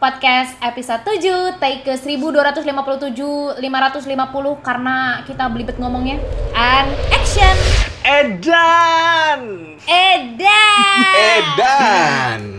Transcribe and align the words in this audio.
podcast 0.00 0.56
episode 0.64 1.04
7 1.04 1.60
take 1.60 1.84
ke 1.84 1.92
1257 1.92 3.60
550 3.60 4.64
karena 4.64 5.20
kita 5.28 5.44
belibet 5.52 5.76
ngomongnya 5.76 6.16
and 6.56 6.88
action 7.12 7.52
Edan. 8.00 9.76
Edan 9.84 11.04
Edan. 11.36 12.49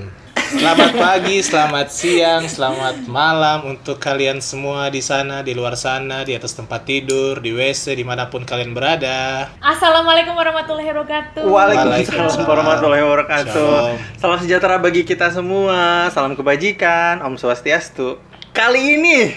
Selamat 0.52 0.92
pagi, 0.92 1.40
selamat 1.40 1.88
siang, 1.88 2.44
selamat 2.44 3.08
malam 3.08 3.72
untuk 3.72 3.96
kalian 3.96 4.44
semua 4.44 4.92
di 4.92 5.00
sana, 5.00 5.40
di 5.40 5.56
luar 5.56 5.80
sana, 5.80 6.28
di 6.28 6.36
atas 6.36 6.52
tempat 6.52 6.84
tidur, 6.84 7.40
di 7.40 7.56
WC, 7.56 7.96
di 7.96 8.04
mana 8.04 8.28
pun 8.28 8.44
kalian 8.44 8.76
berada. 8.76 9.48
Assalamualaikum 9.64 10.36
warahmatullahi 10.36 10.92
wabarakatuh 10.92 11.48
Waalaikumsalam 11.48 12.44
warahmatullahi 12.44 13.00
wabarakatuh. 13.00 13.72
Shalom. 13.96 13.96
Salam 14.20 14.40
sejahtera 14.44 14.76
bagi 14.76 15.08
kita 15.08 15.32
semua. 15.32 16.12
Salam 16.12 16.36
kebajikan. 16.36 17.24
Om 17.24 17.40
Swastiastu. 17.40 18.20
Kali 18.52 19.00
ini 19.00 19.32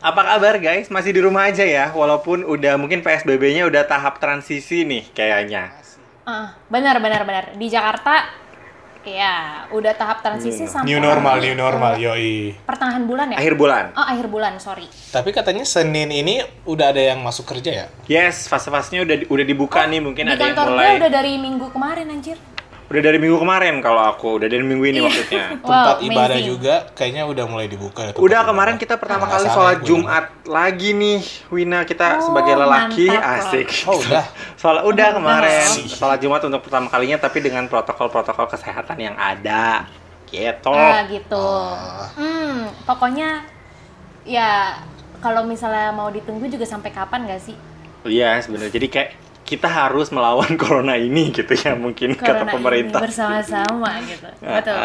apa 0.00 0.24
kabar 0.24 0.56
guys? 0.56 0.88
Masih 0.88 1.12
di 1.12 1.20
rumah 1.20 1.52
aja 1.52 1.68
ya, 1.68 1.92
walaupun 1.92 2.48
udah 2.48 2.80
mungkin 2.80 3.04
PSBB-nya 3.04 3.68
udah 3.68 3.84
tahap 3.84 4.16
transisi 4.16 4.88
nih 4.88 5.12
kayaknya. 5.12 5.76
Ah, 6.24 6.56
benar 6.72 7.04
benar 7.04 7.28
benar 7.28 7.44
di 7.58 7.68
Jakarta 7.68 8.41
ya 9.04 9.34
udah 9.68 9.92
tahap 9.92 10.20
transisi 10.20 10.64
sampai 10.64 10.86
New 10.86 10.98
normal, 10.98 11.36
new 11.38 11.52
normal, 11.52 11.92
yoi. 11.96 12.54
pertengahan 12.62 13.02
bulan 13.02 13.26
ya 13.30 13.36
Akhir 13.36 13.54
bulan. 13.54 13.84
oh 13.92 14.06
akhir 14.06 14.26
bulan 14.26 14.52
sorry 14.56 14.86
Tapi 15.08 15.30
katanya 15.30 15.62
Senin 15.62 16.08
ini 16.08 16.38
udah 16.64 16.86
ada 16.88 17.02
yang 17.02 17.18
masuk 17.18 17.44
kerja 17.46 17.70
ya? 17.72 17.86
Yes, 18.04 18.46
fase-fasenya 18.46 19.02
udah 19.02 19.16
udah 19.26 19.44
dibuka 19.44 19.82
nih, 19.84 19.98
mungkin 19.98 20.24
di 20.24 20.30
ada 20.30 20.40
yang 20.40 20.54
kantor 20.54 20.66
gue 20.68 20.76
mulai. 20.78 20.98
udah 20.98 21.10
dari 21.10 21.32
minggu 21.36 21.66
kemarin 21.68 22.06
anjir 22.08 22.38
Udah 22.92 23.00
dari 23.00 23.16
minggu 23.16 23.40
kemarin 23.40 23.80
kalau 23.80 24.04
aku, 24.04 24.36
udah 24.36 24.46
dari 24.46 24.60
minggu 24.60 24.84
ini 24.84 25.00
maksudnya. 25.00 25.56
Tempat 25.64 25.96
Wow, 25.96 26.04
ibadah 26.04 26.36
amazing. 26.36 26.44
juga 26.46 26.74
kayaknya 26.92 27.22
udah 27.24 27.44
mulai 27.48 27.64
dibuka. 27.64 28.00
ya, 28.04 28.12
Udah 28.12 28.20
ibadah. 28.20 28.42
kemarin 28.44 28.74
kita 28.76 28.94
pertama 29.00 29.24
Nggak 29.24 29.32
kali 29.34 29.48
sholat 29.48 29.72
ya, 29.74 29.84
Jumat 29.88 30.24
lagi 30.44 30.90
nih, 30.92 31.20
Wina 31.48 31.80
kita 31.82 32.20
Oh, 32.20 32.28
sebagai 32.28 32.52
lelaki 32.52 33.06
mantap 33.08 33.32
asik. 33.48 33.68
Oh, 33.88 33.96
udah. 34.04 34.24
Sholat 34.54 34.82
udah 34.84 35.08
Oh, 35.08 35.14
kemarin 35.16 35.66
sholat 35.88 36.18
Jumat 36.20 36.44
untuk 36.44 36.60
pertama 36.60 36.86
kalinya 36.86 37.16
tapi 37.16 37.40
dengan 37.40 37.64
protokol-protokol 37.64 38.46
kesehatan 38.46 38.98
yang 39.00 39.16
ada. 39.16 39.88
Gitu. 40.28 40.68
Ah 40.68 41.08
gitu. 41.08 41.48
Ah. 41.72 42.12
Hmm, 42.12 42.68
pokoknya 42.84 43.44
ya 44.22 44.76
kalau 45.18 45.42
misalnya 45.42 45.90
mau 45.90 46.08
ditunggu 46.08 46.44
juga 46.46 46.64
sampai 46.64 46.88
kapan 46.88 47.24
gak 47.24 47.40
sih? 47.42 47.56
Iya 48.02 48.36
sebenarnya. 48.38 48.68
Jadi 48.70 48.86
kayak 48.88 49.10
kita 49.42 49.66
harus 49.66 50.08
melawan 50.08 50.54
corona 50.62 50.94
ini 50.94 51.28
gitu 51.28 51.50
ya 51.50 51.74
mungkin 51.74 52.14
kata 52.14 52.42
Corona 52.42 52.52
pemerintah. 52.52 52.98
ini 52.98 53.04
bersama-sama 53.04 53.90
gitu. 54.04 54.28
Betul. 54.56 54.78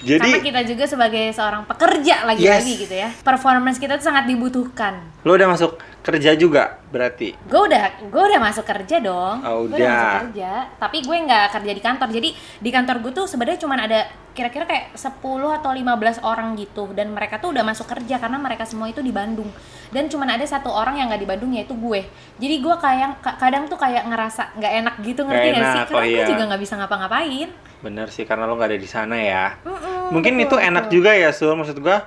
Jadi 0.00 0.30
Karena 0.32 0.40
kita 0.40 0.60
juga 0.64 0.84
sebagai 0.86 1.24
seorang 1.30 1.68
pekerja 1.68 2.24
lagi-lagi 2.24 2.72
Yes. 2.72 2.82
gitu 2.82 2.94
ya. 2.96 3.08
Performance 3.20 3.76
kita 3.76 3.96
tuh 3.96 4.06
sangat 4.06 4.24
dibutuhkan. 4.24 4.96
lo 5.20 5.36
udah 5.36 5.48
masuk 5.48 5.76
kerja 6.00 6.32
juga 6.32 6.80
berarti. 6.88 7.36
Gue 7.44 7.60
udah 7.68 7.84
gue 8.08 8.22
udah 8.32 8.40
masuk 8.40 8.64
kerja 8.64 8.96
dong. 8.98 9.44
Oh, 9.44 9.68
Gue 9.68 9.76
udah 9.76 9.84
udah. 9.84 9.92
masuk 9.92 10.16
kerja. 10.32 10.50
Tapi 10.76 10.98
gue 11.04 11.16
nggak 11.28 11.46
kerja 11.52 11.72
di 11.72 11.82
kantor. 11.82 12.08
Jadi 12.08 12.28
di 12.58 12.70
kantor 12.72 12.96
gue 13.04 13.12
tuh 13.12 13.26
sebenarnya 13.28 13.60
cuma 13.60 13.76
ada 13.76 14.00
kira-kira 14.30 14.62
kayak 14.62 14.94
10 14.94 15.20
atau 15.58 15.70
15 15.74 16.22
orang 16.22 16.54
gitu 16.54 16.94
dan 16.94 17.10
mereka 17.10 17.42
tuh 17.42 17.50
udah 17.50 17.66
masuk 17.66 17.90
kerja 17.90 18.16
karena 18.16 18.38
mereka 18.38 18.62
semua 18.62 18.86
itu 18.86 19.02
di 19.02 19.10
Bandung 19.10 19.50
dan 19.90 20.06
cuma 20.06 20.22
ada 20.22 20.46
satu 20.46 20.70
orang 20.70 21.02
yang 21.02 21.10
nggak 21.10 21.18
di 21.18 21.28
Bandung 21.28 21.50
yaitu 21.50 21.74
gue 21.74 22.06
jadi 22.38 22.62
gue 22.62 22.74
kayak 22.78 23.18
ka- 23.18 23.36
kadang 23.42 23.66
tuh 23.66 23.74
kayak 23.74 24.06
ngerasa 24.06 24.54
nggak 24.54 24.72
enak 24.80 24.94
gitu 25.02 25.26
ngerti 25.26 25.46
nggak 25.50 25.66
sih 25.66 25.82
enak, 25.82 25.86
karena 25.90 25.98
oh 25.98 26.06
gue 26.06 26.14
iya. 26.14 26.26
juga 26.30 26.42
nggak 26.46 26.62
bisa 26.62 26.74
ngapa-ngapain 26.78 27.48
Bener 27.82 28.06
sih 28.06 28.22
karena 28.22 28.44
lo 28.46 28.54
nggak 28.54 28.70
ada 28.70 28.78
di 28.78 28.88
sana 28.88 29.16
ya. 29.18 29.56
Mm-mm, 29.66 30.14
mungkin 30.14 30.32
betul, 30.38 30.46
itu 30.46 30.56
enak 30.62 30.84
betul. 30.86 30.94
juga 31.02 31.10
ya 31.10 31.30
Sul 31.34 31.52
maksud 31.58 31.76
gua 31.82 31.98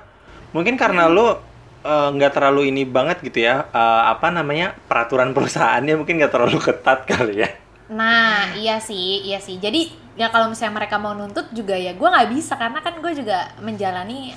mungkin 0.56 0.74
karena 0.80 1.04
lo 1.06 1.42
eh, 1.84 2.08
nggak 2.14 2.32
terlalu 2.34 2.72
ini 2.72 2.82
banget 2.88 3.20
gitu 3.20 3.44
ya 3.44 3.68
eh, 3.70 4.02
apa 4.10 4.32
namanya 4.32 4.74
peraturan 4.88 5.30
perusahaannya 5.36 5.94
mungkin 5.96 6.18
nggak 6.18 6.32
terlalu 6.34 6.58
ketat 6.60 7.00
kali 7.06 7.36
ya 7.44 7.50
Nah, 7.84 8.56
iya 8.56 8.80
sih, 8.80 9.28
iya 9.28 9.36
sih. 9.36 9.60
Jadi 9.60 9.92
ya 10.16 10.32
kalau 10.32 10.48
misalnya 10.48 10.80
mereka 10.80 10.96
mau 10.96 11.12
nuntut 11.12 11.52
juga 11.52 11.76
ya 11.76 11.92
gue 11.92 12.08
nggak 12.08 12.30
bisa 12.32 12.56
karena 12.56 12.80
kan 12.80 12.96
gue 12.96 13.12
juga 13.12 13.52
menjalani 13.60 14.32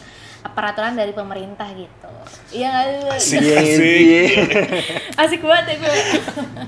peraturan 0.52 1.00
dari 1.00 1.16
pemerintah 1.16 1.64
gitu. 1.72 2.12
Iya 2.52 2.68
nggak 3.08 3.16
Asik, 3.16 3.40
Iya, 3.40 3.56
asik. 3.64 4.00
iya. 4.04 4.24
Asik 5.24 5.42
banget 5.48 5.66
ya 5.72 5.76
gue. 5.80 5.96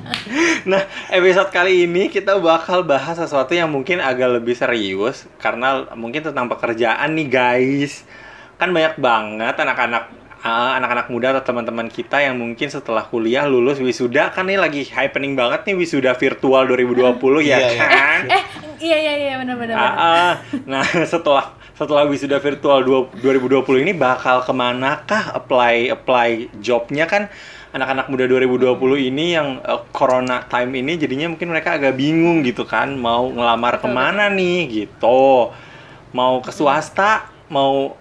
nah 0.71 0.81
episode 1.11 1.51
kali 1.51 1.83
ini 1.83 2.07
kita 2.07 2.39
bakal 2.39 2.87
bahas 2.87 3.19
sesuatu 3.19 3.51
yang 3.51 3.67
mungkin 3.67 3.99
agak 3.99 4.39
lebih 4.39 4.55
serius 4.55 5.27
karena 5.35 5.83
mungkin 5.99 6.23
tentang 6.23 6.47
pekerjaan 6.47 7.11
nih 7.11 7.27
guys 7.27 8.07
kan 8.55 8.71
banyak 8.71 8.95
banget 8.99 9.55
anak-anak 9.55 10.03
ah, 10.39 10.75
anak-anak 10.75 11.07
muda 11.07 11.31
atau 11.31 11.43
teman-teman 11.45 11.87
kita 11.87 12.19
yang 12.19 12.35
mungkin 12.35 12.67
setelah 12.67 13.03
kuliah 13.03 13.43
lulus 13.43 13.77
wisuda 13.77 14.29
kan 14.29 14.43
nih 14.43 14.55
lagi 14.55 14.83
happening 14.85 15.33
banget 15.33 15.65
nih 15.65 15.75
wisuda 15.75 16.13
virtual 16.13 16.63
2020 16.65 17.19
ya 17.43 17.55
Iya, 17.55 17.57
iya. 17.69 17.85
kan 17.85 18.19
eh, 18.27 18.43
iya 18.79 18.97
iya 18.97 19.13
iya 19.15 19.33
benar-benar. 19.37 19.75
Ah, 19.75 19.91
ah. 19.95 20.31
nah 20.63 20.81
setelah 21.11 21.51
setelah 21.73 22.03
wisuda 22.05 22.37
virtual 22.37 22.79
dua- 22.81 23.11
2020 23.15 23.83
ini 23.83 23.91
bakal 23.91 24.41
ke 24.41 24.51
manakah 24.51 25.31
apply 25.33 25.89
apply 25.89 26.29
jobnya 26.57 27.03
kan 27.03 27.27
anak-anak 27.69 28.09
muda 28.09 28.25
2020 28.25 28.79
ini 29.05 29.25
yang 29.31 29.59
eh, 29.59 29.81
corona 29.91 30.43
time 30.45 30.71
ini 30.73 30.95
jadinya 30.95 31.27
mungkin 31.27 31.51
mereka 31.51 31.75
agak 31.75 31.95
bingung 31.95 32.41
gitu 32.41 32.63
kan 32.63 32.95
mau 32.95 33.27
ngelamar 33.27 33.77
ke 33.77 33.87
mana 33.87 34.27
nih 34.27 34.87
gitu 34.87 35.51
mau 36.09 36.39
ke 36.39 36.49
swasta 36.49 37.27
mau 37.47 37.98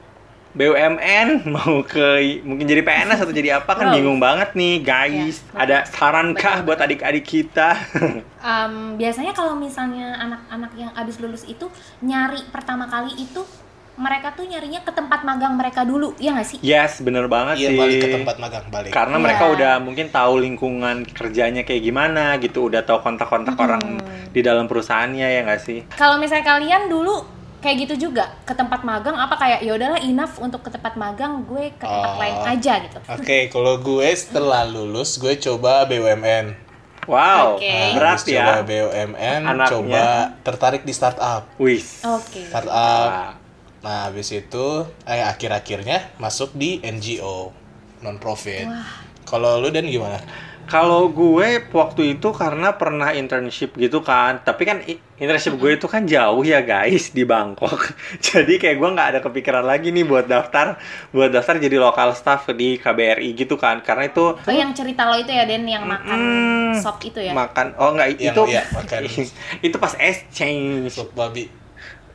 BUMN 0.58 1.28
mau 1.54 1.80
ke 1.80 2.06
mungkin 2.42 2.66
jadi 2.66 2.82
PNS 2.82 3.22
atau 3.22 3.30
jadi 3.30 3.56
apa 3.56 3.72
kan 3.72 3.86
Wow. 3.88 3.94
bingung 3.94 4.18
banget 4.18 4.52
nih 4.52 4.74
guys 4.80 5.38
Iya, 5.38 5.54
ada 5.56 5.76
sarankah 5.86 6.60
buat 6.60 6.76
adik-adik 6.76 7.22
kita 7.22 7.78
Em, 8.44 8.74
biasanya 8.94 9.30
kalau 9.30 9.54
misalnya 9.54 10.18
anak-anak 10.18 10.72
yang 10.74 10.90
abis 10.92 11.16
lulus 11.16 11.42
itu 11.44 11.70
nyari 12.00 12.42
pertama 12.48 12.84
kali 12.84 13.14
itu 13.16 13.46
mereka 13.94 14.30
tuh 14.30 14.46
nyarinya 14.46 14.78
ke 14.78 14.90
tempat 14.90 15.22
magang 15.22 15.54
mereka 15.54 15.82
dulu, 15.82 16.14
ya 16.16 16.30
nggak 16.30 16.46
sih? 16.46 16.58
yes 16.60 16.98
bener 17.00 17.26
banget 17.26 17.58
Iya 17.58 17.68
sih 17.68 17.76
balik 17.76 17.98
ke 17.98 18.08
tempat 18.12 18.36
magang 18.38 18.66
balik. 18.68 18.90
karena 18.90 19.16
Iya. 19.16 19.24
mereka 19.24 19.44
udah 19.48 19.72
mungkin 19.78 20.06
tahu 20.08 20.34
lingkungan 20.38 20.96
kerjanya 21.04 21.62
kayak 21.62 21.82
gimana 21.82 22.38
gitu 22.38 22.66
udah 22.66 22.82
tahu 22.82 22.98
kontak-kontak 23.00 23.54
Mm-mm. 23.54 23.64
orang 23.64 23.82
di 24.28 24.40
dalam 24.40 24.66
perusahaannya 24.66 25.26
ya 25.28 25.40
nggak 25.44 25.60
sih 25.60 25.82
Kalau 25.92 26.14
misalnya 26.16 26.46
kalian 26.46 26.86
dulu 26.86 27.37
kayak 27.58 27.76
gitu 27.80 28.08
juga 28.08 28.38
ke 28.42 28.52
tempat 28.52 28.80
magang 28.80 29.14
apa 29.14 29.34
kayak 29.34 29.58
ya 29.60 29.72
udahlah 29.72 29.98
enough 29.98 30.38
untuk 30.38 30.60
ke 30.60 30.70
tempat 30.70 30.94
magang 30.94 31.42
gue 31.42 31.70
ke 31.72 31.82
tempat 31.82 32.10
Oh. 32.10 32.16
lain 32.16 32.36
aja 32.48 32.72
gitu. 32.80 32.98
Oke, 33.08 33.48
kalau 33.48 33.74
gue 33.76 34.08
setelah 34.12 34.62
lulus 34.64 35.16
gue 35.16 35.34
coba 35.36 35.82
BUMN. 35.84 36.54
wow 37.04 37.56
Oke. 37.56 37.72
berat 37.96 38.20
Habis 38.20 38.28
coba 38.28 38.52
ya 38.52 38.62
BUMN, 38.62 39.40
Anaknya. 39.42 39.66
coba 39.66 40.02
tertarik 40.42 40.82
di 40.82 40.92
startup. 40.92 41.48
wis 41.56 42.04
Oke. 42.04 42.44
Startup. 42.44 43.08
Wah. 43.08 43.32
Nah, 43.78 44.06
habis 44.06 44.28
itu 44.28 44.66
eh 45.04 45.22
akhir-akhirnya 45.22 46.14
masuk 46.16 46.50
di 46.52 46.78
NGO 46.80 47.54
non 48.00 48.18
profit. 48.18 48.66
Kalau 49.24 49.56
lu 49.56 49.68
dan 49.68 49.84
gimana? 49.84 50.18
Kalau 50.68 51.08
gue 51.08 51.48
waktu 51.66 52.14
itu 52.14 52.28
karena 52.30 52.70
pernah 52.70 53.10
internship 53.10 53.72
gitu 53.74 53.98
kan 53.98 54.38
tapi 54.38 54.62
kan 54.62 54.84
internship 55.16 55.56
gue 55.56 55.74
itu 55.74 55.84
kan 55.84 56.04
jauh 56.04 56.40
ya 56.40 56.60
guys 56.60 57.10
di 57.10 57.24
Bangkok 57.24 57.96
jadi 58.22 58.54
kayak 58.54 58.76
gue 58.76 58.88
nggak 58.90 59.08
ada 59.08 59.20
kepikiran 59.20 59.64
lagi 59.64 59.88
nih 59.88 60.04
buat 60.04 60.24
daftar 60.24 60.76
buat 61.08 61.28
daftar 61.28 61.56
jadi 61.56 61.76
lokal 61.76 62.12
staff 62.12 62.52
di 62.52 62.76
KBRI 62.76 63.32
gitu 63.34 63.56
kan 63.56 63.80
karena 63.80 64.06
itu 64.06 64.36
Oh 64.36 64.52
yang 64.52 64.70
cerita 64.70 65.04
lo 65.04 65.16
itu 65.16 65.28
ya 65.28 65.42
Den 65.42 65.64
yang 65.64 65.82
makan 65.82 66.18
Mm, 66.68 66.76
sop 66.76 67.00
itu 67.00 67.18
ya? 67.18 67.32
makan 67.32 67.72
oh 67.74 67.90
nggak 67.90 68.08
Yang- 68.14 68.28
itu 68.28 68.42
iya, 68.46 68.62
makan. 68.68 69.00
itu 69.66 69.76
pas 69.76 69.96
exchange 69.96 70.92
Sup 70.92 71.10
babi. 71.12 71.48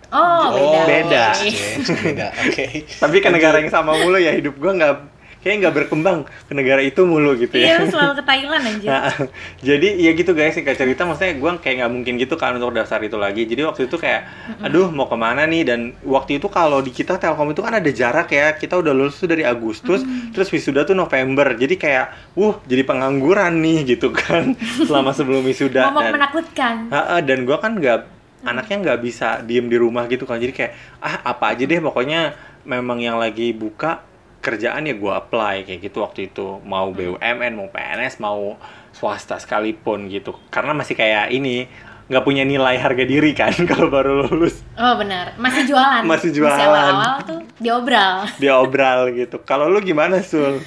Oh 0.09 0.53
beda. 0.53 0.81
beda. 0.85 1.25
Oke. 1.33 1.49
Oke, 1.81 1.93
beda. 2.05 2.27
Oke. 2.45 2.65
tapi 3.01 3.17
ke 3.17 3.29
negara 3.29 3.57
yang 3.57 3.73
sama 3.73 3.97
mulu 3.97 4.15
ya 4.15 4.29
hidup 4.29 4.53
gue 4.53 4.71
nggak 4.71 4.93
kayak 5.43 5.55
nggak 5.59 5.75
berkembang 5.75 6.23
ke 6.23 6.53
negara 6.55 6.79
itu 6.79 7.03
mulu 7.03 7.35
gitu 7.35 7.59
Iya 7.59 7.75
ya. 7.75 7.83
Lu 7.83 7.91
selalu 7.91 8.13
ke 8.15 8.23
Thailand 8.23 8.63
anjir. 8.63 8.87
Nah, 8.87 9.11
jadi 9.67 9.89
ya 9.99 10.11
gitu 10.15 10.31
guys 10.31 10.55
singkat 10.55 10.79
cerita 10.79 11.03
maksudnya 11.03 11.35
gue 11.35 11.51
kayak 11.59 11.75
nggak 11.83 11.91
mungkin 11.91 12.13
gitu 12.15 12.35
kan 12.39 12.55
untuk 12.55 12.71
daftar 12.71 13.03
itu 13.03 13.19
lagi. 13.19 13.43
Jadi 13.43 13.61
waktu 13.67 13.91
itu 13.91 13.99
kayak 13.99 14.21
aduh 14.63 14.87
mau 14.89 15.11
ke 15.11 15.17
mana 15.19 15.43
nih? 15.43 15.67
Dan 15.67 15.79
waktu 16.07 16.39
itu 16.39 16.47
kalau 16.47 16.79
di 16.79 16.95
kita 16.95 17.19
Telkom 17.19 17.51
itu 17.51 17.59
kan 17.59 17.75
ada 17.75 17.91
jarak 17.91 18.31
ya. 18.31 18.55
Kita 18.55 18.79
udah 18.79 18.95
lulus 18.95 19.19
tuh 19.19 19.27
dari 19.27 19.43
Agustus 19.43 20.01
terus 20.31 20.47
wisuda 20.47 20.87
tuh 20.87 20.95
November. 20.95 21.51
Jadi 21.59 21.75
kayak 21.75 22.33
wuh 22.39 22.63
jadi 22.63 22.87
pengangguran 22.87 23.59
nih 23.59 23.99
gitu 23.99 24.15
kan 24.15 24.55
selama 24.87 25.11
sebelum 25.11 25.43
wisuda. 25.43 25.91
Momok 25.91 26.01
dan 26.07 26.13
menakutkan. 26.15 26.73
Ha-ha, 26.87 27.19
dan 27.19 27.43
gue 27.43 27.57
kan 27.59 27.75
nggak 27.75 27.99
anaknya 28.43 28.75
nggak 28.79 28.99
bisa 29.03 29.43
diem 29.43 29.67
di 29.67 29.75
rumah 29.75 30.07
gitu 30.07 30.23
kan. 30.23 30.39
Jadi 30.39 30.55
kayak 30.55 30.71
ah 31.03 31.19
apa 31.35 31.51
aja 31.51 31.67
deh 31.67 31.83
pokoknya 31.83 32.31
memang 32.63 33.03
yang 33.03 33.19
lagi 33.19 33.51
buka 33.51 34.12
kerjaan 34.43 34.83
ya 34.83 34.93
gue 34.93 35.13
apply 35.15 35.63
kayak 35.63 35.79
gitu 35.79 36.03
waktu 36.03 36.27
itu 36.27 36.59
mau 36.67 36.91
BUMN 36.91 37.55
mau 37.55 37.71
PNS 37.71 38.19
mau 38.19 38.59
swasta 38.91 39.39
sekalipun 39.39 40.11
gitu 40.11 40.35
karena 40.51 40.75
masih 40.75 40.93
kayak 40.93 41.31
ini 41.31 41.65
nggak 42.11 42.23
punya 42.27 42.43
nilai 42.43 42.75
harga 42.75 43.07
diri 43.07 43.31
kan 43.31 43.55
kalau 43.71 43.87
baru 43.87 44.27
lulus 44.27 44.59
Oh 44.75 44.99
benar, 44.99 45.37
masih 45.39 45.63
jualan. 45.69 46.01
Masih 46.03 46.33
Masih 46.33 46.43
jualan. 46.43 46.59
awal-awal 46.59 47.15
tuh 47.23 47.39
diobral. 47.61 48.25
diobral 48.41 48.99
gitu. 49.13 49.37
Kalau 49.45 49.69
lu 49.69 49.79
gimana 49.79 50.17
sul? 50.19 50.59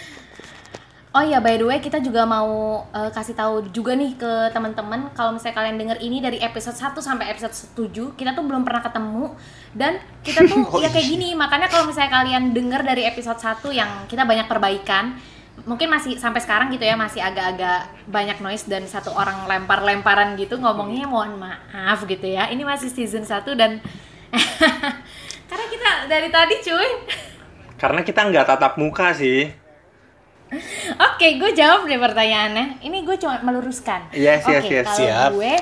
Oh 1.10 1.24
iya, 1.24 1.40
by 1.40 1.56
the 1.56 1.64
way 1.64 1.80
kita 1.80 1.98
juga 1.98 2.28
mau 2.28 2.84
eh, 2.92 3.10
kasih 3.10 3.32
tahu 3.32 3.54
juga 3.72 3.96
nih 3.96 4.14
ke 4.14 4.52
teman-teman 4.52 5.10
kalau 5.16 5.32
misalnya 5.32 5.56
kalian 5.58 5.76
denger 5.80 5.98
ini 5.98 6.20
dari 6.20 6.38
episode 6.38 6.76
1 6.76 6.92
sampai 7.00 7.32
episode 7.32 7.56
7, 7.72 8.14
kita 8.14 8.36
tuh 8.36 8.44
belum 8.44 8.62
pernah 8.62 8.84
ketemu 8.84 9.32
dan 9.76 10.00
kita 10.24 10.48
tuh 10.48 10.64
Oh, 10.72 10.80
ya 10.80 10.88
kayak 10.88 11.06
gini. 11.06 11.36
Makanya 11.36 11.68
kalau 11.68 11.86
misalnya 11.86 12.24
kalian 12.24 12.56
denger 12.56 12.80
dari 12.82 13.04
episode 13.04 13.38
1 13.38 13.60
yang 13.76 14.08
kita 14.08 14.24
banyak 14.24 14.48
perbaikan, 14.48 15.20
mungkin 15.68 15.92
masih 15.92 16.16
sampai 16.16 16.40
sekarang 16.40 16.72
gitu 16.72 16.84
ya 16.84 16.96
masih 16.96 17.20
agak-agak 17.20 17.92
banyak 18.08 18.40
noise 18.40 18.64
dan 18.64 18.84
satu 18.88 19.12
orang 19.12 19.44
lempar-lemparan 19.44 20.36
gitu 20.40 20.56
ngomongnya 20.56 21.04
mohon 21.04 21.36
maaf 21.36 22.08
gitu 22.08 22.24
ya. 22.24 22.48
Ini 22.48 22.64
masih 22.64 22.88
season 22.88 23.28
1 23.28 23.44
dan 23.54 23.78
karena 25.52 25.66
kita 25.70 25.90
dari 26.10 26.28
tadi 26.32 26.54
cuy 26.64 26.90
Karena 27.76 28.00
kita 28.00 28.24
nggak 28.32 28.46
tatap 28.48 28.80
muka 28.80 29.12
sih. 29.12 29.52
Oke, 30.96 31.42
gue 31.42 31.50
jawab 31.52 31.84
deh 31.90 31.98
pertanyaannya. 31.98 32.80
Ini 32.80 33.02
gue 33.02 33.16
cuma 33.18 33.42
meluruskan. 33.42 34.14
Yes, 34.14 34.46
yes, 34.46 34.64
Oke, 34.64 34.74
yes. 34.80 34.86
kalau 34.86 34.98
Siap. 35.02 35.30
gue, 35.34 35.54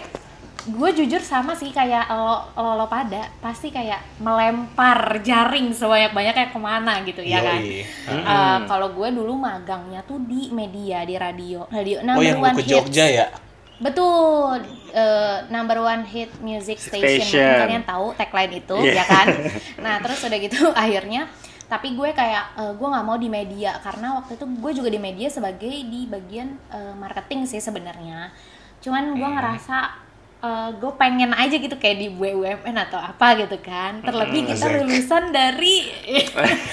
gue 0.65 0.91
jujur 0.97 1.21
sama 1.21 1.53
sih 1.53 1.69
kayak 1.69 2.09
lo, 2.09 2.41
lo, 2.57 2.73
lo 2.81 2.87
pada 2.89 3.29
pasti 3.39 3.69
kayak 3.69 4.01
melempar 4.17 5.21
jaring 5.21 5.69
sebanyak 5.71 6.17
banyaknya 6.17 6.49
ke 6.49 6.57
mana 6.57 7.05
gitu 7.05 7.21
ya 7.21 7.45
kan. 7.45 7.61
Yoi. 7.61 7.85
Eh, 8.09 8.59
kalau 8.65 8.89
gue 8.91 9.09
dulu 9.13 9.37
magangnya 9.37 10.01
tuh 10.03 10.25
di 10.25 10.49
media 10.49 11.05
di 11.05 11.21
radio, 11.21 11.69
radio 11.69 12.01
number 12.01 12.17
Oh 12.17 12.25
yang 12.25 12.41
one 12.41 12.57
ke 12.57 12.65
hits. 12.65 12.73
Jogja 12.73 13.07
ya? 13.07 13.27
Betul, 13.75 14.65
eh, 14.91 15.45
number 15.51 15.83
one 15.83 16.07
hit 16.07 16.31
music 16.41 16.81
station. 16.81 17.21
Station. 17.21 17.61
Kalian 17.61 17.85
tahu 17.85 18.15
tagline 18.15 18.55
itu, 18.57 18.77
Iya. 18.81 19.03
ya 19.03 19.05
kan? 19.05 19.27
Nah, 19.85 20.01
terus 20.01 20.25
udah 20.25 20.39
gitu 20.41 20.73
akhirnya, 20.79 21.29
tapi 21.67 21.93
gue 21.93 22.09
kayak 22.15 22.45
eh, 22.57 22.73
gue 22.73 22.87
nggak 22.89 23.05
mau 23.05 23.21
di 23.21 23.29
media 23.29 23.77
karena 23.83 24.17
waktu 24.17 24.41
itu 24.41 24.47
gue 24.49 24.73
juga 24.73 24.89
di 24.89 25.01
media 25.03 25.29
sebagai 25.29 25.69
di 25.69 26.09
bagian 26.09 26.57
eh, 26.73 26.95
marketing 26.97 27.45
sih 27.45 27.61
sebenarnya. 27.61 28.33
Cuman 28.81 29.13
gue 29.13 29.29
ngerasa 29.29 30.04
eh, 30.45 30.69
gue 30.77 30.93
pengen 31.01 31.33
aja 31.33 31.57
gitu 31.57 31.77
kayak 31.81 31.97
di 32.05 32.09
BUMN 32.13 32.77
atau 32.77 33.01
apa 33.01 33.41
gitu 33.41 33.57
kan. 33.65 34.05
Terlebih 34.05 34.53
kita 34.53 34.67
asik. 34.69 34.77
lulusan 34.85 35.33
dari 35.33 35.75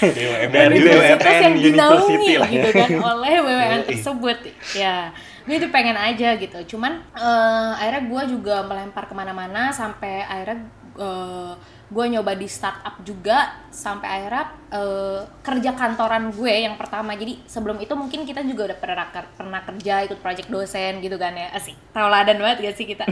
BUMN. 0.03 0.51
Dari 0.59 0.75
universitas 0.75 1.31
BUMN 1.31 1.43
yang 1.47 1.55
dinaungi 1.55 2.11
University 2.11 2.33
lah 2.35 2.49
ya. 2.49 2.55
gitu 2.59 2.69
kan 2.75 2.89
oleh 3.15 3.33
BUMN 3.39 3.81
tersebut 3.87 4.37
ya 4.75 4.95
gue 5.41 5.55
itu 5.57 5.67
pengen 5.73 5.97
aja 5.97 6.37
gitu 6.37 6.77
cuman 6.77 7.01
eh, 7.17 7.71
akhirnya 7.81 8.03
gue 8.05 8.23
juga 8.37 8.61
melempar 8.61 9.09
ke 9.09 9.13
mana-mana 9.17 9.73
sampai 9.73 10.21
akhirnya 10.21 10.69
eh, 11.01 11.53
gue 11.91 12.05
nyoba 12.07 12.39
di 12.39 12.47
startup 12.47 13.03
juga 13.03 13.51
sampai 13.67 14.07
akhirnya 14.07 14.45
eh, 14.71 15.21
kerja 15.43 15.75
kantoran 15.75 16.31
gue 16.31 16.53
yang 16.63 16.79
pertama 16.79 17.11
jadi 17.19 17.35
sebelum 17.43 17.83
itu 17.83 17.91
mungkin 17.99 18.23
kita 18.23 18.47
juga 18.47 18.71
udah 18.71 18.77
pernah 18.79 19.07
pernah 19.11 19.61
kerja 19.67 20.07
ikut 20.07 20.23
project 20.23 20.47
dosen 20.47 21.03
gitu 21.03 21.19
kan 21.19 21.35
ya 21.35 21.51
asik 21.51 21.75
tauladan 21.91 22.39
banget 22.39 22.71
gak 22.71 22.75
sih 22.79 22.87
kita 22.87 23.03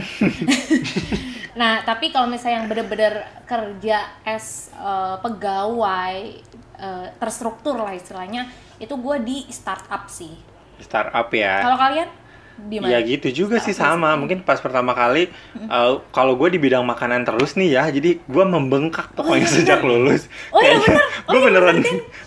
Nah, 1.58 1.82
tapi 1.82 2.14
kalau 2.14 2.30
misalnya 2.30 2.62
yang 2.62 2.68
bener-bener 2.70 3.26
kerja 3.42 4.06
as 4.22 4.70
uh, 4.78 5.18
pegawai 5.18 6.38
uh, 6.78 7.06
terstruktur 7.18 7.74
lah 7.74 7.90
istilahnya, 7.90 8.46
itu 8.78 8.94
gue 8.94 9.16
di 9.26 9.38
startup 9.50 10.06
sih. 10.06 10.30
Startup 10.78 11.26
ya. 11.34 11.66
Kalau 11.66 11.78
kalian 11.78 12.08
di 12.68 12.76
mana? 12.76 12.92
Ya 12.92 13.00
gitu 13.00 13.28
juga 13.30 13.56
sih 13.56 13.72
sama. 13.72 14.12
Mungkin 14.18 14.42
pas 14.42 14.58
pertama 14.58 14.92
kali 14.92 15.30
uh, 15.66 16.02
kalau 16.10 16.34
gue 16.34 16.52
di 16.52 16.58
bidang 16.58 16.82
makanan 16.82 17.24
terus 17.24 17.54
nih 17.54 17.78
ya, 17.78 17.84
jadi 17.88 18.20
gue 18.20 18.44
membengkak 18.44 19.14
pokoknya 19.14 19.48
sejak 19.48 19.80
lulus. 19.80 20.26
Oh 20.50 20.58
iya, 20.58 20.76
Kayaknya 20.76 20.84
bener. 20.84 21.00
Oh 21.00 21.30
gue 21.30 21.38
iya, 21.38 21.46
beneran, 21.46 21.76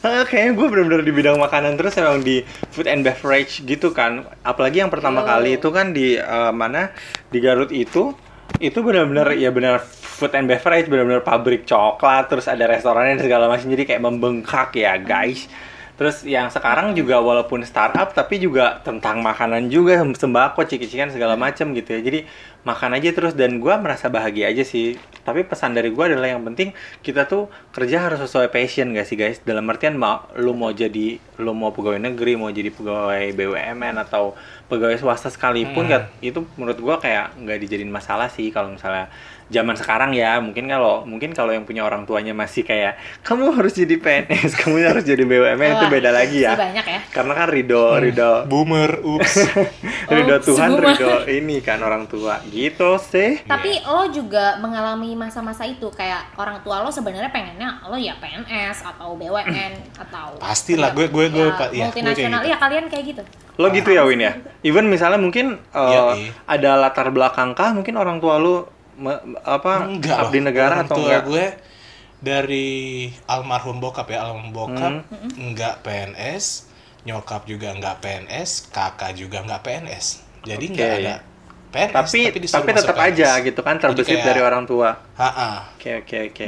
Ah, 0.01 0.23
kayaknya 0.29 0.51
gue 0.55 0.67
bener-bener 0.71 1.01
di 1.03 1.13
bidang 1.13 1.37
makanan 1.37 1.75
terus 1.75 1.93
emang 1.95 2.23
di 2.23 2.41
food 2.71 2.87
and 2.87 3.03
beverage 3.03 3.61
gitu 3.61 3.91
kan. 3.91 4.25
Apalagi 4.41 4.81
yang 4.81 4.89
pertama 4.89 5.21
Oh. 5.21 5.27
kali 5.27 5.55
itu 5.55 5.69
kan 5.69 5.91
di 5.91 6.17
uh, 6.17 6.49
mana 6.49 6.89
di 7.29 7.37
Garut 7.37 7.69
itu 7.69 8.15
itu 8.59 8.79
benar-benar 8.79 9.33
ya 9.33 9.49
benar 9.49 9.81
food 9.81 10.35
and 10.35 10.45
beverage 10.45 10.85
benar-benar 10.85 11.19
pabrik 11.19 11.65
coklat 11.65 12.29
terus 12.29 12.45
ada 12.45 12.69
restorannya 12.69 13.17
dan 13.17 13.23
segala 13.25 13.49
macam 13.49 13.65
jadi 13.65 13.83
kayak 13.83 14.03
membengkak 14.03 14.71
ya 14.77 14.95
guys 14.95 15.49
terus 15.93 16.25
yang 16.25 16.49
sekarang 16.49 16.97
juga 16.97 17.21
walaupun 17.21 17.61
startup 17.61 18.11
tapi 18.17 18.41
juga 18.41 18.81
tentang 18.81 19.21
makanan 19.21 19.69
juga 19.69 20.01
sembako 20.01 20.65
ciki-cikan 20.65 21.13
segala 21.13 21.37
macam 21.37 21.71
gitu 21.77 21.93
ya. 21.93 22.01
Jadi 22.01 22.19
makan 22.63 22.95
aja 22.95 23.11
terus 23.11 23.35
dan 23.35 23.59
gua 23.59 23.77
merasa 23.77 24.09
bahagia 24.09 24.49
aja 24.49 24.65
sih. 24.65 24.97
Tapi 25.21 25.45
pesan 25.45 25.77
dari 25.77 25.93
gua 25.93 26.09
adalah 26.09 26.33
yang 26.33 26.41
penting 26.43 26.73
kita 27.05 27.29
tuh 27.29 27.51
kerja 27.75 28.09
harus 28.09 28.23
sesuai 28.23 28.49
passion 28.49 28.95
gak 28.95 29.05
sih 29.05 29.15
guys? 29.19 29.39
Dalam 29.45 29.69
artian 29.69 29.93
mau 29.99 30.25
lu 30.39 30.57
mau 30.57 30.73
jadi 30.73 31.21
lu 31.37 31.51
mau 31.53 31.69
pegawai 31.75 32.01
negeri 32.01 32.39
mau 32.39 32.49
jadi 32.49 32.73
pegawai 32.73 33.29
BUMN 33.35 33.95
atau 34.01 34.33
pegawai 34.71 34.97
swasta 34.97 35.29
sekalipun 35.29 35.85
Hmm. 35.85 35.91
Kat, 35.91 36.03
itu 36.23 36.39
menurut 36.55 36.79
gua 36.79 36.95
kayak 37.03 37.35
nggak 37.37 37.59
dijadiin 37.59 37.91
masalah 37.91 38.31
sih 38.31 38.47
kalau 38.55 38.71
misalnya 38.71 39.11
zaman 39.53 39.75
sekarang 39.75 40.11
ya 40.11 40.37
mungkin 40.37 40.65
kalau 40.65 41.05
mungkin 41.05 41.29
kalau 41.31 41.49
yang 41.49 41.61
punya 41.61 41.81
orang 41.81 42.03
tuanya 42.03 42.33
masih 42.33 42.61
kayak 42.61 42.97
kamu 43.21 43.53
harus 43.53 43.71
jadi 43.71 43.93
PNS 43.95 44.51
kamu 44.59 44.81
harus 44.83 45.03
jadi 45.03 45.21
BUMN 45.21 45.69
itu 45.77 45.85
beda 45.87 46.09
lagi 46.09 46.41
ya 46.41 46.57
banyak 46.57 46.81
ya. 46.83 46.99
karena 47.07 47.33
kan 47.33 47.47
ridho 47.47 47.85
ridho 47.95 48.33
Boomer, 48.45 48.97
ups. 48.99 49.45
ridho 50.09 50.33
Oops, 50.33 50.47
Tuhan 50.47 50.69
ridho 50.73 51.13
ini 51.29 51.59
kan 51.59 51.77
orang 51.79 52.05
tua 52.05 52.41
gitu 52.45 52.97
sih 52.97 53.39
Tapi 53.43 53.79
lo 53.83 54.09
juga 54.09 54.57
mengalami 54.57 55.13
masa-masa 55.13 55.63
itu 55.63 55.85
kayak 55.87 56.33
orang 56.35 56.57
tua 56.59 56.81
lo 56.81 56.89
sebenarnya 56.89 57.29
pengennya 57.29 57.77
lo 57.83 57.95
ya 57.95 58.17
PNS 58.17 58.81
atau 58.83 59.13
BUMN 59.13 59.73
atau 59.95 60.33
Pastilah, 60.35 60.89
gue- 60.91 61.07
gue- 61.07 61.29
gue, 61.29 61.45
ya, 61.45 61.45
iya, 61.45 61.53
kayak 61.53 61.71
multinasional. 61.87 62.39
gitu. 62.39 62.49
Iya, 62.49 62.57
kalian 62.57 62.85
kayak 62.87 63.05
gitu. 63.07 63.23
lo 63.53 63.69
gitu 63.69 63.89
ya 63.89 64.01
Win 64.01 64.17
ya 64.17 64.33
even 64.61 64.87
misalnya 64.87 65.15
mungkin 65.15 65.61
uh, 65.69 65.85
Iya, 65.85 66.01
iya. 66.17 66.31
ada 66.47 66.71
latar 66.75 67.07
belakang 67.07 67.53
kah 67.53 67.69
mungkin 67.69 67.93
orang 67.93 68.17
tua 68.17 68.35
lu 68.35 68.65
me- 68.95 69.23
apa 69.39 69.85
enggak 69.85 70.17
abdi 70.19 70.39
loh. 70.39 70.45
negara 70.45 70.73
Orang 70.75 70.85
atau 70.85 70.95
tua 70.95 71.05
enggak 71.05 71.23
gue 71.25 71.45
dari 72.19 72.69
almarhum 73.25 73.77
bokap 73.77 74.07
ya 74.07 74.23
almarhum 74.23 74.51
bokap 74.51 74.93
Hmm. 75.03 75.29
enggak 75.35 75.81
PNS 75.81 76.71
nyokap 77.03 77.43
juga 77.43 77.69
enggak 77.69 77.99
PNS 77.99 78.71
kakak 78.71 79.11
juga 79.13 79.43
enggak 79.43 79.59
PNS 79.61 80.05
jadi 80.41 80.61
Oke. 80.61 80.71
enggak 80.71 80.91
ada 80.97 81.15
Tapi 81.73 82.19
tapi 82.29 82.37
masuk 82.39 82.69
tetap 82.69 82.97
aja 82.97 83.29
gitu 83.41 83.59
kan 83.59 83.75
terbesit 83.75 84.13
kayak- 84.15 84.27
dari 84.29 84.41
orang 84.41 84.63
tua 84.63 84.93
oke 85.73 85.89
oke 85.99 86.17
oke 86.29 86.47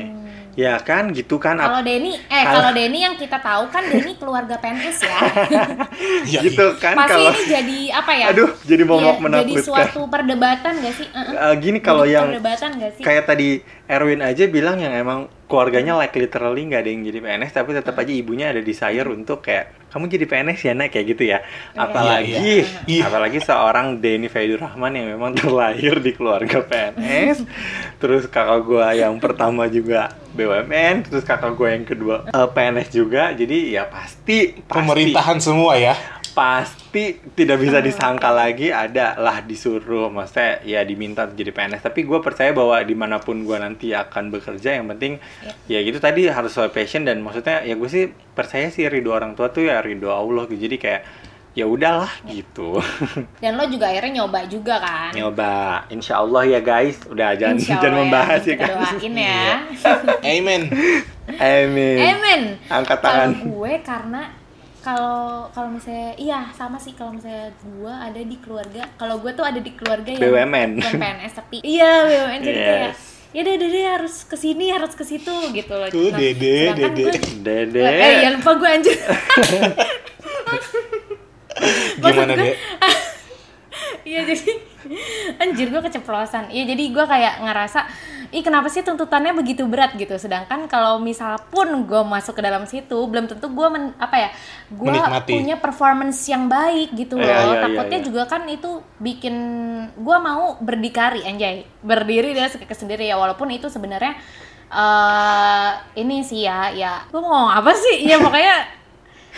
ya 0.55 0.79
kan 0.79 1.11
gitu 1.11 1.35
kan 1.35 1.55
Hmm. 1.55 1.65
Kalau 1.65 1.81
Denny, 1.81 2.13
eh 2.15 2.43
Kalau- 2.45 2.71
Denny 2.71 2.99
yang 3.01 3.15
kita 3.17 3.37
tahu 3.37 3.67
kan 3.67 3.83
Denny 3.83 4.15
keluarga 4.15 4.55
PNS 4.55 4.97
ya. 5.01 5.17
Iya, 6.29 6.39
gitu 6.41 6.65
iya. 6.69 6.79
kan 6.79 6.95
Pasti 6.95 7.11
kalau 7.11 7.29
ini 7.29 7.43
jadi 7.43 7.79
apa 7.91 8.11
ya? 8.13 8.25
aduh 8.31 8.49
jadi 8.63 8.83
momok 8.83 9.15
jadi 9.15 9.23
menakutkan 9.25 9.63
suatu 9.63 10.01
perdebatan 10.07 10.73
gak 10.79 10.93
sih? 10.93 11.07
Uh-uh. 11.09 11.35
Eh, 11.43 11.53
gini 11.59 11.79
kalau 11.79 12.03
Jadi 12.03 12.15
yang 12.15 12.25
perdebatan 12.29 12.69
gak 12.77 12.91
sih? 12.95 13.03
kayak 13.03 13.23
tadi 13.25 13.49
Erwin 13.85 14.21
aja 14.21 14.43
bilang 14.47 14.77
yang 14.77 14.93
emang 14.93 15.19
keluarganya 15.55 15.95
like 15.95 16.11
literally 16.11 16.67
nggak 16.67 16.83
ada 16.83 16.89
yang 16.91 17.07
jadi 17.07 17.19
PNS 17.23 17.51
tapi 17.55 17.71
tetap 17.71 17.95
aja 17.95 18.11
ibunya 18.11 18.51
ada 18.51 18.59
desire 18.59 19.07
untuk 19.07 19.39
kayak 19.39 19.87
kamu 19.87 20.11
jadi 20.11 20.25
PNS 20.27 20.59
ya 20.59 20.73
nak 20.75 20.91
kayak 20.91 21.05
gitu 21.07 21.23
ya. 21.23 21.39
Apalagi 21.71 22.35
Iya, 22.35 22.67
iya. 22.83 23.07
apalagi 23.07 23.39
seorang 23.39 24.03
Denny 24.03 24.27
Faidur 24.27 24.59
Rahman 24.59 24.91
yang 24.91 25.07
memang 25.15 25.31
terlahir 25.39 26.03
di 26.03 26.11
keluarga 26.11 26.59
PNS 26.59 27.47
terus 27.95 28.27
kakak 28.27 28.67
gua 28.67 28.91
yang 28.91 29.15
pertama 29.23 29.71
juga 29.71 30.11
BUMN 30.35 31.07
terus 31.07 31.23
kakak 31.23 31.55
gua 31.55 31.71
yang 31.71 31.87
kedua 31.87 32.27
eh, 32.27 32.47
PNS 32.51 32.91
juga. 32.91 33.31
Jadi 33.31 33.71
ya 33.71 33.87
pasti 33.87 34.59
pasti. 34.59 34.67
Pemerintahan 34.67 35.39
semua 35.39 35.79
ya 35.79 35.95
pasti 36.35 37.15
tidak 37.31 37.63
bisa 37.63 37.79
disangka 37.79 38.27
lagi 38.29 38.69
ada 38.69 39.15
lah 39.15 39.39
disuruh. 39.39 40.11
Maksudnya 40.11 40.59
ya 40.67 40.83
diminta 40.83 41.23
jadi 41.25 41.55
PNS 41.55 41.87
tapi 41.87 42.03
gue 42.03 42.19
percaya 42.19 42.51
bahwa 42.51 42.75
di 42.83 42.91
mana 42.91 43.23
pun 43.23 43.47
gue 43.47 43.55
nanti 43.55 43.95
akan 43.95 44.35
bekerja 44.35 44.75
yang 44.75 44.91
penting 44.91 45.17
ya 45.71 45.79
gitu 45.79 45.97
tadi 46.03 46.27
harus 46.27 46.51
sesuai 46.51 46.75
passion 46.75 47.07
dan 47.07 47.23
maksudnya 47.23 47.63
ya 47.63 47.79
gue 47.79 47.87
sih 47.87 48.11
percaya 48.35 48.67
sih 48.67 48.85
ridho 48.91 49.15
orang 49.15 49.33
tua 49.33 49.47
tuh 49.47 49.63
ya 49.63 49.79
ridho 49.79 50.11
Allah 50.11 50.43
gitu. 50.51 50.67
Jadi 50.67 50.75
kayak 50.75 51.01
ya 51.55 51.63
udahlah 51.63 52.11
gitu. 52.27 52.83
Dan 53.41 53.55
lo 53.55 53.63
juga 53.71 53.87
akhirnya 53.87 54.21
nyoba 54.21 54.43
juga 54.51 54.75
kan? 54.83 55.15
nyoba. 55.15 55.87
Insya 55.87 56.19
Allah 56.19 56.43
ya 56.43 56.59
guys. 56.59 56.99
Udah 57.07 57.31
jangan 57.39 57.55
Insya 57.55 57.79
jangan 57.81 57.95
Allah 57.95 58.03
membahas 58.03 58.41
ya 58.43 58.55
kita 58.59 58.67
kan 58.67 58.75
doain 58.75 59.13
ya. 59.15 59.47
amen 60.19 60.61
amin. 61.55 61.97
Amen. 62.03 62.41
angkat 62.67 62.99
Kalau 62.99 63.07
tangan 63.07 63.29
gue 63.39 63.73
karena 63.87 64.21
kalau 64.85 65.17
kalau 65.49 65.69
misalnya 65.71 66.13
iya 66.15 66.45
sama 66.51 66.77
sih 66.77 66.93
kalau 66.93 67.09
misalnya 67.11 67.49
gue 67.57 67.89
ada 67.89 68.21
di 68.21 68.37
keluarga 68.37 68.85
kalau 68.93 69.17
gue 69.17 69.33
tuh 69.33 69.41
ada 69.41 69.57
di 69.57 69.73
keluarga 69.73 70.05
yang 70.07 70.21
BUMN. 70.21 70.69
bukan 70.77 70.93
PNS 70.95 71.33
tapi 71.35 71.57
iya 71.73 71.91
BUMN 72.03 72.39
jadi 72.39 72.59
kayak 72.59 72.81
Yes. 72.87 73.01
ya 73.33 73.41
deh 73.41 73.55
deh 73.57 73.67
deh, 73.67 73.83
harus 73.89 74.23
ke 74.23 74.35
sini 74.35 74.69
harus 74.69 74.93
ke 74.93 75.03
situ 75.03 75.27
gitu 75.51 75.73
loh 75.73 75.89
Tuh, 75.89 76.07
Dede, 76.09 76.71
sedangkan 76.71 76.77
Dede. 76.87 77.03
gue- 77.03 77.19
dede 77.45 77.81
eh 77.81 78.13
ya 78.21 78.29
lupa 78.31 78.51
gue 78.53 78.69
anjir 78.69 78.95
gimana 81.97 82.33
gue- 82.33 82.43
deh 82.45 82.55
iya 84.03 84.21
jadi 84.23 84.49
Anjir 85.35 85.67
gue 85.67 85.81
keceplosan. 85.81 86.53
Iya 86.53 86.69
jadi 86.69 86.83
gue 86.87 87.01
kayak 87.03 87.41
ngerasa, 87.41 87.89
ih 88.31 88.41
kenapa 88.45 88.71
sih 88.71 88.81
tuntutannya 88.81 89.33
begitu 89.35 89.65
berat 89.65 89.93
gitu. 89.97 90.15
Sedangkan 90.15 90.69
kalau 90.71 90.97
misal 91.01 91.37
pun 91.49 91.67
gue 91.85 92.01
masuk 92.05 92.37
ke 92.37 92.41
dalam 92.41 92.63
situ, 92.69 92.95
belum 93.05 93.29
tentu 93.29 93.51
gue 93.51 93.67
men, 93.69 93.91
apa 93.97 94.15
ya, 94.15 94.29
gue 94.71 94.89
punya 95.27 95.57
performance 95.59 96.25
yang 96.29 96.47
baik 96.47 96.93
gitu 96.95 97.19
loh. 97.19 97.25
Iya, 97.25 97.37
iya, 97.37 97.53
iya, 97.53 97.61
Takutnya 97.67 97.99
iya. 98.01 98.05
juga 98.05 98.21
kan 98.25 98.41
itu 98.47 98.81
bikin 99.01 99.35
gue 99.97 100.17
mau 100.21 100.55
berdikari 100.61 101.25
anjay, 101.25 101.67
berdiri 101.83 102.33
dia 102.33 102.47
sendiri 102.49 103.09
ya. 103.09 103.17
Walaupun 103.17 103.51
itu 103.51 103.67
sebenarnya 103.67 104.15
eh 104.65 105.71
ini 106.01 106.25
sih 106.25 106.45
ya, 106.45 106.73
ya 106.73 107.05
gue 107.09 107.19
mau 107.21 107.29
ngomong 107.31 107.53
apa 107.53 107.71
sih? 107.73 108.05
Ya 108.07 108.17
pokoknya 108.17 108.84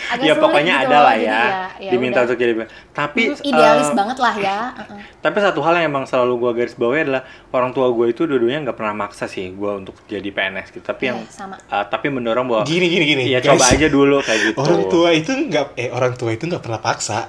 agak 0.08 0.22
ya 0.22 0.34
pokoknya 0.34 0.74
gitu 0.76 0.86
ada 0.86 0.98
lah 1.00 1.12
Jadi 1.12 1.26
ya, 1.26 1.40
ya 1.76 1.90
diminta 1.90 2.16
udah. 2.16 2.24
untuk 2.24 2.38
jadi 2.38 2.52
tapi 2.88 3.22
Hmm, 3.28 3.42
idealis 3.44 3.88
eh, 3.88 3.94
banget 3.94 4.18
lah 4.18 4.34
ya. 4.34 4.58
uh-uh. 4.80 4.98
tapi 5.18 5.36
satu 5.38 5.60
hal 5.60 5.74
yang 5.76 5.86
emang 5.88 6.04
selalu 6.04 6.32
gue 6.38 6.52
garis 6.56 6.74
bawahi 6.74 7.00
adalah 7.04 7.22
orang 7.50 7.70
tua 7.70 7.90
gue 7.90 8.06
itu 8.08 8.22
dua-duanya 8.22 8.60
nggak 8.64 8.76
pernah 8.76 8.94
maksa 8.96 9.26
sih 9.26 9.50
gue 9.50 9.72
untuk 9.74 9.98
jadi 10.04 10.24
PNS 10.24 10.70
gitu 10.70 10.84
tapi 10.84 11.02
yang 11.06 11.18
Iya, 11.18 11.28
sama. 11.28 11.54
eh, 11.58 11.84
tapi 11.84 12.06
mendorong 12.08 12.46
bahwa 12.46 12.62
Gini 12.64 12.86
gini 12.86 13.04
gini. 13.06 13.22
ya 13.26 13.38
guys. 13.38 13.54
coba 13.54 13.64
aja 13.68 13.86
dulu 13.88 14.16
kayak 14.20 14.40
gitu 14.46 14.58
Orang 14.58 14.82
tua 14.86 15.08
itu 15.10 15.30
nggak 15.34 15.66
eh 15.74 15.88
orang 15.88 16.14
tua 16.14 16.30
itu 16.30 16.44
nggak 16.44 16.60
pernah 16.60 16.78
paksa. 16.78 17.28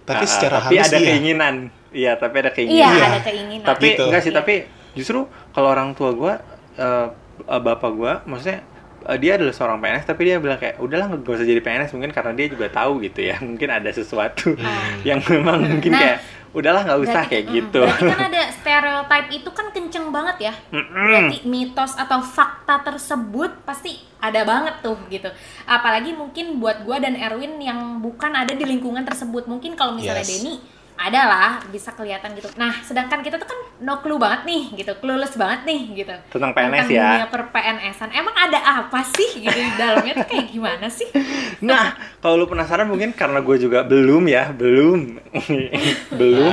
Tapi 0.00 0.24
Ah, 0.24 0.28
secara 0.28 0.58
tapi 0.60 0.74
halus 0.74 0.86
ada 0.86 0.98
iya. 0.98 1.08
keinginan 1.08 1.54
iya 1.90 2.12
tapi 2.14 2.36
ada 2.38 2.50
keinginan 2.50 2.90
Iya. 2.90 3.06
ada 3.08 3.20
keinginan. 3.22 3.66
tapi 3.66 3.86
Gitu. 3.88 4.02
enggak 4.04 4.20
sih 4.20 4.30
Iya. 4.30 4.38
tapi 4.38 4.54
justru 4.92 5.18
kalau 5.50 5.68
orang 5.68 5.90
tua 5.92 6.10
gue 6.12 6.32
eh, 6.76 7.06
eh, 7.44 7.60
bapak 7.60 7.90
gue 7.92 8.12
maksudnya 8.24 8.60
eh, 9.02 9.16
dia 9.16 9.34
adalah 9.34 9.50
seorang 9.50 9.78
PNS 9.78 10.04
tapi 10.04 10.20
dia 10.22 10.36
bilang 10.36 10.56
kayak 10.56 10.76
udahlah 10.76 11.06
nggak 11.08 11.24
usah 11.26 11.44
jadi 11.44 11.60
PNS 11.60 11.90
mungkin 11.92 12.10
karena 12.10 12.32
dia 12.32 12.46
juga 12.48 12.66
tahu 12.68 13.00
gitu 13.00 13.20
ya 13.22 13.36
mungkin 13.48 13.68
ada 13.68 13.90
sesuatu 13.90 14.52
yang 15.08 15.20
memang 15.24 15.62
mungkin 15.62 15.90
Nah, 15.90 16.00
kayak 16.00 16.18
udahlah 16.50 16.82
nggak 16.82 17.00
usah 17.00 17.14
Berarti- 17.22 17.30
kayak 17.30 17.44
mm, 17.46 17.52
gitu 17.54 17.80
Berarti 17.80 18.10
kan 18.10 18.20
ada 18.30 18.42
stereotype 18.50 19.28
itu 19.30 19.50
kan 19.50 19.66
kenceng 19.70 20.06
banget 20.10 20.36
ya. 20.40 20.52
Berarti 20.74 21.38
mitos 21.44 21.94
atau 21.94 22.18
fakta 22.20 22.82
tersebut 22.82 23.62
pasti 23.62 23.94
ada 24.18 24.42
banget 24.42 24.74
tuh 24.82 24.98
gitu. 25.06 25.30
Apalagi 25.62 26.10
mungkin 26.10 26.58
buat 26.58 26.82
gua 26.82 26.98
dan 26.98 27.14
Erwin 27.14 27.56
yang 27.56 27.78
bukan 27.98 28.34
ada 28.34 28.50
di 28.50 28.66
lingkungan 28.66 29.02
tersebut. 29.02 29.46
Mungkin 29.46 29.78
kalau 29.78 29.94
misalnya 29.94 30.26
Yes. 30.26 30.30
Denny 30.36 30.54
ada 31.00 31.20
lah 31.24 31.50
bisa 31.66 31.90
kelihatan 31.90 32.36
gitu. 32.36 32.52
Nah, 32.54 32.76
sedangkan 32.80 33.18
kita 33.18 33.34
tuh 33.34 33.48
kan 33.48 33.56
no 33.80 33.98
clue 33.98 34.20
banget 34.20 34.44
nih 34.44 34.62
gitu, 34.76 34.92
clueless 34.94 35.32
banget 35.32 35.64
nih 35.64 35.80
gitu. 35.96 36.12
Tentang 36.28 36.52
PNS 36.52 36.86
ya. 36.86 37.08
dunia 37.16 37.26
per 37.26 37.48
PNS-an. 37.48 38.12
Emang 38.12 38.36
ada 38.36 38.60
apa 38.60 39.00
sih 39.06 39.40
gitu 39.40 39.48
di 39.50 39.72
dalamnya 39.74 40.12
tuh 40.14 40.28
kayak 40.28 40.46
gimana 40.48 40.86
sih? 40.86 41.08
Nah, 41.60 41.92
kalau 42.18 42.40
lu 42.40 42.46
penasaran 42.46 42.88
mungkin 42.88 43.12
karena 43.12 43.36
gue 43.38 43.56
juga 43.58 43.84
belum 43.84 44.24
ya, 44.24 44.48
belum, 44.48 45.20
belum. 46.20 46.52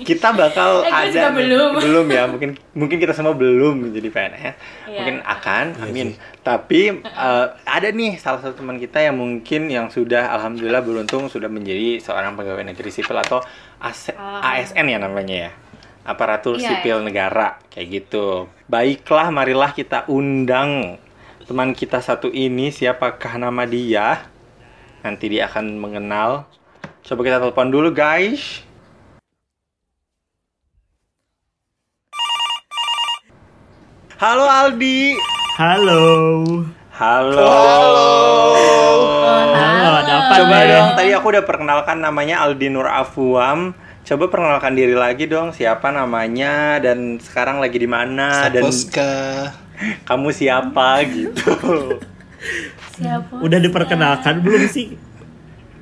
Kita 0.00 0.32
bakal 0.32 0.82
Eh, 0.82 0.90
ada, 0.90 1.06
juga 1.08 1.28
belum. 1.32 1.70
belum 1.78 2.06
ya. 2.08 2.24
Mungkin 2.26 2.50
mungkin 2.72 2.96
kita 2.98 3.12
semua 3.12 3.30
belum 3.32 3.78
menjadi 3.80 4.08
PNS. 4.08 4.54
Iya. 4.86 4.96
Mungkin 4.96 5.16
akan, 5.22 5.64
Iya 5.70 5.84
amin. 5.84 6.08
sih. 6.08 6.18
Tapi 6.40 6.80
eh, 7.00 7.46
ada 7.64 7.88
nih 7.90 8.16
salah 8.16 8.40
satu 8.40 8.58
teman 8.58 8.76
kita 8.76 8.98
yang 9.00 9.14
mungkin 9.14 9.68
yang 9.68 9.86
sudah, 9.86 10.30
alhamdulillah 10.32 10.80
beruntung 10.80 11.26
sudah 11.26 11.46
menjadi 11.46 12.00
seorang 12.00 12.34
pegawai 12.34 12.64
negeri 12.64 12.90
sipil 12.90 13.14
atau 13.16 13.38
AS- 13.80 14.14
Ah. 14.14 14.44
ASN 14.54 14.86
ya 14.86 14.98
namanya 15.00 15.48
ya. 15.48 15.52
Aparatur 16.02 16.56
Iya, 16.56 16.80
sipil 16.80 17.00
negara 17.00 17.60
kayak 17.68 17.88
gitu. 17.90 18.48
Baiklah, 18.66 19.28
marilah 19.28 19.72
kita 19.72 20.04
undang 20.06 20.96
teman 21.44 21.72
kita 21.72 21.98
satu 21.98 22.28
ini 22.28 22.70
siapakah 22.70 23.36
nama 23.36 23.64
dia? 23.64 24.24
Nanti 25.00 25.28
dia 25.28 25.48
akan 25.48 25.76
mengenal. 25.76 26.44
Coba 27.00 27.20
kita 27.20 27.40
telepon 27.40 27.68
dulu, 27.68 27.88
guys. 27.90 28.60
Halo 34.20 34.44
Aldi. 34.44 35.16
Halo. 35.56 36.02
Halo. 36.92 37.48
Halo, 37.48 38.49
apa 40.20 40.34
Coba 40.36 40.56
nih? 40.56 40.68
dong, 40.68 40.88
tadi 40.94 41.10
aku 41.12 41.26
udah 41.28 41.44
perkenalkan 41.44 41.96
namanya 41.98 42.36
Aldi 42.40 42.68
Nur 42.68 42.86
Afwam. 42.86 43.72
Coba 44.00 44.24
perkenalkan 44.26 44.72
diri 44.72 44.92
lagi 44.92 45.24
dong, 45.24 45.50
siapa 45.50 45.88
namanya 45.88 46.78
dan 46.78 47.16
sekarang 47.16 47.58
lagi 47.58 47.76
di 47.76 47.86
mana 47.86 48.48
dan 48.48 48.64
Saposka. 48.64 49.12
kamu 50.08 50.28
siapa 50.30 51.04
gitu. 51.04 51.52
Siapa? 52.92 53.34
Udah 53.38 53.58
diperkenalkan 53.58 54.40
belum 54.40 54.64
sih? 54.66 54.96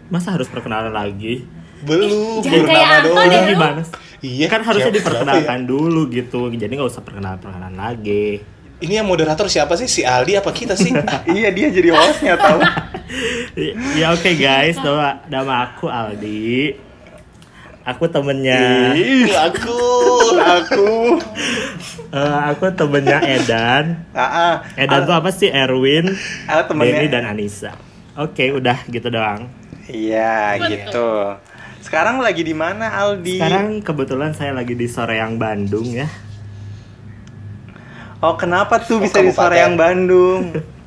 Masa 0.09 0.33
harus 0.33 0.47
perkenalan 0.47 0.91
lagi? 0.91 1.47
Belum, 1.81 2.43
Jangan 2.43 2.65
kayak 2.65 2.83
nama 2.83 2.99
doang. 3.01 3.23
deh. 3.25 3.39
lu. 3.39 3.51
Gimana? 3.55 3.83
Iya, 4.19 4.47
kan 4.51 4.61
harusnya 4.63 4.91
siapa- 4.91 4.99
diperkenalkan 4.99 5.59
dulu 5.65 6.11
gitu. 6.11 6.51
Jadi 6.51 6.73
nggak 6.75 6.91
usah 6.91 7.03
perkenalan-perkenalan 7.03 7.79
lagi. 7.79 8.43
Ini 8.79 8.99
yang 8.99 9.07
moderator 9.07 9.47
siapa 9.47 9.75
sih? 9.75 9.87
Si 9.87 10.03
Aldi 10.03 10.35
apa 10.35 10.51
kita 10.51 10.75
sih? 10.75 10.91
iya, 11.31 11.51
dia 11.51 11.71
jadi 11.71 11.91
hostnya 11.91 12.35
tahu. 12.35 12.59
Ya 13.89 14.13
oke 14.13 14.37
guys, 14.37 14.77
nama, 14.77 15.25
nama 15.27 15.55
aku 15.65 15.89
Aldi. 15.89 16.77
Aku 17.83 18.05
temennya, 18.05 18.93
Ih, 18.93 19.33
aku. 19.33 19.81
aku. 20.37 21.17
eh, 22.13 22.41
aku 22.53 22.69
temennya 22.77 23.17
Edan. 23.25 24.05
Ah, 24.13 24.21
ah. 24.21 24.55
Edan 24.77 25.09
tuh 25.09 25.17
apa 25.17 25.33
sih? 25.33 25.49
Erwin, 25.49 26.13
Ah, 26.45 26.69
temennya. 26.69 27.01
Denny 27.01 27.09
dan 27.09 27.25
Anissa. 27.25 27.73
Oke, 28.13 28.53
udah 28.53 28.85
gitu 28.87 29.09
doang. 29.09 29.49
Iya, 29.89 30.61
gitu. 30.69 31.33
Sekarang 31.81 32.21
lagi 32.21 32.45
di 32.45 32.53
mana 32.53 32.93
Aldi? 32.93 33.41
Sekarang 33.41 33.81
kebetulan 33.81 34.37
saya 34.37 34.53
lagi 34.53 34.77
di 34.77 34.85
Soreang 34.85 35.41
Bandung 35.41 35.89
ya. 35.89 36.13
Oh, 38.21 38.37
kenapa 38.37 38.85
tuh 38.85 38.99
Oh, 38.99 39.01
bisa 39.01 39.25
di 39.25 39.33
kabupaten. 39.33 39.41
Soreang 39.49 39.75
Bandung? 39.81 40.43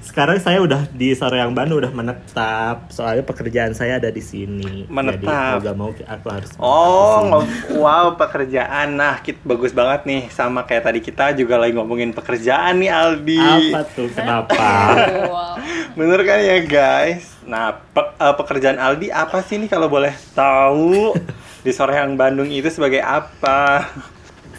Sekarang 0.00 0.36
saya 0.36 0.58
udah 0.58 0.88
di 0.90 1.12
Soreang 1.12 1.52
Bandung 1.52 1.78
udah 1.78 1.92
menetap. 1.92 2.88
Soalnya 2.88 3.20
pekerjaan 3.20 3.72
saya 3.72 3.96
ada 3.96 4.08
di 4.08 4.18
sini. 4.18 4.84
Menetap. 4.86 5.20
Jadi 5.20 5.28
mau 5.28 5.60
gak 5.60 5.76
mau 5.76 5.90
aku 5.92 6.26
harus 6.28 6.50
Oh, 6.56 7.44
wow 7.76 8.16
pekerjaan. 8.16 8.94
Nah, 8.94 9.20
kit 9.20 9.36
bagus 9.42 9.70
banget 9.70 10.04
nih 10.04 10.22
sama 10.28 10.62
kayak 10.62 10.84
tadi 10.84 10.98
kita 10.98 11.32
juga 11.32 11.56
lagi 11.56 11.72
ngomongin 11.72 12.10
pekerjaan 12.10 12.80
nih 12.80 12.90
Aldi. 12.90 13.44
Apa 13.70 13.80
tuh? 13.86 14.08
Kenapa? 14.10 14.60
Wow. 15.22 15.56
Bener 15.94 16.20
kan 16.22 16.38
ya 16.38 16.58
guys? 16.62 17.36
Nah, 17.42 17.76
pe- 17.86 18.12
eh, 18.14 18.34
pekerjaan 18.34 18.76
Aldi 18.76 19.08
apa 19.08 19.40
sih 19.40 19.56
nih 19.56 19.68
kalau 19.68 19.86
boleh 19.86 20.12
tahu? 20.32 21.12
Di 21.64 21.70
Soreang 21.70 22.16
Bandung 22.16 22.48
itu 22.48 22.66
sebagai 22.68 23.00
apa? 23.00 23.86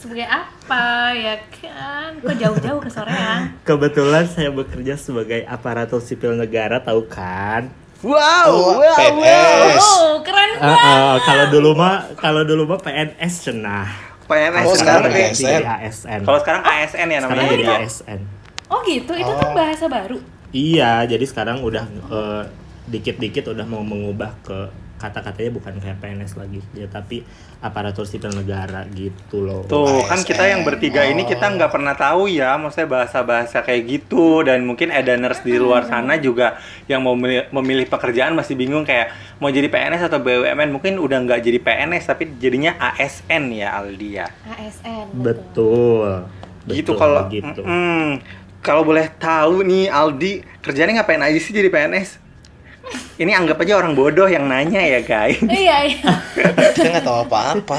Sebagai 0.03 0.27
apa 0.27 0.83
ya 1.15 1.39
kan? 1.53 2.19
Kok 2.19 2.35
jauh-jauh 2.35 2.81
ke 2.83 2.91
Soreang? 2.91 3.55
Kebetulan 3.63 4.27
saya 4.27 4.51
bekerja 4.51 4.99
sebagai 4.99 5.47
aparatur 5.47 6.03
sipil 6.03 6.35
negara, 6.35 6.75
tahu 6.77 7.07
kan? 7.07 7.71
Wow, 8.03 8.19
Oh, 8.43 8.75
wow, 8.75 8.99
PNS. 8.99 9.79
Oh, 9.79 10.19
keren 10.19 10.49
Eh, 10.49 10.59
banget. 10.59 10.75
eh, 10.75 11.15
kalau 11.23 11.45
dulu 11.47 11.71
mah 11.71 11.95
kalau 12.13 12.43
dulu 12.43 12.67
mah 12.67 12.83
PNS 12.83 13.33
cenah. 13.41 13.87
PNS 14.25 14.65
Oh, 14.65 14.75
sekarang 14.75 15.07
jadi 15.07 15.63
ASN. 15.63 16.19
Kalau 16.21 16.39
sekarang 16.43 16.63
ASN 16.63 17.07
ya 17.07 17.19
Sekarang 17.21 17.31
namanya. 17.39 17.51
jadi 17.53 17.63
ya? 17.63 17.77
ASN. 17.79 18.19
Oh 18.67 18.83
gitu, 18.83 19.11
itu 19.13 19.31
tuh 19.31 19.47
Oh. 19.47 19.55
bahasa 19.55 19.87
baru. 19.87 20.19
Iya, 20.51 21.07
jadi 21.07 21.23
sekarang 21.23 21.63
udah 21.63 21.87
eh, 21.87 22.43
dikit-dikit 22.85 23.47
udah 23.47 23.63
mau 23.63 23.79
mengubah 23.79 24.35
ke 24.43 24.59
kata-katanya 25.03 25.51
bukan 25.59 25.75
kayak 25.83 25.99
PNS 25.99 26.39
lagi, 26.39 26.63
ya 26.71 26.87
tapi 26.87 27.27
aparatur 27.59 28.07
sipil 28.07 28.31
negara 28.31 28.87
gitu 28.95 29.43
loh. 29.43 29.67
Tuh, 29.67 30.07
kan 30.07 30.23
kita 30.23 30.47
yang 30.47 30.63
ASN. 30.63 30.67
bertiga 30.71 31.03
ini 31.03 31.27
kita 31.27 31.43
nggak 31.51 31.67
pernah 31.67 31.91
tahu 31.91 32.31
ya, 32.31 32.55
maksudnya 32.55 32.87
bahasa-bahasa 32.87 33.59
kayak 33.67 33.83
gitu 33.83 34.47
dan 34.47 34.63
mungkin 34.63 34.95
edaners 34.95 35.43
di 35.43 35.59
luar 35.59 35.83
sana 35.83 36.15
juga 36.15 36.55
yang 36.87 37.03
mau 37.03 37.19
memilih, 37.19 37.51
memilih 37.51 37.85
pekerjaan 37.91 38.31
masih 38.31 38.55
bingung 38.55 38.87
kayak 38.87 39.11
mau 39.43 39.51
jadi 39.51 39.67
PNS 39.67 40.07
atau 40.07 40.23
BUMN 40.23 40.71
mungkin 40.71 40.95
udah 41.03 41.19
nggak 41.27 41.43
jadi 41.43 41.59
PNS 41.59 42.03
tapi 42.07 42.23
jadinya 42.39 42.79
ASN 42.79 43.51
ya 43.51 43.75
Aldi 43.83 44.09
ya. 44.15 44.31
ASN. 44.47 45.11
Betul. 45.19 46.23
gitu 46.63 46.95
Betul, 46.95 46.95
kalau 46.95 47.27
gitu. 47.27 47.59
Mm-mm. 47.59 48.23
kalau 48.63 48.87
boleh 48.87 49.11
tahu 49.19 49.67
nih 49.67 49.91
Aldi 49.91 50.63
kerjanya 50.63 51.03
ngapain 51.03 51.19
aja 51.19 51.35
sih 51.35 51.51
jadi 51.51 51.67
PNS? 51.67 52.22
Ini 53.13 53.31
anggap 53.31 53.57
aja 53.57 53.77
orang 53.77 53.93
bodoh 53.93 54.25
yang 54.25 54.45
nanya 54.45 54.79
ya 54.79 54.99
guys. 54.99 55.37
Iya, 55.63 55.77
iya. 55.85 56.11
Kita 56.71 56.87
nggak 56.89 57.03
tahu 57.03 57.17
apa-apa. 57.23 57.77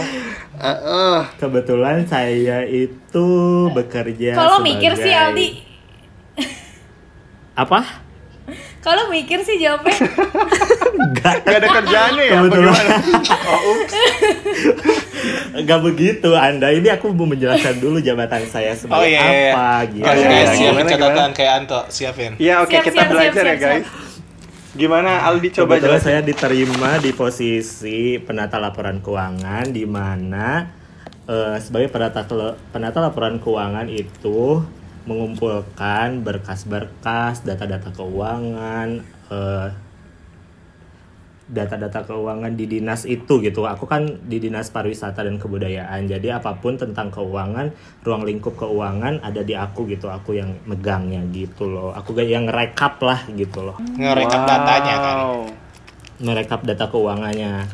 Heeh. 0.54 1.16
Kebetulan 1.36 2.04
saya 2.04 2.62
itu 2.62 3.28
bekerja 3.68 4.32
Kalau 4.32 4.58
mikir 4.60 4.94
sih 4.94 5.10
sebagai- 5.10 5.26
Aldi, 5.28 5.48
Apa? 7.54 7.80
kalau 8.78 9.08
mikir 9.08 9.40
sih 9.40 9.56
jawabnya 9.56 9.96
Enggak. 10.94 11.40
Gak 11.42 11.56
ada 11.56 11.68
kerjaannya 11.72 12.20
ya? 12.22 12.32
Kebetulan. 12.36 12.84
Oh, 13.48 13.60
ups. 13.72 13.94
Enggak 15.54 15.80
begitu 15.80 16.30
Anda. 16.30 16.68
Ini 16.68 16.92
aku 16.92 17.08
mau 17.10 17.24
menjelaskan 17.24 17.80
dulu 17.80 17.96
jabatan 17.98 18.44
saya 18.44 18.70
Oh 18.70 18.78
sebagai 18.78 19.08
iya, 19.08 19.20
iya, 19.22 19.32
iya. 19.32 19.50
apa 19.50 19.66
gitu. 19.88 20.04
Guys, 20.04 20.20
Iya, 20.20 20.28
iya. 20.28 20.44
siapin 20.52 20.84
catatan 20.86 21.30
kayak 21.32 21.52
Anto, 21.56 21.80
siapin. 21.88 22.32
Ya 22.36 22.60
oke 22.60 22.70
Siap, 22.70 22.84
kita 22.84 22.92
siap, 22.94 23.08
belajar 23.08 23.32
siap, 23.32 23.48
ya 23.48 23.56
siap, 23.56 23.64
guys. 23.64 23.86
Gimana 24.74 25.22
Aldi 25.30 25.54
coba 25.54 25.78
Kebetulan 25.78 26.02
jelasin? 26.02 26.06
saya 26.10 26.20
diterima 26.26 26.90
di 26.98 27.14
posisi 27.14 28.18
penata 28.18 28.58
laporan 28.58 28.98
keuangan 28.98 29.70
di 29.70 29.86
mana 29.86 30.66
eh, 31.30 31.56
sebagai 31.62 31.94
penata 31.94 32.26
penata 32.74 32.98
laporan 32.98 33.38
keuangan 33.38 33.86
itu 33.86 34.66
mengumpulkan 35.06 36.24
berkas-berkas, 36.26 37.46
data-data 37.46 37.94
keuangan, 37.94 38.98
eh, 39.30 39.68
data-data 41.54 42.02
keuangan 42.02 42.58
di 42.58 42.66
dinas 42.66 43.06
itu 43.06 43.38
gitu. 43.38 43.62
Aku 43.64 43.86
kan 43.86 44.18
di 44.26 44.42
dinas 44.42 44.74
pariwisata 44.74 45.22
dan 45.22 45.38
kebudayaan. 45.38 46.10
Jadi 46.10 46.34
apa 46.34 46.58
pun 46.58 46.74
tentang 46.74 47.14
keuangan, 47.14 47.70
ruang 48.02 48.26
lingkup 48.26 48.58
keuangan 48.58 49.22
ada 49.22 49.46
di 49.46 49.54
aku 49.54 49.86
gitu. 49.86 50.10
Aku 50.10 50.34
yang 50.34 50.58
megangnya 50.66 51.22
gitu 51.30 51.70
loh. 51.70 51.94
Aku 51.94 52.12
yang 52.18 52.50
rekap 52.50 52.98
lah 52.98 53.22
gitu 53.30 53.62
loh. 53.62 53.78
Ngerekap 53.78 54.42
datanya 54.42 54.94
kan. 54.98 55.16
Wow. 55.22 55.38
Merekap 56.18 56.60
data 56.66 56.90
keuangannya. 56.90 57.70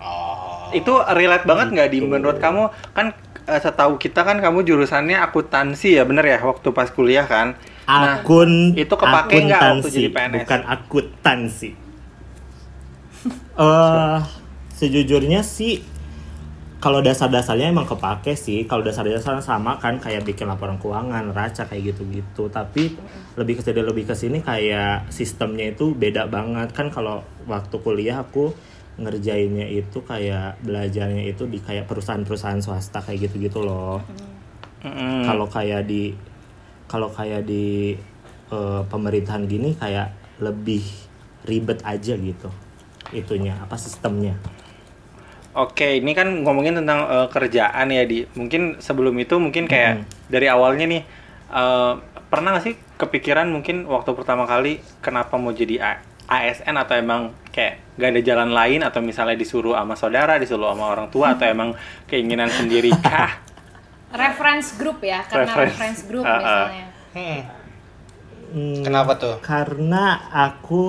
Oh. 0.00 0.72
Itu 0.72 1.04
relate 1.12 1.44
banget 1.44 1.76
nggak 1.76 1.90
di 1.92 1.98
Gitu. 2.00 2.08
menurut 2.08 2.40
kamu 2.40 2.72
kan 2.96 3.12
eh, 3.44 3.60
setahu 3.60 4.00
kita 4.00 4.24
kan 4.24 4.40
kamu 4.40 4.64
jurusannya 4.64 5.20
akuntansi 5.20 6.00
ya 6.00 6.08
bener 6.08 6.24
ya 6.24 6.40
waktu 6.40 6.72
pas 6.72 6.88
kuliah 6.88 7.28
kan? 7.28 7.60
Nah, 7.90 8.22
Akun 8.22 8.78
itu 8.78 8.94
kepake 8.94 9.50
nggak 9.50 9.60
waktu 9.60 9.82
akuntansi, 9.82 9.98
jadi 9.98 10.10
PNS? 10.14 10.34
Bukan 10.46 10.60
akuntansi. 10.62 11.68
Eh, 13.58 14.18
sejujurnya 14.76 15.42
sih 15.42 15.82
kalau 16.80 17.04
dasar-dasarnya 17.04 17.68
emang 17.68 17.84
kepake 17.84 18.32
sih. 18.38 18.64
Kalau 18.64 18.80
dasar-dasarnya 18.80 19.44
sama 19.44 19.76
kan 19.76 20.00
kayak 20.00 20.24
bikin 20.24 20.48
laporan 20.48 20.80
keuangan, 20.80 21.28
raca 21.36 21.68
kayak 21.68 21.92
gitu-gitu. 21.92 22.48
Tapi 22.48 22.96
lebih 23.36 23.60
ke 23.60 23.62
sini 23.62 23.80
lebih 23.84 24.04
ke 24.08 24.14
sini 24.16 24.38
kayak 24.40 25.12
sistemnya 25.12 25.76
itu 25.76 25.92
beda 25.92 26.26
banget 26.32 26.72
kan 26.72 26.88
kalau 26.88 27.20
waktu 27.44 27.76
kuliah 27.84 28.24
aku 28.24 28.52
ngerjainnya 29.00 29.64
itu 29.68 30.04
kayak 30.04 30.60
belajarnya 30.60 31.24
itu 31.24 31.48
di 31.48 31.56
kayak 31.60 31.88
perusahaan-perusahaan 31.88 32.60
swasta 32.60 33.00
kayak 33.00 33.30
gitu-gitu 33.30 33.64
loh 33.64 34.04
Mm-mm. 34.84 35.24
kalau 35.24 35.48
kayak 35.48 35.88
di 35.88 36.12
kalau 36.84 37.08
kayak 37.08 37.48
di 37.48 37.96
eh, 38.52 38.82
pemerintahan 38.84 39.48
gini 39.48 39.72
kayak 39.72 40.12
lebih 40.44 40.84
ribet 41.48 41.80
aja 41.80 42.12
gitu 42.12 42.52
itunya 43.12 43.54
apa 43.58 43.74
sistemnya 43.74 44.34
Oke, 45.50 45.98
ini 45.98 46.14
kan 46.14 46.30
ngomongin 46.46 46.78
tentang 46.78 47.10
eh, 47.10 47.26
kerjaan 47.26 47.90
ya 47.90 48.06
di. 48.06 48.22
Mungkin 48.38 48.78
sebelum 48.78 49.18
itu 49.18 49.34
mungkin 49.42 49.66
kayak 49.66 50.06
dari 50.30 50.46
awalnya 50.46 50.86
nih 50.86 51.02
eh, 51.50 51.92
pernah 52.30 52.54
nggak 52.54 52.64
sih 52.70 52.78
kepikiran 52.94 53.50
mungkin 53.50 53.82
waktu 53.90 54.14
pertama 54.14 54.46
kali 54.46 54.78
kenapa 55.02 55.34
mau 55.42 55.50
jadi 55.50 55.82
A- 55.82 56.02
ASN 56.30 56.78
atau 56.78 56.94
emang 56.94 57.34
kayak 57.50 57.82
gak 57.98 58.14
ada 58.14 58.22
jalan 58.22 58.54
lain 58.54 58.86
atau 58.86 59.02
misalnya 59.02 59.34
disuruh 59.34 59.74
sama 59.74 59.98
saudara, 59.98 60.38
disuruh 60.38 60.70
sama 60.70 60.86
orang 60.86 61.10
tua 61.10 61.34
atau 61.34 61.42
emang 61.42 61.74
keinginan 62.06 62.46
sendiri 62.46 62.94
kah? 63.02 63.42
Reference 64.14 64.78
group 64.78 65.02
ya, 65.02 65.26
karena 65.26 65.50
Reference. 65.50 65.74
reference 65.74 66.00
group 66.06 66.22
misalnya. 66.22 66.86
Hmm. 67.10 67.40
Hmm, 68.50 68.82
Kenapa 68.86 69.18
tuh? 69.18 69.34
karena 69.42 70.30
aku 70.30 70.82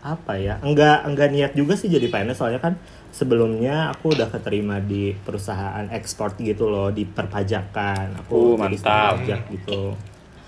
apa 0.00 0.36
ya? 0.36 0.56
Enggak 0.60 1.04
enggak 1.04 1.28
niat 1.30 1.52
juga 1.52 1.76
sih 1.76 1.88
jadi 1.88 2.08
PNS 2.08 2.36
soalnya 2.40 2.60
kan 2.60 2.74
sebelumnya 3.10 3.90
aku 3.90 4.14
udah 4.14 4.30
keterima 4.30 4.78
di 4.78 5.12
perusahaan 5.12 5.84
ekspor 5.90 6.38
gitu 6.38 6.70
loh 6.70 6.88
di 6.88 7.04
perpajakan 7.04 8.14
Uh, 8.14 8.20
aku 8.22 8.36
jadi 8.54 8.76
mantap. 8.80 9.12
pajak 9.20 9.40
gitu. 9.50 9.82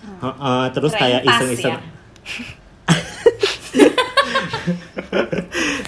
Heeh, 0.03 0.63
terus 0.73 0.93
Keren 0.95 1.03
kayak 1.03 1.21
iseng-iseng. 1.27 1.75
ya. 1.75 1.81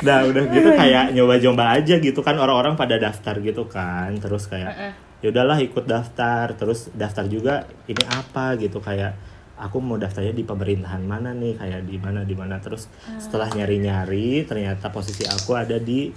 Nah 0.04 0.20
udah 0.28 0.44
gitu 0.52 0.68
kayak 0.74 1.16
nyoba-nyoba 1.16 1.80
aja 1.80 1.94
gitu 1.96 2.20
kan. 2.20 2.36
Orang-orang 2.36 2.76
pada 2.76 3.00
daftar 3.00 3.38
gitu 3.40 3.64
kan. 3.64 4.12
Terus 4.20 4.44
kayak 4.50 4.98
ya 5.24 5.32
udahlah 5.32 5.58
ikut 5.62 5.84
daftar. 5.88 6.52
Terus 6.52 6.92
daftar 6.92 7.24
juga 7.24 7.64
ini 7.88 8.04
apa? 8.04 8.58
gitu. 8.60 8.82
Kayak 8.84 9.16
aku 9.56 9.78
mau 9.78 9.94
daftarnya 9.94 10.30
di 10.30 10.42
pemerintahan 10.42 11.00
mana 11.00 11.30
nih 11.30 11.54
kayak 11.54 11.80
di 11.82 11.96
mana 11.96 12.22
di 12.22 12.34
mana 12.34 12.58
terus 12.58 12.90
setelah 13.16 13.46
nyari-nyari 13.48 14.42
ternyata 14.42 14.88
posisi 14.88 15.22
aku 15.22 15.54
ada 15.54 15.78
di 15.78 16.10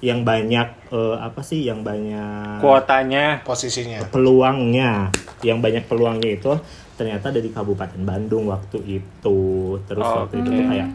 yang 0.00 0.22
banyak 0.22 0.90
eh, 0.90 1.16
apa 1.18 1.40
sih 1.40 1.62
yang 1.62 1.80
banyak 1.80 2.58
Kuotanya. 2.58 3.42
Posisinya. 3.42 4.00
peluangnya 4.08 5.12
yang 5.40 5.60
banyak 5.60 5.84
peluangnya 5.84 6.30
itu 6.32 6.52
ternyata 6.94 7.28
ada 7.28 7.38
di 7.38 7.48
Kabupaten 7.48 8.00
Bandung 8.00 8.44
waktu 8.46 8.76
itu 8.98 9.40
terus 9.84 10.02
Oh, 10.02 10.24
waktu 10.24 10.40
itu 10.40 10.48
oke. 10.48 10.56
tuh 10.56 10.66
kayak 10.66 10.88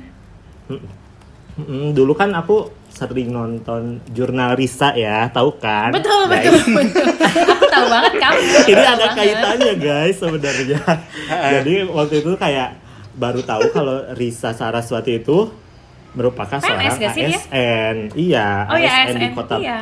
Mm, 0.65 0.81
mm, 1.61 1.87
dulu 1.93 2.11
kan 2.11 2.33
aku 2.33 2.84
sering 2.95 3.27
nonton 3.29 3.81
jurnal 4.09 4.55
Risa 4.55 4.95
ya 4.95 5.27
tahu 5.27 5.59
kan 5.59 5.91
Betul, 5.91 6.25
guys? 6.25 6.47
betul, 6.47 6.55
betul. 6.71 7.05
Aku 7.27 7.65
tahu 7.67 7.85
banget 7.85 8.13
kamu. 8.15 8.39
ini 8.71 8.81
ada 8.81 8.95
banget. 9.03 9.11
kaitannya 9.13 9.73
guys 9.77 10.15
sebenarnya 10.15 10.79
jadi 11.27 11.73
waktu 11.85 12.15
itu 12.17 12.31
kayak 12.33 12.69
baru 13.13 13.41
tahu 13.41 13.63
kalau 13.69 13.97
Risa 14.11 14.51
Saraswati 14.51 15.19
itu 15.19 15.51
merupakan 16.11 16.55
PNS 16.55 16.65
seorang 16.65 16.95
gak 16.97 17.11
sih 17.11 17.23
dia? 17.25 17.35
ASN 17.37 17.95
iya 18.15 18.47
Oh 18.65 18.77
ya, 18.77 18.91
ASN 19.03 19.11
di 19.13 19.25
ASN, 19.25 19.35
kota 19.35 19.55
iya. 19.59 19.79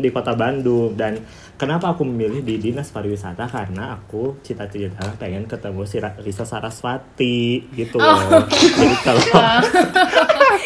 Di 0.00 0.08
kota 0.08 0.32
Bandung 0.32 0.96
dan 0.96 1.20
kenapa 1.54 1.92
aku 1.92 2.00
memilih 2.02 2.40
di 2.40 2.56
dinas 2.56 2.88
pariwisata 2.88 3.44
karena 3.44 3.92
aku 3.92 4.40
cita-cita 4.40 5.12
pengen 5.16 5.44
ketemu 5.44 5.84
si 5.84 6.00
Risa 6.18 6.48
Saraswati 6.48 7.68
gitu 7.68 8.00
Oh. 8.00 8.16
loh 8.16 8.48
jadi 8.48 8.96
kalau 8.98 9.20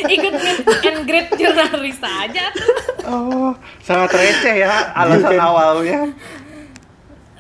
Ikut 0.09 0.33
meet 0.35 0.59
and 0.83 1.01
greet 1.05 1.29
jurnal 1.35 1.75
Risa 1.79 2.11
aja 2.27 2.51
tuh. 2.51 2.75
Oh, 3.03 3.51
sangat 3.83 4.11
receh 4.15 4.63
ya 4.63 4.91
alasan 4.95 5.35
Gitu. 5.35 5.43
awalnya. 5.43 6.01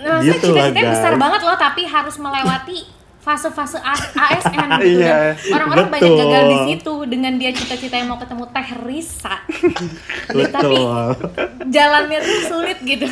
Nah, 0.02 0.18
Gitu 0.18 0.50
lah, 0.50 0.66
cita-citanya 0.70 0.82
besar 0.90 1.14
banget 1.14 1.40
loh, 1.46 1.54
tapi 1.54 1.86
harus 1.86 2.18
melewati 2.18 2.82
fase-fase 3.22 3.78
ASN 3.78 4.68
gitu. 4.82 4.98
Iya. 4.98 5.38
Dan 5.38 5.54
orang-orang 5.54 5.88
banyak 5.94 6.10
Betul. 6.10 6.20
gagal 6.26 6.44
di 6.44 6.58
situ 6.66 6.94
dengan 7.06 7.32
dia 7.38 7.50
cita-cita 7.54 7.94
yang 7.94 8.10
mau 8.10 8.18
ketemu 8.18 8.44
Teh 8.50 8.70
Risa. 8.82 9.36
tapi 10.52 10.74
betul 10.74 11.14
jalannya 11.68 12.18
tuh 12.20 12.40
sulit 12.48 12.78
gitu. 12.84 13.06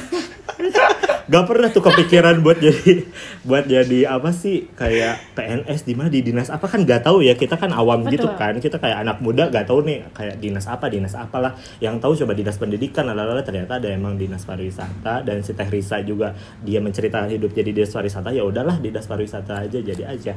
gak 1.30 1.44
pernah 1.46 1.68
tuh 1.70 1.80
kepikiran 1.84 2.42
buat 2.42 2.58
jadi 2.58 3.06
buat 3.46 3.64
jadi 3.70 4.10
apa 4.10 4.34
sih 4.34 4.66
kayak 4.74 5.38
PNS 5.38 5.86
di 5.86 5.94
mana 5.94 6.08
di 6.10 6.20
dinas 6.26 6.50
apa 6.50 6.66
kan 6.66 6.82
gak 6.82 7.06
tahu 7.06 7.22
ya 7.22 7.38
kita 7.38 7.56
kan 7.56 7.70
awam 7.70 8.04
Betul. 8.04 8.12
gitu 8.18 8.28
kan 8.34 8.58
kita 8.58 8.76
kayak 8.82 9.06
anak 9.06 9.22
muda 9.22 9.46
gak 9.48 9.70
tahu 9.70 9.86
nih 9.86 10.10
kayak 10.10 10.42
dinas 10.42 10.66
apa 10.66 10.90
dinas 10.90 11.14
apalah 11.14 11.54
yang 11.78 12.02
tahu 12.02 12.18
coba 12.18 12.34
dinas 12.34 12.58
pendidikan 12.58 13.06
lalala 13.06 13.40
ternyata 13.40 13.78
ada 13.78 13.88
emang 13.88 14.18
dinas 14.18 14.42
pariwisata 14.42 15.22
dan 15.22 15.40
si 15.46 15.54
Teh 15.54 15.68
Risa 15.70 16.02
juga 16.02 16.34
dia 16.60 16.82
menceritakan 16.82 17.30
hidup 17.30 17.54
jadi 17.54 17.70
dinas 17.70 17.94
pariwisata 17.94 18.34
ya 18.34 18.42
udahlah 18.42 18.76
dinas 18.82 19.06
pariwisata 19.06 19.64
aja 19.64 19.78
jadi 19.78 19.99
aja 20.02 20.34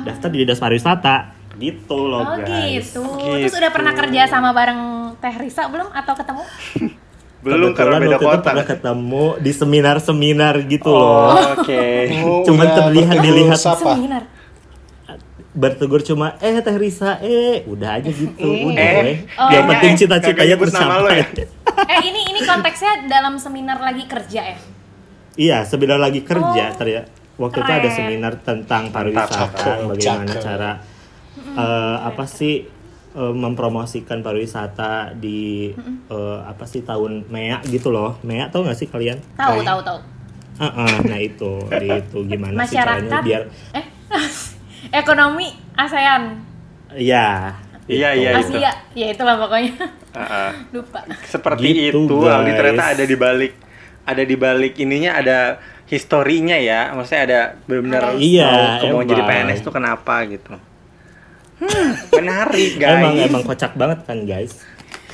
daftar 0.00 0.28
di 0.28 0.38
dinas 0.40 0.56
pariwisata 0.56 1.16
gitu 1.56 1.98
loh 2.00 2.22
Oh 2.22 2.38
guys 2.38 2.88
gitu. 2.88 3.02
Terus 3.38 3.52
udah 3.52 3.70
pernah 3.70 3.92
kerja 3.92 4.22
sama 4.24 4.50
bareng 4.50 4.80
Teh 5.18 5.34
Risa 5.36 5.66
belum 5.66 5.90
atau 5.90 6.14
ketemu? 6.14 6.42
Belum 7.40 7.72
karena 7.72 7.96
beda 7.96 8.14
waktu 8.14 8.20
itu 8.20 8.28
kota. 8.30 8.44
pernah 8.46 8.66
ketemu 8.66 9.24
di 9.38 9.48
seminar-seminar 9.50 10.54
gitu 10.62 10.86
Oh, 10.86 11.00
loh 11.32 11.32
oke. 11.56 11.84
Oh, 12.20 12.44
Cuman 12.44 12.62
udah 12.62 12.76
terlihat- 12.78 13.16
dilihat. 13.18 13.56
sapa. 13.56 13.96
Seminar. 13.96 14.24
bertegur 15.50 15.98
cuma 16.00 16.38
eh 16.38 16.54
Teh 16.56 16.76
Risa 16.76 17.18
eh 17.18 17.66
udah 17.66 17.96
aja 17.96 18.06
gitu 18.06 18.46
udah 18.70 18.78
Eh, 19.02 19.26
oh. 19.34 19.50
yang 19.50 19.66
penting 19.66 19.92
eh, 19.92 19.98
cita-citanya 19.98 20.54
tercapai 20.54 21.16
ya? 21.16 21.26
Eh 21.90 22.00
ini 22.06 22.20
ini 22.28 22.40
konteksnya 22.40 23.04
dalam 23.04 23.34
seminar 23.34 23.80
lagi 23.80 24.04
kerja 24.04 24.40
ya? 24.46 24.58
iya 25.34 25.58
sebenarnya 25.64 26.02
lagi 26.04 26.22
kerja 26.22 26.64
Oh, 26.66 26.76
ternyata 26.76 27.10
waktu 27.40 27.58
itu 27.58 27.72
ada 27.72 27.80
keren. 27.82 27.96
seminar 27.96 28.32
tentang 28.38 28.92
pariwisata 28.92 29.88
bagaimana 29.88 30.28
cakep. 30.28 30.44
cara 30.44 30.70
eh, 31.56 31.96
apa 31.98 32.24
sih 32.28 32.68
eh, 33.10 33.34
mempromosikan 33.34 34.20
pariwisata 34.20 35.16
di 35.16 35.72
eh, 36.06 36.38
apa 36.42 36.64
sih 36.64 36.84
tahun 36.84 37.24
Mea 37.26 37.64
gitu 37.64 37.88
loh. 37.88 38.20
Mea 38.20 38.46
tau 38.46 38.60
gak 38.62 38.76
sih 38.76 38.86
kalian? 38.86 39.16
Tahu 39.34 39.64
tahu 39.64 39.80
tahu. 39.80 39.98
Heeh, 40.60 40.92
nah 41.08 41.16
itu 41.18 41.52
di 41.72 41.88
itu 41.88 42.18
gimana 42.28 42.60
sih 42.62 42.76
Masyarakat. 42.76 43.08
caranya 43.08 43.18
biar 43.24 43.42
eh 43.72 43.84
ekonomi 44.92 45.48
ASEAN. 45.74 46.22
Iya. 46.92 47.56
Iya, 47.86 48.14
iya, 48.14 48.30
itu. 48.38 48.54
Asia. 48.54 48.70
Ya 48.92 49.06
itulah 49.08 49.34
pokoknya. 49.34 49.74
Heeh. 50.12 50.50
lupa. 50.70 51.02
Seperti 51.24 51.90
Gitu, 51.90 52.06
itu, 52.06 52.16
Aldi 52.22 52.46
guys. 52.46 52.58
ternyata 52.60 52.84
ada 52.92 53.02
di 53.02 53.16
balik 53.16 53.52
ada 54.00 54.22
di 54.22 54.36
balik 54.36 54.74
ininya 54.76 55.10
ada 55.16 55.38
historinya 55.90 56.54
ya. 56.54 56.94
Maksudnya 56.94 57.22
ada 57.26 57.40
benar-benar 57.66 58.02
Iya, 58.16 58.78
mau 58.88 59.02
jadi. 59.02 59.20
PNS 59.20 59.58
itu 59.60 59.70
kenapa 59.70 60.22
gitu. 60.24 60.54
Hmm, 61.60 61.90
menarik 62.14 62.78
guys. 62.80 62.96
emang 62.96 63.14
emang 63.20 63.42
kocak 63.44 63.76
banget 63.76 64.00
kan 64.08 64.24
guys 64.24 64.64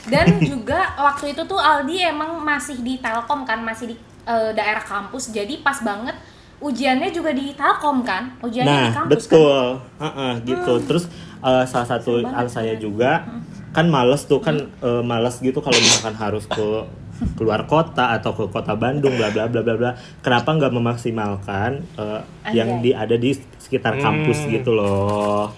dan 0.06 0.38
juga 0.38 0.94
waktu 0.94 1.34
itu 1.34 1.42
tuh 1.42 1.58
Aldi 1.58 1.98
emang 2.06 2.38
masih 2.38 2.78
di 2.78 3.02
Telkom 3.02 3.42
kan 3.42 3.58
masih 3.58 3.90
di 3.90 3.96
eh, 4.22 4.54
daerah 4.54 4.78
kampus 4.78 5.34
jadi 5.34 5.58
pas 5.58 5.82
banget 5.82 6.14
ujiannya 6.56 7.10
juga 7.10 7.34
di 7.34 7.50
Telkom 7.50 8.06
kan 8.06 8.30
ujiannya 8.38 8.62
di 8.70 8.86
Nah, 8.86 8.94
kampus 8.94 9.26
kan 9.26 9.34
betul. 9.34 9.66
Heeh, 9.98 10.32
gitu. 10.46 10.72
Terus 10.86 11.04
eh, 11.42 11.64
salah 11.66 11.88
satu 11.90 12.22
alasannya 12.22 12.78
juga 12.78 13.26
kan 13.74 13.90
males 13.90 14.22
tuh 14.22 14.38
kan 14.38 14.54
eh, 14.62 15.02
males 15.02 15.42
gitu 15.42 15.58
kalau 15.58 15.74
misalkan 15.74 16.14
harus 16.14 16.46
ke 16.46 16.86
keluar 17.32 17.64
kota 17.64 18.12
atau 18.12 18.32
ke 18.32 18.44
kota 18.46 18.72
Bandung 18.72 19.14
bla 19.14 19.28
bla 19.28 19.46
bla 19.46 19.60
bla 19.60 19.74
bla 19.74 19.90
kenapa 20.20 20.52
nggak 20.52 20.72
memaksimalkan 20.72 21.70
eh, 21.94 22.20
yang 22.50 22.78
di 22.78 22.90
ada 22.90 23.14
di 23.14 23.32
sekitar 23.56 23.96
kampus 23.96 24.44
gitu 24.46 24.72
loh 24.72 25.50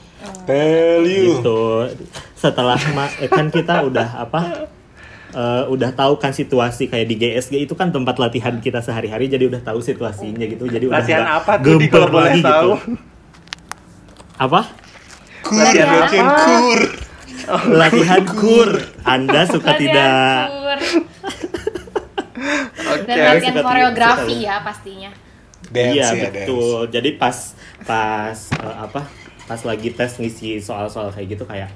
Tell 0.45 1.03
you. 1.03 1.39
gitu 1.39 1.87
setelah 2.35 2.75
ma- 2.93 3.15
eh, 3.17 3.27
kan 3.27 3.49
kita 3.49 3.83
udah 3.85 4.19
apa 4.19 4.67
eh, 5.31 5.65
udah 5.67 5.91
tahu 5.93 6.17
kan 6.17 6.31
situasi 6.31 6.87
kayak 6.87 7.07
di 7.07 7.17
GSG 7.17 7.55
itu 7.61 7.75
kan 7.75 7.89
tempat 7.89 8.17
latihan 8.17 8.57
kita 8.57 8.79
sehari-hari 8.79 9.27
jadi 9.27 9.47
udah 9.47 9.61
tahu 9.61 9.79
situasinya 9.79 10.45
gitu 10.45 10.65
jadi 10.65 10.85
udah 10.85 10.97
Latihan 10.97 11.21
nggak 11.21 11.39
apa 11.39 11.53
tuh 11.59 11.77
di 11.77 11.87
kalau 11.87 12.09
boleh 12.09 12.25
lagi 12.29 12.41
gitu. 12.41 12.49
tahu? 12.49 12.71
apa 14.37 14.61
Kur, 15.41 15.59
Latihan 15.59 15.89
apa? 15.89 16.45
kur. 16.45 16.81
latihan 17.71 18.23
kur 18.29 18.71
anda 19.03 19.43
suka 19.45 19.73
Latihan 19.73 19.81
tidak 19.81 20.43
kur. 20.51 20.79
Oke. 22.39 23.05
dan 23.05 23.17
latihan 23.19 23.53
suka- 23.53 23.67
koreografi 23.67 24.37
ya 24.41 24.57
pastinya 24.61 25.11
Dance 25.69 25.93
iya 25.93 26.07
ya, 26.09 26.31
betul 26.31 26.89
jadi 26.89 27.11
pas 27.15 27.37
pas 27.83 28.39
eh, 28.55 28.77
apa 28.79 29.01
pas 29.45 29.61
lagi 29.63 29.89
tes 29.91 30.13
ngisi 30.15 30.59
soal-soal 30.59 31.11
kayak 31.11 31.35
gitu 31.35 31.45
kayak 31.45 31.69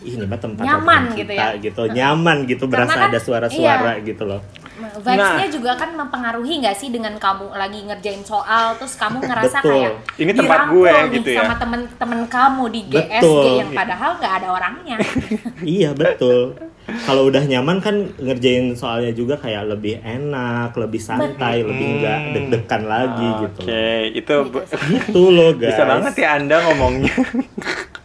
"Ih, 0.00 0.14
ini 0.14 0.24
mah 0.24 0.36
tempat 0.36 0.62
Nyaman 0.62 1.02
gitu 1.10 1.28
kita," 1.28 1.32
ya. 1.34 1.46
gitu 1.58 1.82
nyaman 1.88 2.36
gitu 2.44 2.64
Karena 2.64 2.84
berasa 2.84 2.96
kan- 2.98 3.08
ada 3.08 3.18
suara-suara 3.18 3.92
iya. 3.96 4.04
gitu 4.04 4.24
loh 4.24 4.40
vibes-nya 4.74 5.48
juga 5.48 5.72
kan 5.74 5.90
mempengaruhi 5.92 6.58
nggak 6.58 6.74
sih 6.74 6.88
dengan 6.88 7.14
kamu 7.14 7.50
lagi 7.50 7.80
ngerjain 7.82 8.20
soal 8.20 8.74
terus 8.74 8.94
kamu 8.94 9.22
ngerasa 9.22 9.58
Betul. 9.58 9.70
kayak 9.70 9.92
Ini 10.16 10.32
tempat 10.34 10.58
gue, 10.68 10.90
nih 10.90 11.04
gitu 11.14 11.28
ya. 11.30 11.38
sama 11.40 11.54
temen-temen 11.56 12.20
kamu 12.26 12.64
di 12.68 12.80
GSG 12.88 13.14
Betul. 13.16 13.44
yang 13.56 13.70
padahal 13.70 14.10
nggak 14.18 14.34
ada 14.34 14.48
orangnya 14.50 14.96
Iya 15.78 15.90
betul. 15.92 16.58
Kalau 16.84 17.24
udah 17.24 17.40
nyaman 17.40 17.80
kan 17.80 17.96
ngerjain 18.18 18.74
soalnya 18.74 19.08
juga 19.10 19.34
kayak 19.36 19.64
lebih 19.66 19.98
enak, 19.98 20.76
lebih 20.76 21.00
santai, 21.00 21.64
lebih 21.64 21.86
nggak 21.96 22.18
deg-degan 22.34 22.82
lagi 22.84 23.28
gitu. 23.40 23.60
Oke, 23.62 23.88
itu 24.12 24.34
bu- 24.44 24.66
Gitu 24.90 25.22
loh 25.26 25.50
guys. 25.54 25.72
bisa 25.72 25.84
banget 25.86 26.14
ya 26.18 26.28
Anda 26.36 26.56
ngomongnya. 26.62 27.14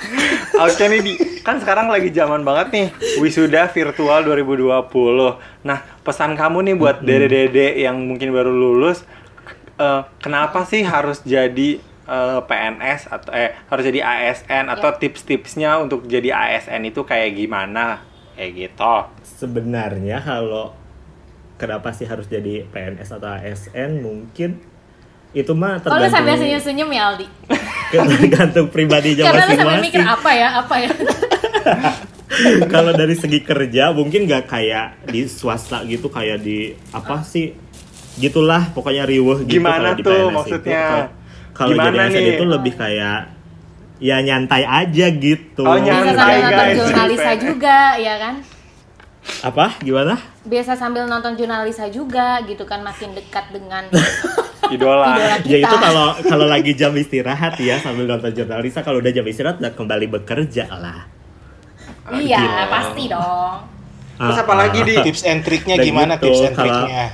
Oke 0.64 0.84
nih, 0.88 1.00
di, 1.04 1.12
kan 1.44 1.60
sekarang 1.60 1.88
lagi 1.88 2.12
zaman 2.12 2.44
banget 2.44 2.68
nih 2.72 2.88
wisuda 3.20 3.68
virtual 3.70 4.24
2020. 4.24 4.86
Nah, 5.64 5.78
pesan 6.04 6.36
kamu 6.36 6.72
nih 6.72 6.76
buat 6.76 6.96
dede-dede 7.04 7.80
yang 7.80 8.00
mungkin 8.00 8.32
baru 8.32 8.52
lulus, 8.52 9.04
eh, 9.76 10.02
kenapa 10.20 10.64
sih 10.64 10.84
harus 10.84 11.20
jadi 11.24 11.80
eh, 12.10 12.40
PNS 12.44 13.12
atau 13.12 13.30
eh 13.32 13.54
harus 13.68 13.84
jadi 13.86 14.00
ASN 14.02 14.72
atau 14.72 14.90
tips-tipsnya 14.96 15.80
untuk 15.80 16.08
jadi 16.08 16.32
ASN 16.32 16.88
itu 16.88 17.04
kayak 17.04 17.36
gimana? 17.36 18.02
Kayak 18.34 18.50
gitu. 18.56 18.94
Sebenarnya 19.44 20.24
kalau 20.24 20.72
kenapa 21.60 21.92
sih 21.92 22.08
harus 22.08 22.24
jadi 22.24 22.64
PNS 22.72 23.20
atau 23.20 23.28
ASN 23.36 24.00
mungkin 24.00 24.69
itu 25.30 25.52
mah 25.52 25.78
kalau 25.78 25.96
lu 25.96 26.06
sambil 26.06 26.34
tergantung 26.34 26.40
senyum-senyum 26.42 26.88
ya 26.90 27.02
Aldi. 27.08 27.26
Tergantung 27.90 28.66
pribadinya 28.68 29.22
karena 29.24 29.44
lu 29.44 29.54
sambil 29.54 29.78
mikir 29.80 30.02
apa 30.02 30.30
ya 30.32 30.48
apa 30.58 30.74
ya? 30.76 30.90
Kalau 32.66 32.94
dari 32.94 33.14
segi 33.14 33.42
kerja 33.42 33.90
mungkin 33.90 34.24
nggak 34.24 34.44
kayak 34.46 34.86
di 35.04 35.26
swasta 35.26 35.82
gitu 35.84 36.06
kayak 36.06 36.38
di 36.38 36.72
apa 36.88 37.22
sih? 37.22 37.50
Gitulah 38.16 38.70
pokoknya 38.70 39.02
riweh 39.02 39.42
gitu 39.44 39.58
Gimana 39.58 39.90
kalau 39.90 39.96
di 39.96 40.02
tuh 40.02 40.20
maksudnya? 40.30 40.82
Kalau- 40.86 41.10
Kalau 41.50 41.74
jadi 41.76 41.98
ASN 42.00 42.24
itu 42.30 42.44
lebih 42.46 42.72
kayak 42.72 43.18
ya 44.00 44.16
nyantai 44.18 44.62
aja 44.64 45.06
gitu. 45.12 45.60
Oh, 45.60 45.76
bisa 45.76 45.92
nyantai, 45.92 46.16
sambil 46.16 46.40
nonton 46.40 46.66
jurnalisa 46.80 47.32
juga 47.44 47.76
ya 47.98 48.14
kan? 48.16 48.34
Apa? 49.44 49.66
Gimana? 49.78 50.14
Biasa 50.42 50.72
sambil 50.74 51.04
nonton 51.04 51.34
jurnalisa 51.34 51.84
juga 51.86 52.40
gitu 52.42 52.64
kan 52.64 52.80
makin 52.80 53.12
dekat 53.12 53.50
dengan 53.50 53.84
Idola. 54.70 55.12
idola 55.12 55.36
kita 55.38 55.50
Ya 55.50 55.58
itu 55.60 55.76
kalau 55.76 56.06
kalau 56.22 56.46
lagi 56.46 56.72
jam 56.72 56.92
istirahat 56.94 57.58
ya 57.58 57.76
sambil 57.76 58.06
nonton 58.06 58.30
jurnalisa 58.30 58.80
kalau 58.80 58.98
udah 58.98 59.10
jam 59.10 59.24
istirahat 59.24 59.58
udah 59.58 59.72
kembali 59.72 60.06
bekerja 60.10 60.64
lah. 60.70 61.04
iya 62.14 62.40
Gitu. 62.40 62.64
pasti 62.68 63.04
dong 63.06 63.56
Terus 64.14 64.36
Ah, 64.36 64.44
apa 64.44 64.52
lagi 64.54 64.78
ah. 64.78 64.84
di? 64.84 64.94
Tips 65.02 65.22
and 65.24 65.40
triknya 65.40 65.74
Dan 65.74 65.84
gimana 65.86 66.12
gitu, 66.14 66.24
tips 66.26 66.40
and 66.42 66.54
kalau- 66.54 66.84
triknya? 66.84 67.04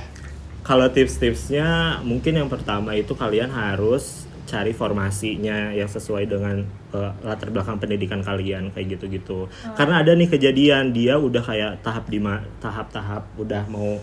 Kalau 0.59 0.87
tips-tipsnya 0.89 1.67
mungkin 2.01 2.33
yang 2.35 2.47
pertama 2.47 2.91
itu 2.91 3.15
kalian 3.15 3.47
harus 3.47 4.26
cari 4.47 4.71
formasinya 4.71 5.75
yang 5.75 5.85
sesuai 5.85 6.23
dengan 6.25 6.63
eh, 6.95 7.11
latar 7.21 7.51
belakang 7.51 7.77
pendidikan 7.77 8.23
kalian 8.23 8.71
kayak 8.71 8.95
gitu-gitu. 8.95 9.51
Karena 9.75 9.99
ada 9.99 10.15
nih 10.15 10.31
kejadian 10.31 10.95
dia 10.95 11.19
udah 11.19 11.43
kayak 11.43 11.83
tahap 11.83 12.07
di 12.07 12.17
ma- 12.17 12.47
tahap-tahap 12.63 13.27
udah 13.35 13.67
mau 13.67 13.99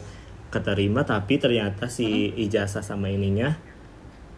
keterima 0.53 1.03
tapi 1.03 1.41
ternyata 1.41 1.91
si 1.91 2.31
ijazah 2.37 2.85
sama 2.85 3.09
ininya 3.09 3.57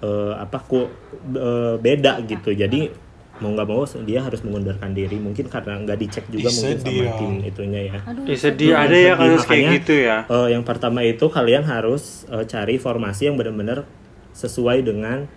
eh, 0.01 0.35
apa 0.39 0.63
kok 0.63 0.89
eh, 1.35 1.75
beda 1.77 2.23
gitu. 2.25 2.55
Jadi 2.55 3.05
mau 3.37 3.53
nggak 3.53 3.69
mau 3.69 3.85
dia 4.01 4.25
harus 4.25 4.41
mengundurkan 4.41 4.97
diri 4.97 5.21
mungkin 5.21 5.45
karena 5.53 5.77
nggak 5.85 5.99
dicek 6.01 6.25
juga 6.33 6.49
mungkin 6.49 6.79
sama 6.81 7.05
tim 7.21 7.33
itunya 7.45 7.81
ya. 7.93 7.99
aduh 8.01 8.25
Hmm, 8.73 8.81
ada 8.81 8.97
ya 8.97 9.13
kasus 9.13 9.45
kayak 9.45 9.61
Makanya, 9.61 9.71
gitu 9.77 9.95
ya. 10.01 10.17
Eh, 10.25 10.49
yang 10.57 10.63
pertama 10.65 11.01
itu 11.05 11.27
kalian 11.29 11.65
harus 11.69 12.25
eh, 12.33 12.45
cari 12.49 12.81
formasi 12.81 13.29
yang 13.29 13.37
benar-benar 13.37 13.85
sesuai 14.33 14.85
dengan 14.85 15.29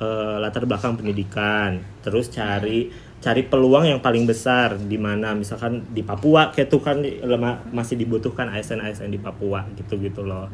eh, 0.00 0.36
latar 0.40 0.64
belakang 0.64 0.98
pendidikan. 0.98 1.78
Terus 2.02 2.30
cari 2.30 2.88
cari 3.24 3.40
peluang 3.40 3.88
yang 3.88 4.00
paling 4.04 4.28
besar 4.28 4.76
di 4.76 5.00
mana 5.00 5.32
misalkan 5.32 5.80
di 5.96 6.04
Papua 6.04 6.52
kayak 6.52 6.68
tuh 6.68 6.80
kan 6.84 7.00
lema- 7.00 7.64
masih 7.72 7.96
dibutuhkan 7.96 8.52
ASN 8.52 8.84
ASN 8.84 9.08
di 9.08 9.20
Papua 9.20 9.64
gitu-gitu 9.76 10.24
loh. 10.26 10.52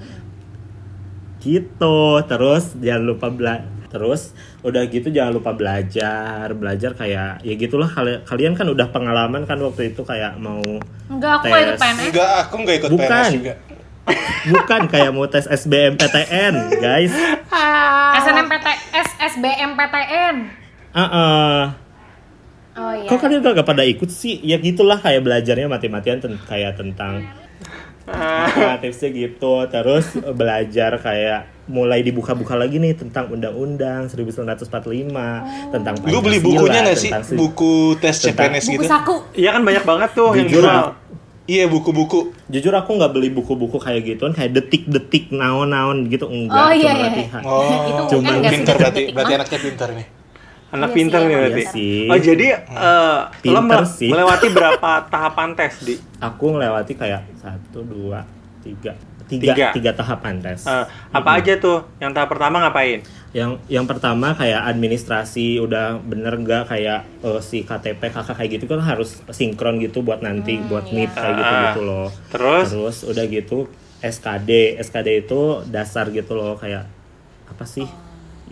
Gitu. 1.40 1.98
Terus 2.28 2.76
jangan 2.78 3.04
lupa 3.04 3.26
bela 3.32 3.58
Terus 3.90 4.30
udah 4.62 4.86
gitu 4.86 5.10
jangan 5.10 5.34
lupa 5.34 5.50
belajar, 5.50 6.46
belajar 6.54 6.94
kayak 6.94 7.42
ya 7.42 7.54
gitulah 7.58 7.90
kalian 7.90 8.22
kalian 8.22 8.54
kan 8.54 8.70
udah 8.70 8.86
pengalaman 8.94 9.42
kan 9.50 9.58
waktu 9.58 9.90
itu 9.90 10.06
kayak 10.06 10.38
mau 10.38 10.62
enggak 11.10 11.42
aku 11.42 11.50
nggak 11.50 11.58
ikut 11.66 11.74
tes. 11.74 11.82
PNS 11.82 12.06
Enggak, 12.06 12.34
aku 12.46 12.54
enggak 12.62 12.76
ikut 12.78 12.90
Bukan. 12.94 13.08
PNS 13.10 13.34
juga. 13.34 13.52
Bukan 14.50 14.88
kayak 14.88 15.10
mau 15.12 15.28
tes 15.28 15.44
SBMPTN, 15.44 16.54
guys. 16.80 17.12
SNMPT 18.20 18.66
SSBMPTN 18.90 20.36
Heeh. 20.90 21.60
oh 22.74 22.92
iya 22.94 23.06
Kok 23.06 23.18
kalian 23.20 23.42
gak, 23.42 23.66
pada 23.66 23.84
ikut 23.84 24.10
sih? 24.10 24.40
Ya 24.42 24.58
gitulah 24.58 24.98
kayak 24.98 25.22
belajarnya 25.22 25.70
mati-matian 25.70 26.18
ten- 26.18 26.40
kayak 26.46 26.74
tentang 26.76 27.26
Nah, 28.10 28.74
tipsnya 28.82 29.14
gitu. 29.14 29.54
Terus 29.70 30.18
belajar 30.34 30.98
kayak 30.98 31.70
mulai 31.70 32.02
dibuka-buka 32.02 32.58
lagi 32.58 32.82
nih 32.82 32.98
tentang 32.98 33.30
undang-undang 33.30 34.10
1945, 34.10 34.66
tentang 35.70 35.94
Lu 36.02 36.18
beli 36.18 36.42
Pancasila, 36.42 36.42
bukunya 36.42 36.80
nggak 36.82 36.98
sih? 36.98 37.10
Buku 37.38 37.94
tes 38.02 38.18
CPNS 38.18 38.66
buku 38.66 38.82
gitu? 38.82 38.90
saku 38.90 39.14
Iya 39.38 39.54
kan 39.54 39.62
banyak 39.62 39.84
banget 39.86 40.10
tuh 40.18 40.30
yang 40.34 40.48
jual. 40.50 40.90
Iya, 41.50 41.66
buku-buku. 41.66 42.30
Jujur 42.46 42.70
aku 42.70 42.94
nggak 42.94 43.10
beli 43.10 43.28
buku-buku 43.28 43.74
kayak 43.76 44.06
gituan 44.06 44.30
kayak 44.30 44.54
detik-detik 44.54 45.34
naon-naon 45.34 46.06
gitu 46.06 46.30
enggak 46.30 46.54
Oh, 46.54 46.70
iya, 46.70 46.94
cuma 46.94 46.94
iya. 46.96 47.08
latihan. 47.10 47.42
Oh, 47.42 47.62
Itu 47.82 48.02
Cuma 48.12 48.30
kan 48.30 48.52
pinter 48.54 48.74
berarti. 48.76 49.02
Berarti 49.10 49.32
anaknya 49.34 49.58
pinter 49.60 49.88
nih. 49.90 50.06
Anak 50.70 50.86
Iya 50.86 50.94
pinter 50.94 51.18
sih, 51.18 51.26
nih 51.26 51.32
emang 51.32 51.42
berarti. 51.42 51.58
Iya 51.58 51.72
sih. 51.74 51.98
Oh 52.06 52.18
jadi 52.20 52.46
eh 52.54 53.18
lo 53.18 53.30
Pinter 53.42 53.62
mele- 53.82 53.90
sih. 53.90 54.08
melewati 54.08 54.46
berapa 54.48 54.90
tahapan 55.04 55.48
tes 55.52 55.74
di? 55.82 55.94
Aku 56.20 56.44
ngelewati 56.48 56.92
kayak 56.94 57.20
satu, 57.34 57.82
dua, 57.82 58.22
tiga, 58.60 58.94
tiga, 59.30 59.54
Tiga. 59.54 59.68
tiga, 59.70 59.90
tahapan 59.94 60.42
tes. 60.42 60.66
Eh, 60.66 60.84
apa 61.14 61.30
aja 61.38 61.54
tuh? 61.56 61.86
Yang 62.02 62.10
tahap 62.18 62.28
pertama 62.34 62.58
ngapain? 62.66 63.00
yang 63.30 63.62
yang 63.70 63.86
pertama 63.86 64.34
kayak 64.34 64.58
administrasi 64.66 65.62
udah 65.62 66.02
bener 66.02 66.34
nggak 66.34 66.66
kayak 66.66 67.06
eh, 67.22 67.38
si 67.38 67.62
KTP 67.62 68.10
kakak 68.10 68.34
kayak 68.34 68.58
gitu 68.58 68.66
kan 68.66 68.82
harus 68.82 69.22
sinkron 69.30 69.78
gitu 69.78 70.02
buat 70.02 70.18
nanti 70.18 70.58
buat 70.66 70.90
meet 70.90 71.14
kayak 71.14 71.38
gitu 71.38 71.54
gitu 71.62 71.82
loh 71.86 72.08
Terus? 72.34 72.66
terus 72.74 72.96
udah 73.06 73.24
gitu 73.30 73.70
SKD 74.02 74.82
SKD 74.82 75.30
itu 75.30 75.62
dasar 75.70 76.10
gitu 76.10 76.34
loh 76.34 76.58
kayak 76.58 76.90
apa 77.46 77.64
sih 77.70 77.86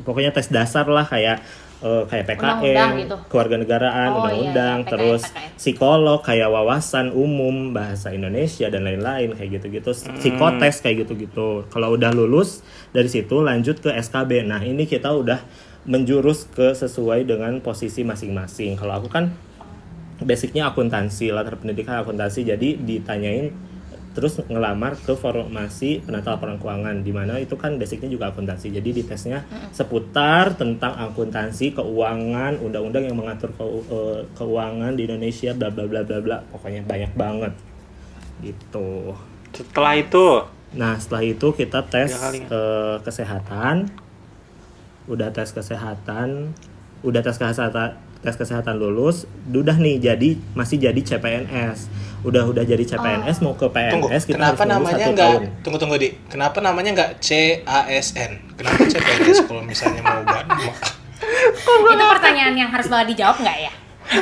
pokoknya 0.07 0.31
tes 0.31 0.47
dasar 0.47 0.87
lah 0.87 1.03
kayak 1.03 1.43
eh, 1.83 2.03
kayak 2.11 2.25
PKN 2.35 2.91
gitu. 3.05 3.17
kewarganegaraan 3.31 4.09
Oh, 4.11 4.14
iya, 4.14 4.19
undang-undang 4.19 4.77
iya, 4.79 4.85
PKN, 4.85 4.93
terus 4.93 5.23
PKN. 5.29 5.51
psikolog 5.59 6.19
kayak 6.25 6.49
wawasan 6.51 7.07
umum 7.14 7.71
bahasa 7.71 8.11
Indonesia 8.11 8.67
dan 8.71 8.83
lain-lain 8.87 9.35
kayak 9.38 9.51
gitu-gitu. 9.61 9.91
Psikotes 9.95 10.83
kayak 10.83 11.07
gitu-gitu. 11.07 11.67
Kalau 11.71 11.95
udah 11.95 12.11
lulus 12.11 12.67
dari 12.91 13.07
situ 13.07 13.38
lanjut 13.43 13.79
ke 13.79 13.91
SKB 13.95 14.47
nah 14.49 14.62
ini 14.62 14.88
kita 14.88 15.12
udah 15.12 15.38
menjurus 15.88 16.45
ke 16.53 16.77
sesuai 16.77 17.25
dengan 17.25 17.62
posisi 17.64 18.05
masing-masing. 18.05 18.77
Kalau 18.77 18.99
aku 19.01 19.09
kan 19.09 19.33
basicnya 20.19 20.67
akuntansi 20.69 21.31
latar 21.31 21.57
pendidikan 21.57 22.03
akuntansi. 22.03 22.43
Jadi 22.43 22.77
ditanyain 22.77 23.55
terus 24.18 24.42
ngelamar 24.50 24.98
ke 24.98 25.14
formasi 25.14 26.02
penata 26.02 26.35
laporan 26.35 26.59
keuangan 26.59 27.07
di 27.07 27.14
mana 27.14 27.38
itu 27.38 27.54
kan 27.54 27.78
basicnya 27.78 28.11
juga 28.11 28.35
akuntansi. 28.35 28.74
Jadi 28.74 28.90
di 28.90 29.07
tesnya 29.07 29.46
seputar 29.70 30.59
tentang 30.59 30.98
akuntansi 30.98 31.70
keuangan 31.78 32.59
undang-undang 32.59 33.07
yang 33.07 33.14
mengatur 33.14 33.54
keu- 33.54 33.87
eh, 33.87 34.20
keuangan 34.35 34.98
di 34.98 35.07
Indonesia 35.07 35.54
bla 35.54 35.70
bla 35.70 35.87
bla 35.87 36.02
bla 36.02 36.18
bla. 36.18 36.37
Pokoknya 36.50 36.83
banyak 36.83 37.14
banget. 37.14 37.54
Gitu. 38.42 39.14
Setelah 39.54 39.94
itu, 39.94 40.42
Nah, 40.68 41.00
setelah 41.00 41.24
itu 41.24 41.48
kita 41.57 41.81
tes 41.88 42.12
eh, 42.52 42.96
kesehatan. 43.00 43.88
Udah 45.09 45.33
tes 45.33 45.48
kesehatan, 45.57 46.52
udah 47.00 47.24
tes 47.24 47.40
kesehatan 47.40 47.96
tes 48.18 48.35
kesehatan 48.35 48.76
lulus, 48.76 49.24
udah 49.46 49.78
nih 49.78 50.02
jadi 50.02 50.35
masih 50.52 50.76
jadi 50.78 50.98
CPNS. 50.98 51.87
Udah 52.26 52.50
udah 52.50 52.66
jadi 52.66 52.83
CPNS 52.83 53.38
mau 53.46 53.54
ke 53.54 53.70
Tunggu, 53.70 54.11
PNS 54.11 54.22
kita 54.26 54.37
kenapa 54.42 54.66
harus 54.66 54.72
namanya 54.74 55.04
satu 55.07 55.12
nggak? 55.14 55.31
tahun. 55.31 55.42
Tunggu 55.62 55.78
tunggu 55.78 55.96
di. 56.02 56.09
Kenapa 56.26 56.59
namanya 56.59 56.90
nggak 56.98 57.11
CASN? 57.22 58.31
Kenapa 58.59 58.81
CPNS 58.90 59.38
kalau 59.46 59.62
misalnya 59.62 60.02
mau 60.02 60.22
Bandung? 60.26 60.74
Itu 61.88 62.04
pertanyaan 62.11 62.54
yang 62.59 62.70
harus 62.74 62.90
banget 62.90 63.14
dijawab 63.14 63.38
nggak 63.38 63.59
ya? 63.62 63.72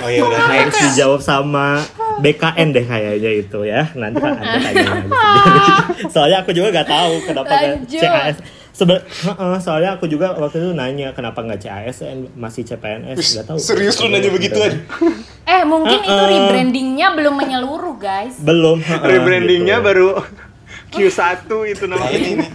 Oh 0.03 0.11
ya 0.11 0.21
udah 0.27 0.41
Harus 0.51 0.77
dijawab 0.93 1.21
sama 1.23 1.79
BKN 2.19 2.69
deh 2.75 2.85
kayaknya 2.85 3.31
itu 3.39 3.59
ya. 3.65 3.87
Nanti 3.95 4.19
kan 4.19 4.35
Anda 4.35 4.59
tanya. 4.61 4.91
Soalnya 6.13 6.43
aku 6.43 6.51
juga 6.51 6.75
nggak 6.75 6.89
tahu 6.91 7.13
kenapa 7.23 7.49
nggak 7.49 7.63
Lanjut. 7.81 8.03
CAS. 8.03 8.37
Sebe 8.77 9.01
Heeh, 9.09 9.57
soalnya 9.65 9.97
aku 9.97 10.05
juga 10.05 10.37
waktu 10.37 10.61
itu 10.61 10.71
nanya 10.77 11.17
kenapa 11.17 11.41
nggak 11.41 11.65
CASN 11.65 12.37
masih 12.37 12.61
CPNS 12.69 13.17
nggak 13.17 13.47
tahu. 13.49 13.57
Serius 13.57 13.97
lu 14.05 14.13
nanya 14.13 14.29
begituan? 14.29 14.85
Eh 15.49 15.65
mungkin 15.65 16.05
itu 16.05 16.13
Uh-uh. 16.13 16.29
rebrandingnya 16.29 17.17
belum 17.17 17.35
menyeluruh 17.41 17.97
guys. 17.97 18.37
Belum. 18.37 18.85
heeh, 18.85 19.01
rebrandingnya 19.01 19.81
gitu. 19.81 19.87
baru 19.89 20.09
Q1 20.93 21.49
itu 21.73 21.85
namanya. 21.89 22.19
ini. 22.21 22.47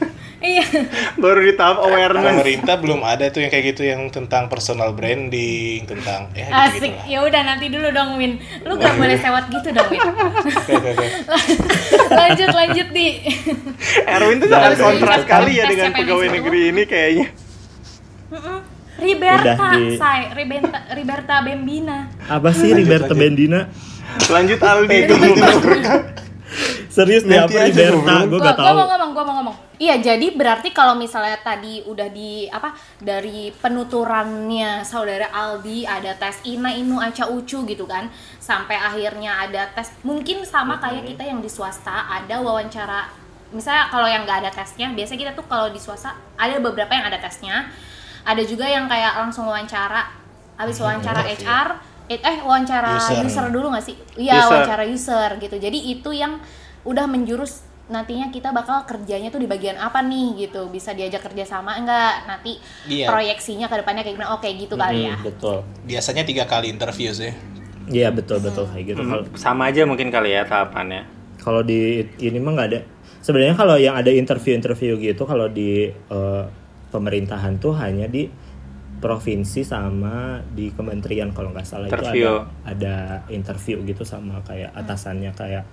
Iya. 0.41 0.65
baru 1.21 1.39
di 1.45 1.53
tahap 1.53 1.85
awareness. 1.85 2.41
Pemerintah 2.41 2.75
belum 2.81 3.05
ada 3.05 3.29
tuh 3.29 3.45
yang 3.45 3.51
kayak 3.53 3.65
gitu 3.77 3.85
yang 3.85 4.01
tentang 4.09 4.49
personal 4.49 4.89
branding, 4.89 5.85
tentang 5.85 6.33
ya 6.33 6.49
gitu 6.73 6.81
Asik. 6.81 6.93
Ya 7.05 7.21
udah 7.21 7.41
nanti 7.45 7.69
dulu 7.69 7.93
dong 7.93 8.17
Win. 8.17 8.41
Lu 8.65 8.73
gak 8.81 8.97
boleh 8.97 9.21
sewot 9.21 9.45
gitu 9.53 9.69
dong 9.69 9.89
Win. 9.93 10.01
Oke 10.01 10.73
oke 10.73 10.89
oke. 10.97 11.07
lanjut 12.25 12.49
lanjut 12.57 12.87
di. 12.89 13.07
Erwin 14.09 14.37
tuh 14.41 14.49
Udah, 14.49 14.57
sangat 14.57 14.77
kontras 14.81 15.19
sekali 15.29 15.51
ya 15.61 15.63
dengan 15.69 15.89
pegawai 15.93 16.27
negeri 16.33 16.61
ini 16.73 16.83
kayaknya. 16.89 17.27
Riberta, 19.01 19.53
di- 19.77 19.97
say, 19.97 20.29
Riberta, 20.37 20.77
Riberta 20.93 21.35
Bembina. 21.41 22.09
Apa 22.29 22.53
sih 22.53 22.69
Lanjut, 22.69 22.81
Riberta 22.85 23.13
lanjut. 23.13 23.21
Bendina? 23.21 23.59
Lanjut 24.29 24.59
Aldi. 24.61 24.99
Serius 26.91 27.23
nih 27.23 27.39
apa 27.39 27.55
Riberta? 27.71 27.95
ngobrol. 27.95 28.27
Gue 28.27 28.39
Gua, 28.39 28.47
gak 28.51 28.55
gua 28.55 28.67
tahu. 28.67 28.75
mau 28.75 28.87
ngomong, 28.91 29.09
gua 29.15 29.23
mau 29.23 29.35
ngomong. 29.39 29.55
Iya, 29.79 29.95
jadi 29.97 30.27
berarti 30.35 30.69
kalau 30.69 30.93
misalnya 30.93 31.39
tadi 31.39 31.81
udah 31.87 32.11
di 32.11 32.45
apa 32.45 32.75
dari 32.99 33.49
penuturannya 33.55 34.83
saudara 34.83 35.31
Aldi 35.31 35.87
ada 35.87 36.13
tes 36.13 36.37
Ina 36.45 36.69
Inu 36.75 36.99
Aca 36.99 37.31
Ucu 37.31 37.63
gitu 37.65 37.85
kan, 37.87 38.11
sampai 38.37 38.75
akhirnya 38.77 39.41
ada 39.41 39.71
tes 39.71 39.95
mungkin 40.03 40.43
sama 40.43 40.77
kayak 40.77 41.07
kita 41.07 41.23
yang 41.25 41.39
di 41.39 41.49
swasta 41.49 42.11
ada 42.11 42.43
wawancara. 42.43 43.07
Misalnya 43.51 43.87
kalau 43.89 44.07
yang 44.07 44.23
nggak 44.23 44.47
ada 44.47 44.51
tesnya, 44.51 44.87
biasanya 44.95 45.19
kita 45.27 45.31
tuh 45.35 45.43
kalau 45.43 45.67
di 45.71 45.79
swasta 45.79 46.15
ada 46.39 46.55
beberapa 46.59 46.91
yang 46.91 47.07
ada 47.07 47.19
tesnya, 47.19 47.67
ada 48.23 48.43
juga 48.43 48.63
yang 48.63 48.87
kayak 48.87 49.17
langsung 49.17 49.47
wawancara. 49.47 50.07
Habis 50.55 50.77
wawancara 50.77 51.19
bener 51.25 51.35
sih. 51.35 51.43
HR, 51.43 51.67
eh, 52.07 52.19
eh 52.21 52.37
wawancara 52.45 52.95
User. 52.95 53.25
user, 53.25 53.45
dulu 53.49 53.73
nggak 53.75 53.83
sih? 53.83 53.95
Iya, 54.15 54.45
wawancara 54.47 54.85
user 54.87 55.35
gitu. 55.41 55.55
Jadi 55.57 55.79
itu 55.89 56.13
yang 56.15 56.37
udah 56.83 57.05
menjurus 57.05 57.61
nantinya 57.87 58.29
kita 58.29 58.49
bakal 58.49 58.81
kerjanya 58.83 59.27
tuh 59.27 59.37
di 59.37 59.45
bagian 59.45 59.75
apa 59.75 59.99
nih 59.99 60.47
gitu 60.47 60.65
bisa 60.67 60.91
diajak 60.91 61.19
kerja 61.21 61.43
sama 61.45 61.75
enggak 61.75 62.23
nanti 62.25 62.55
Iya. 62.85 63.05
proyeksinya 63.05 63.67
ke 63.67 63.75
depannya 63.77 64.01
kayak 64.01 64.15
gimana 64.15 64.31
oke 64.31 64.47
gitu 64.49 64.75
kali 64.75 65.05
ya 65.05 65.13
Hmm, 65.13 65.25
betul. 65.25 65.57
Biasanya 65.83 66.23
tiga 66.23 66.45
kali 66.45 66.69
interview 66.69 67.11
sih. 67.11 67.35
Iya 67.85 68.07
betul 68.09 68.39
betul 68.39 68.63
kayak 68.65 68.85
gitu. 68.87 69.01
Kalau 69.01 69.23
Hmm, 69.23 69.35
Sama 69.35 69.67
aja 69.67 69.83
mungkin 69.83 70.07
kali 70.07 70.31
ya 70.31 70.43
tahapannya. 70.43 71.03
kalau 71.37 71.59
di 71.59 71.99
ini 72.17 72.37
mah 72.37 72.53
nggak 72.53 72.69
ada. 72.69 72.79
Sebenarnya 73.19 73.53
kalau 73.53 73.75
yang 73.75 73.93
ada 73.93 74.09
interview-interview 74.09 74.95
gitu 74.97 75.25
kalau 75.25 75.45
di 75.45 75.89
eh, 75.89 76.43
pemerintahan 76.87 77.57
tuh 77.57 77.75
hanya 77.75 78.05
di 78.05 78.29
provinsi 78.97 79.61
sama 79.61 80.39
di 80.47 80.69
kementerian 80.69 81.29
kalau 81.29 81.49
nggak 81.49 81.65
salah 81.65 81.89
Interview. 81.89 82.21
itu 82.21 82.45
ada 82.63 82.69
ada 82.69 82.95
interview 83.27 83.81
gitu 83.81 84.05
sama 84.05 84.37
kayak 84.41 84.69
atasannya 84.71 85.33
kayak 85.33 85.65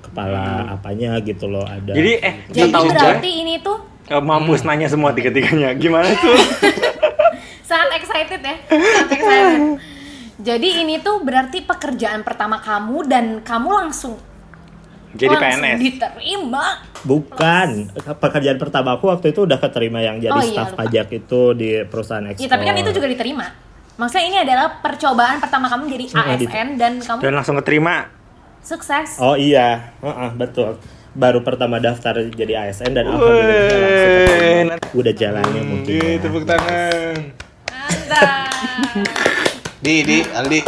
kepala 0.00 0.44
apanya 0.70 1.18
gitu 1.18 1.46
loh 1.46 1.62
ada. 1.62 1.90
Jadi 1.90 2.12
eh 2.16 2.34
jadi 2.48 2.70
tahu 2.70 2.84
berarti 2.90 3.30
ini 3.38 3.56
tuh 3.58 3.78
Eh, 4.04 4.20
mampus 4.20 4.60
nanya 4.62 4.84
semua 4.84 5.10
tiga-tiganya. 5.10 5.72
Gimana 5.74 6.12
tuh? 6.12 6.36
sangat 7.64 7.96
excited 7.96 8.38
ya 8.38 8.56
sangat 8.68 9.08
excited 9.10 9.60
jadi 10.36 10.68
ini 10.78 11.00
tuh 11.00 11.16
berarti 11.18 11.62
pekerjaan 11.62 12.20
pertama 12.20 12.60
kamu 12.60 12.98
dan 13.04 13.24
kamu 13.40 13.68
langsung 13.72 14.20
Jadi 15.10 15.32
langsung 15.32 15.62
PNS. 15.62 15.78
diterima 15.80 16.64
Bukan 17.02 17.68
pekerjaan 18.14 18.58
pertama 18.58 18.94
aku 18.94 19.08
waktu 19.08 19.30
itu 19.30 19.44
udah 19.44 19.56
keterima 19.56 20.00
yang 20.00 20.18
jadi 20.18 20.32
Oh, 20.32 20.40
iya, 20.40 20.52
staf 20.54 20.68
lupa. 20.70 20.78
pajak 20.82 21.08
itu 21.14 21.40
di 21.54 21.68
perusahaan 21.84 22.24
ekspor. 22.26 22.42
ya 22.42 22.48
tapi 22.50 22.64
kan 22.64 22.76
itu 22.76 22.90
juga 22.92 23.06
diterima 23.06 23.46
maksudnya 23.94 24.24
ini 24.26 24.38
adalah 24.42 24.66
percobaan 24.76 25.36
pertama 25.38 25.66
kamu 25.66 25.82
jadi 25.88 26.04
ASN 26.12 26.68
dan 26.76 26.92
kamu 26.98 27.18
Dan 27.20 27.32
langsung 27.32 27.56
keterima. 27.56 28.10
Sukses 28.64 29.08
Oh 29.18 29.36
iya, 29.36 29.92
Heeh, 30.00 30.30
betul. 30.34 30.80
Baru 31.12 31.40
pertama 31.40 31.78
daftar 31.78 32.18
jadi 32.26 32.64
ASN 32.64 32.90
dan 32.90 33.06
alhamdulillah 33.06 33.54
keterima. 33.54 34.62
nanti- 34.66 34.88
udah 34.92 35.12
jalannya 35.14 35.62
mungkin. 35.62 35.86
Di 35.86 35.98
ya. 36.00 36.18
tepuk 36.18 36.42
tangan. 36.42 37.14
mantap 37.68 38.50
Di 39.78 39.94
di 40.02 40.18
Aldi. 40.26 40.60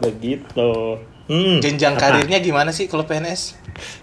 Begitu. 0.00 0.72
Hmm, 1.24 1.60
Jenjang 1.60 1.94
apa? 1.94 2.02
karirnya 2.10 2.38
gimana 2.38 2.70
sih 2.70 2.84
kalau 2.86 3.04
PNS? 3.04 3.54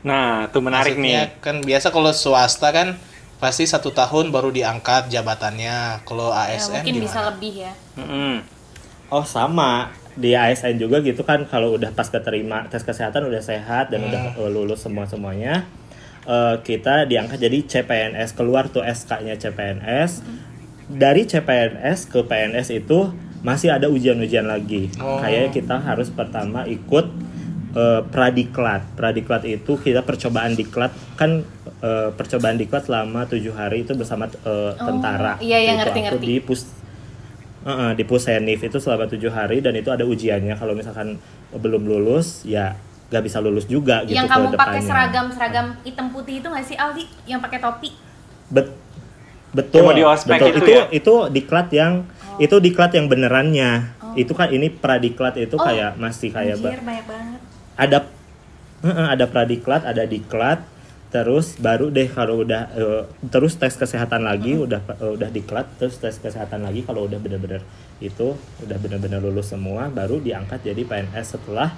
Nah, 0.01 0.47
tuh 0.47 0.61
menarik 0.61 0.95
Maksudnya 0.95 1.21
nih. 1.27 1.41
kan 1.41 1.55
biasa 1.59 1.89
kalau 1.89 2.09
swasta 2.09 2.71
kan 2.71 2.95
pasti 3.37 3.63
satu 3.63 3.91
tahun 3.91 4.29
baru 4.29 4.49
diangkat 4.49 5.09
jabatannya. 5.09 5.99
Kalau 6.03 6.31
ya, 6.31 6.47
ASN 6.49 6.79
mungkin 6.79 6.93
gimana? 6.93 7.05
bisa 7.05 7.19
lebih 7.25 7.53
ya 7.59 7.73
Mm-mm. 7.97 8.35
Oh 9.09 9.21
sama 9.21 9.91
di 10.19 10.35
ASN 10.35 10.75
juga 10.75 10.99
gitu 10.99 11.23
kan 11.23 11.43
kalau 11.43 11.73
udah 11.73 11.89
pas 11.89 12.05
keterima 12.05 12.67
tes 12.67 12.83
kesehatan 12.83 13.25
udah 13.25 13.39
sehat 13.41 13.87
dan 13.87 14.03
udah 14.03 14.21
Hmm. 14.29 14.37
uh, 14.37 14.49
lulus 14.49 14.83
semua 14.83 15.03
semuanya 15.05 15.63
kita 16.61 17.03
diangkat 17.03 17.41
jadi 17.41 17.57
CPNS 17.63 18.33
keluar 18.33 18.69
tuh 18.69 18.85
SK-nya 18.85 19.33
CPNS 19.35 20.21
dari 20.87 21.25
CPNS 21.25 22.05
ke 22.05 22.21
PNS 22.21 22.69
itu 22.71 23.09
masih 23.39 23.71
ada 23.71 23.87
ujian-ujian 23.87 24.45
lagi 24.45 24.93
Oh. 24.97 25.17
kayak 25.17 25.49
kita 25.51 25.79
harus 25.79 26.11
pertama 26.11 26.67
ikut 26.67 27.09
uh, 27.71 28.05
pradiklat 28.05 28.83
pradiklat 28.93 29.41
itu 29.43 29.73
kita 29.75 30.01
percobaan 30.01 30.53
diklat 30.53 30.91
kan 31.15 31.41
uh, 31.79 32.11
percobaan 32.11 32.57
diklat 32.57 32.85
selama 32.85 33.25
tujuh 33.25 33.53
hari 33.53 33.81
itu 33.81 33.95
bersama 33.95 34.27
uh, 34.43 34.75
tentara 34.75 35.39
iya, 35.39 35.57
iya, 35.57 35.73
Itu 35.73 35.79
ngerti, 35.81 35.99
aku 36.03 36.05
ngerti. 36.13 36.25
di 36.27 36.35
pus 36.41 36.61
Heeh, 37.59 37.91
di 37.93 38.03
Pusenif 38.03 38.59
itu 38.61 38.77
selama 38.79 39.03
tujuh 39.05 39.27
hari 39.29 39.59
dan 39.59 39.75
itu 39.75 39.91
ada 39.91 40.07
ujiannya. 40.07 40.55
Kalau 40.55 40.71
misalkan 40.71 41.19
belum 41.51 41.83
lulus 41.83 42.47
ya 42.47 42.79
gak 43.09 43.25
bisa 43.25 43.41
lulus 43.41 43.65
juga 43.65 44.05
gitu 44.05 44.13
yang 44.13 44.29
kamu 44.29 44.53
pakai 44.53 44.85
seragam 44.85 45.33
seragam 45.33 45.73
hitam 45.81 46.13
putih 46.13 46.39
itu 46.39 46.47
nggak 46.47 46.61
sih 46.63 46.77
Aldi? 46.77 47.03
Yang 47.25 47.39
pakai 47.41 47.59
topi? 47.59 47.89
Bet- 48.47 48.77
betul. 49.49 49.91
Di 49.91 50.05
ospek 50.05 50.37
betul. 50.37 50.49
itu 50.49 50.59
itu 50.59 50.71
ya? 50.71 50.83
itu 50.89 51.13
diklat 51.27 51.67
yang 51.73 51.93
itu 52.37 52.55
diklat 52.55 52.91
yang 52.93 53.05
benerannya. 53.09 53.71
Itu 54.13 54.33
kan 54.33 54.49
ini 54.49 54.69
pradiklat 54.69 55.35
itu 55.35 55.53
Oh. 55.53 55.61
kayak 55.61 55.97
masih 55.97 56.29
kayak 56.31 56.61
ba- 56.61 56.71
Anjir 56.71 56.83
banyak 56.85 57.05
banget. 57.05 57.39
Ada 57.75 57.97
Heeh, 58.79 59.07
ada 59.11 59.25
pradiklat 59.27 59.83
ada 59.83 60.07
diklat 60.07 60.63
terus 61.09 61.57
baru 61.57 61.89
deh 61.89 62.05
kalau 62.05 62.45
udah 62.45 62.69
eh, 62.77 63.03
terus 63.33 63.57
tes 63.57 63.73
kesehatan 63.73 64.21
lagi 64.21 64.53
udah 64.57 64.81
eh, 65.01 65.11
udah 65.17 65.29
diklat 65.33 65.65
terus 65.81 65.97
tes 65.97 66.21
kesehatan 66.21 66.61
lagi 66.61 66.85
kalau 66.85 67.09
udah 67.09 67.17
bener-bener 67.17 67.65
itu 67.97 68.37
udah 68.61 68.77
bener-bener 68.77 69.17
lulus 69.17 69.49
semua 69.49 69.89
baru 69.89 70.21
diangkat 70.21 70.61
jadi 70.61 70.85
PNS 70.85 71.37
setelah 71.37 71.73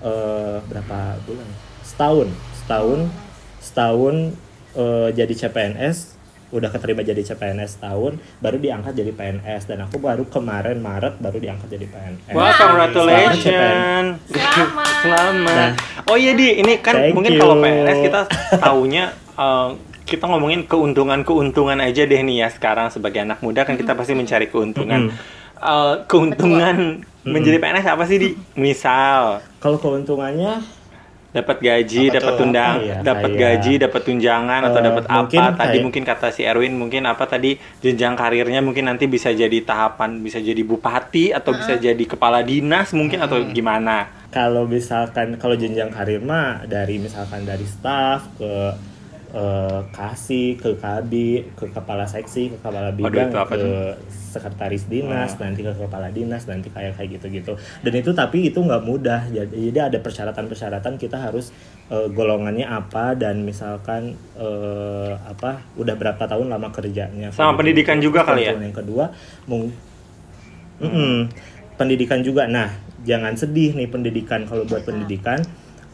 eh, 0.00 0.58
berapa 0.70 1.18
bulan? 1.26 1.48
Setahun 1.82 2.28
setahun 2.62 3.00
setahun 3.58 4.14
eh, 4.78 5.08
jadi 5.12 5.34
CPNS 5.34 6.15
udah 6.54 6.70
keterima 6.70 7.02
jadi 7.02 7.18
CPNS 7.18 7.78
setahun 7.78 8.22
baru 8.38 8.56
diangkat 8.62 8.94
jadi 8.94 9.10
PNS 9.10 9.66
dan 9.66 9.82
aku 9.82 9.98
baru 9.98 10.22
kemarin 10.30 10.78
Maret 10.78 11.18
baru 11.18 11.42
diangkat 11.42 11.68
jadi 11.74 11.86
PNS 11.90 12.34
Wah, 12.34 12.54
congratulations. 12.54 14.22
Selamat. 14.30 14.94
Selamat. 15.02 15.72
Nah. 15.74 16.06
Oh 16.06 16.14
iya 16.14 16.38
di, 16.38 16.62
ini 16.62 16.78
kan 16.78 16.94
Thank 16.94 17.14
mungkin 17.18 17.32
you. 17.34 17.40
kalau 17.42 17.56
PNS 17.58 17.98
kita 17.98 18.20
taunya 18.62 19.04
eh, 19.34 19.68
kita 20.06 20.24
ngomongin 20.30 20.70
keuntungan-keuntungan 20.70 21.82
aja 21.82 22.06
deh 22.06 22.20
nih 22.22 22.46
ya 22.46 22.48
sekarang 22.54 22.94
sebagai 22.94 23.26
anak 23.26 23.42
muda 23.42 23.66
kan 23.66 23.74
kita 23.74 23.98
pasti 23.98 24.14
mencari 24.14 24.46
keuntungan. 24.46 25.10
Eh, 25.56 25.94
keuntungan 26.06 27.02
menjadi 27.26 27.58
PNS 27.58 27.86
apa 27.90 28.04
sih 28.06 28.16
di? 28.22 28.28
Misal, 28.54 29.42
kalau 29.58 29.80
keuntungannya 29.82 30.62
dapat 31.36 31.56
gaji, 31.58 32.04
Apa 32.04 32.14
dapat 32.16 32.32
tundang, 32.34 32.74
Apa 32.74 32.86
ya, 32.86 32.96
dapat 33.02 33.30
kayak- 33.30 33.40
gaji, 33.60 33.72
dapat 33.78 34.00
tunjangan 34.02 34.60
atau 34.62 34.80
Eh, 34.80 34.84
dapat 34.84 35.04
apa? 35.04 35.28
Tadi? 35.28 35.38
kayak- 35.60 35.84
mungkin 35.84 36.02
kata 36.02 36.28
si 36.30 36.42
Erwin 36.42 36.72
mungkin 36.72 37.02
apa 37.04 37.24
tadi? 37.24 37.50
Jenjang 37.78 38.14
karirnya 38.14 38.58
mungkin 38.58 38.86
nanti 38.86 39.04
bisa 39.06 39.28
jadi 39.30 39.58
tahapan 39.60 40.18
bisa 40.18 40.38
jadi 40.38 40.62
bupati 40.62 41.30
atau 41.30 41.52
bisa 41.52 41.76
jadi 41.76 42.00
kepala 42.02 42.40
dinas 42.40 42.90
mungkin 42.90 43.20
atau 43.20 43.44
gimana? 43.46 44.08
kalau 44.26 44.68
misalkan 44.68 45.36
kalau 45.36 45.56
jenjang 45.56 45.88
karir 45.88 46.20
mah 46.20 46.60
dari 46.64 46.98
misalkan 46.98 47.42
dari 47.42 47.64
staff 47.64 48.28
ke 48.36 48.52
eh, 49.34 49.80
kasih 49.90 50.54
ke 50.54 50.76
kabi 50.78 51.50
ke 51.54 51.66
kepala 51.70 52.06
seksi 52.06 52.54
ke 52.54 52.56
kepala 52.62 52.90
bidang 52.92 53.30
itu 53.30 53.38
apa 53.38 53.52
ke 53.52 53.58
tuh? 53.58 53.70
sekretaris 54.36 54.84
dinas 54.84 55.32
nanti 55.40 55.64
ke 55.64 55.72
kepala 55.72 56.12
dinas 56.12 56.44
nanti 56.44 56.68
kayak 56.68 56.92
kayak 56.94 57.08
gitu 57.16 57.26
gitu 57.32 57.52
dan 57.80 57.92
itu 57.96 58.10
tapi 58.12 58.52
itu 58.52 58.60
nggak 58.60 58.82
mudah. 58.84 59.24
Jadi, 59.32 59.72
jadi 59.72 59.88
ada 59.88 59.98
persyaratan 59.98 60.44
persyaratan 60.46 60.94
kita 61.00 61.16
harus 61.16 61.50
eh, 61.88 62.06
golongannya 62.12 62.68
apa 62.68 63.16
dan 63.16 63.42
misalkan 63.42 64.12
eh, 64.36 65.12
apa 65.16 65.64
udah 65.74 65.94
berapa 65.96 66.20
tahun 66.20 66.52
lama 66.52 66.68
kerjanya. 66.68 67.32
Sama 67.32 67.52
Kayak 67.52 67.58
pendidikan 67.64 67.98
juga 67.98 68.20
Terus 68.22 68.28
kali 68.28 68.42
ya? 68.44 68.52
yang- 68.60 68.76
kedua 68.76 69.04
mung 69.48 69.72
Mm-mm. 70.76 71.28
pendidikan 71.80 72.20
juga. 72.20 72.44
Nah 72.44 72.68
jangan 73.08 73.32
sedih 73.32 73.72
nih 73.72 73.88
pendidikan. 73.88 74.44
Kalau 74.44 74.68
buat 74.68 74.84
pendidikan 74.84 75.40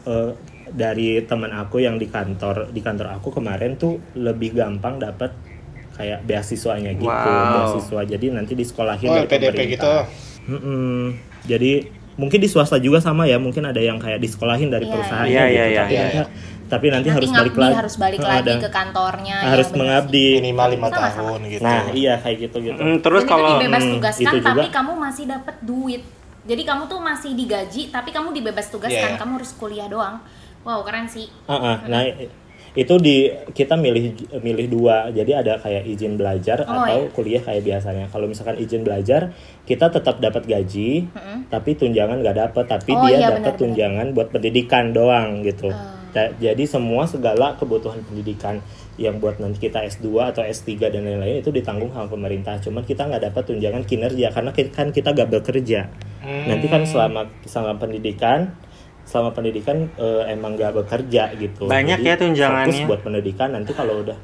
eh, 0.03 0.31
dari 0.73 1.21
teman 1.21 1.51
aku 1.51 1.77
yang 1.77 1.95
di 1.95 2.05
kantor 2.05 2.69
di 2.69 2.81
kantor 2.81 3.13
aku 3.13 3.29
kemarin 3.31 3.75
tuh 3.75 4.01
lebih 4.15 4.53
gampang 4.53 4.97
dapat 4.97 5.29
kayak 5.93 6.25
beasiswanya 6.25 6.91
gitu 6.91 7.05
Wow. 7.05 7.53
beasiswa 7.69 8.01
jadi 8.07 8.25
nanti 8.31 8.53
disekolahin 8.53 9.07
Oh, 9.07 9.15
dari 9.15 9.25
LPDP 9.27 9.45
pemerintah. 9.47 9.65
gitu. 9.69 9.93
Mm-mm. 10.49 11.13
jadi 11.43 11.71
mungkin 12.13 12.37
di 12.37 12.47
swasta 12.47 12.77
juga 12.77 12.97
sama 12.99 13.23
ya 13.23 13.37
mungkin 13.37 13.63
ada 13.63 13.77
yang 13.77 13.97
kayak 13.97 14.17
disekolahin 14.17 14.67
dari 14.67 14.83
Iya, 14.83 14.91
perusahaan. 14.91 15.25
Iya, 15.25 15.43
gitu 15.43 15.53
iya, 15.53 15.63
tapi 15.63 15.93
nanti, 15.93 15.93
iya. 15.93 16.25
tapi 16.65 16.85
nanti, 16.87 17.07
Nanti 17.07 17.09
harus 17.11 17.31
balik 17.31 17.55
lagi 17.55 17.75
harus 17.75 17.95
balik 17.95 18.21
lagi 18.23 18.53
ke 18.55 18.69
kantornya. 18.69 19.37
harus 19.43 19.67
ya, 19.67 19.75
mengabdi 19.75 20.27
Minimal 20.35 20.67
lima 20.71 20.89
tahun 20.89 21.39
gitu. 21.47 21.61
nah 21.61 21.81
iya 21.91 22.13
kayak 22.17 22.37
gitu 22.43 22.57
gitu 22.63 22.79
Mm, 22.79 22.97
terus 22.99 23.21
Dan 23.23 23.29
kalau 23.29 23.45
itu 23.47 23.55
dibebas 23.59 23.83
Hmm, 23.83 23.93
tugaskan 23.95 24.23
itu 24.23 24.35
juga. 24.35 24.49
tapi 24.51 24.67
kamu 24.67 24.91
masih 24.95 25.23
dapat 25.27 25.55
duit. 25.61 26.01
Jadi 26.43 26.61
kamu 26.61 26.83
tuh 26.85 26.99
masih 26.99 27.31
digaji 27.33 27.81
tapi 27.87 28.09
kamu 28.09 28.29
dibebas 28.33 28.67
tugaskan, 28.67 29.11
Iya. 29.11 29.17
kamu 29.17 29.31
harus 29.37 29.51
kuliah 29.53 29.87
doang. 29.87 30.19
Wow, 30.63 30.81
keren 30.83 31.05
sih. 31.05 31.27
Heeh, 31.45 31.75
nah 31.87 32.01
itu 32.73 32.95
di 32.97 33.29
kita 33.53 33.77
milih 33.77 34.17
milih 34.41 34.67
dua. 34.67 35.13
Jadi 35.13 35.31
ada 35.31 35.61
kayak 35.61 35.85
izin 35.85 36.17
belajar 36.17 36.65
Oh, 36.65 36.73
atau 36.81 37.05
iya. 37.05 37.11
kuliah 37.13 37.41
kayak 37.43 37.61
biasanya. 37.61 38.09
Kalau 38.09 38.25
misalkan 38.25 38.57
izin 38.57 38.81
belajar 38.81 39.29
kita 39.63 39.93
tetap 39.93 40.17
dapat 40.17 40.43
gaji 40.43 41.05
tapi 41.47 41.77
tunjangan 41.77 42.17
nggak 42.19 42.37
dapat 42.49 42.65
tapi 42.65 42.97
Oh, 42.97 43.05
dia 43.05 43.21
iya, 43.21 43.29
dapat 43.29 43.61
tunjangan 43.61 44.17
buat 44.17 44.33
pendidikan 44.33 44.89
doang 44.89 45.45
gitu. 45.45 45.69
Da- 46.13 46.33
jadi 46.33 46.61
semua 46.65 47.05
segala 47.05 47.57
kebutuhan 47.57 48.01
pendidikan 48.05 48.61
yang 49.01 49.17
buat 49.17 49.41
nanti 49.41 49.57
kita 49.57 49.81
S2 49.83 50.29
atau 50.29 50.45
S3 50.45 50.77
dan 50.89 51.01
lain-lain 51.01 51.41
itu 51.41 51.49
ditanggung 51.49 51.89
sama 51.89 52.05
pemerintah. 52.05 52.57
Cuman 52.61 52.85
kita 52.85 53.05
nggak 53.05 53.33
dapat 53.33 53.43
tunjangan 53.49 53.81
kinerja 53.85 54.29
karena 54.29 54.49
kan 54.53 54.89
kita 54.89 55.09
gak 55.11 55.29
bekerja. 55.29 55.89
Nanti 56.21 56.65
kan 56.69 56.85
selama 56.85 57.25
selama 57.45 57.77
pendidikan 57.77 58.53
selama 59.03 59.31
pendidikan 59.31 59.87
eh, 59.93 60.23
emang 60.27 60.53
gak 60.53 60.73
bekerja 60.73 61.33
gitu 61.33 61.65
Banyak 61.65 61.97
Jadi 61.97 62.05
ya 62.05 62.13
tunjangannya. 62.15 62.73
fokus 62.73 62.87
buat 62.87 62.99
pendidikan 63.01 63.47
nanti 63.51 63.71
kalau 63.71 64.01
udah 64.01 64.17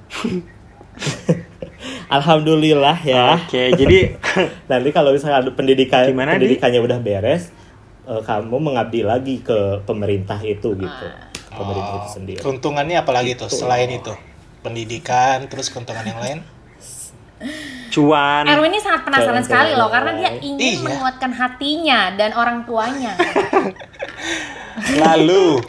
Alhamdulillah 2.10 2.98
ya 3.00 3.38
Oke, 3.38 3.70
jadi 3.72 4.18
nanti 4.72 4.90
kalau 4.90 5.14
misalnya 5.14 5.40
ada 5.40 5.52
pendidikan 5.52 6.04
Gimana, 6.06 6.34
Di? 6.34 6.42
pendidikannya 6.42 6.80
udah 6.82 6.98
beres 6.98 7.50
eh, 8.04 8.20
kamu 8.20 8.56
mengabdi 8.58 9.02
lagi 9.02 9.36
ke 9.40 9.80
pemerintah 9.84 10.38
itu 10.42 10.74
gitu 10.74 11.06
ke 11.30 11.52
pemerintah 11.52 11.94
itu 11.96 12.08
sendiri 12.12 12.40
Keuntungannya 12.40 12.96
apalagi 12.98 13.36
tuh 13.36 13.48
selain 13.48 13.88
itu? 13.92 14.12
Pendidikan, 14.60 15.48
terus 15.48 15.68
keuntungan 15.68 16.04
yang 16.04 16.20
lain? 16.20 16.40
cuan. 17.90 18.44
Erwin 18.44 18.70
ini 18.70 18.78
sangat 18.78 19.02
penasaran 19.02 19.34
Keren, 19.34 19.42
sekali 19.42 19.72
loh 19.72 19.88
karena 19.88 20.12
dia 20.14 20.30
ingin 20.38 20.76
Iya. 20.76 20.84
menguatkan 20.84 21.32
hatinya 21.32 22.12
dan 22.14 22.30
orang 22.34 22.62
tuanya. 22.62 23.18
Lalu, 25.00 25.62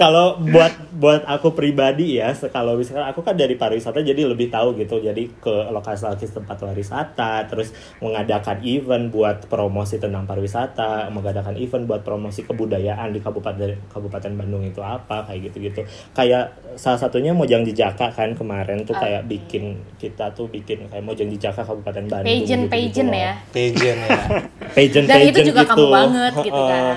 kalau 0.00 0.40
buat 0.40 0.72
buat 0.96 1.24
aku 1.28 1.52
pribadi 1.52 2.20
ya 2.20 2.32
kalau 2.52 2.76
misalkan 2.76 3.04
aku 3.08 3.20
kan 3.20 3.36
dari 3.36 3.56
pariwisata 3.56 4.04
jadi 4.04 4.28
lebih 4.28 4.52
tahu 4.52 4.76
gitu 4.76 5.00
jadi 5.00 5.28
ke 5.40 5.54
lokasi-lokasi 5.72 6.36
tempat 6.36 6.56
pariwisata 6.60 7.48
terus 7.48 7.72
mengadakan 8.04 8.60
event 8.64 9.08
buat 9.08 9.48
promosi 9.48 9.96
tentang 9.96 10.28
pariwisata 10.28 11.08
mengadakan 11.08 11.56
event 11.56 11.84
buat 11.88 12.04
promosi 12.04 12.44
kebudayaan 12.44 13.16
di 13.16 13.20
kabupaten 13.20 13.76
kabupaten 13.88 14.32
Bandung 14.36 14.64
itu 14.64 14.80
apa 14.84 15.24
kayak 15.24 15.52
gitu-gitu 15.52 15.84
kayak 16.12 16.52
salah 16.76 17.00
satunya 17.00 17.32
Mojang 17.32 17.64
Jejaka 17.64 18.12
kan 18.12 18.36
kemarin 18.36 18.84
tuh 18.84 18.96
kayak 18.96 19.24
bikin 19.24 19.80
kita 19.96 20.32
tuh 20.32 20.48
bikin 20.48 20.84
kayak 20.88 21.04
Mojang 21.04 21.28
Jejaka 21.32 21.64
kabupaten 21.64 22.08
Bandung 22.08 22.28
Pageant, 22.28 22.68
gitu-gitu 22.68 22.72
pageant 22.72 23.08
loh. 23.12 23.20
ya. 23.20 23.32
pageant 23.52 24.00
ya. 24.04 24.22
pageant 24.72 25.06
Dan 25.08 25.16
itu 25.16 25.28
pageant 25.28 25.48
juga 25.48 25.62
gitu. 25.64 25.70
kamu 25.72 25.86
banget 25.88 26.32
gitu 26.44 26.62
kan. 26.68 26.96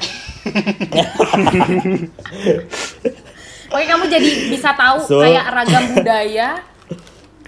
Oke 3.68 3.86
kamu 3.86 4.04
jadi 4.06 4.30
bisa 4.48 4.70
tahu 4.74 4.98
So- 5.02 5.20
kayak 5.20 5.46
ragam 5.50 5.84
budaya 5.92 6.50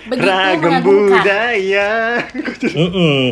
begitu 0.05 0.29
Ragam 0.29 0.61
mengagumkan. 0.61 1.17
budaya. 1.17 1.89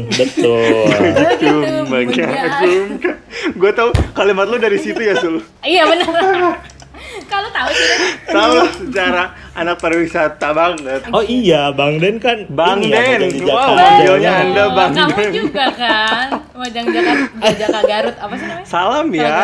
Betul 0.09 0.89
Begitu 0.89 1.69
Begitu 1.85 2.21
mengagumkan. 2.25 3.15
Gue 3.53 3.71
tau 3.71 3.89
kalimat 4.11 4.49
lu 4.49 4.57
dari 4.57 4.77
situ 4.77 4.97
ya, 4.97 5.13
Sul. 5.15 5.37
Iya 5.61 5.85
benar. 5.85 6.09
Kalau 7.23 7.49
tahu 7.49 7.69
sih. 7.69 7.87
Tahu 8.25 8.51
lah 8.55 8.69
secara 8.71 9.23
anak 9.53 9.77
pariwisata 9.77 10.49
banget. 10.49 11.01
Oh 11.09 11.21
iya, 11.21 11.69
Bang 11.69 11.97
Den 11.97 12.17
kan 12.17 12.45
Bang 12.47 12.81
ya, 12.81 13.19
Den. 13.19 13.29
Wow, 13.43 13.77
Jejaka. 14.01 14.31
Anda, 14.41 14.63
Bang 14.71 14.91
Kamu 14.91 15.13
Den. 15.13 15.31
juga 15.31 15.65
kan. 15.71 16.27
Mojang 16.53 16.85
Jakarta, 16.87 17.47
Jaka 17.53 17.79
Garut 17.83 18.15
apa 18.17 18.33
sih 18.33 18.45
namanya? 18.45 18.65
Salam 18.65 19.07
ya. 19.09 19.37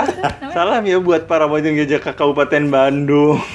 Salam 0.49 0.82
ya 0.84 0.97
buat 0.97 1.25
para 1.25 1.45
Mojang 1.45 1.75
Jajaka 1.75 2.13
Kabupaten 2.13 2.63
Bandung. 2.67 3.38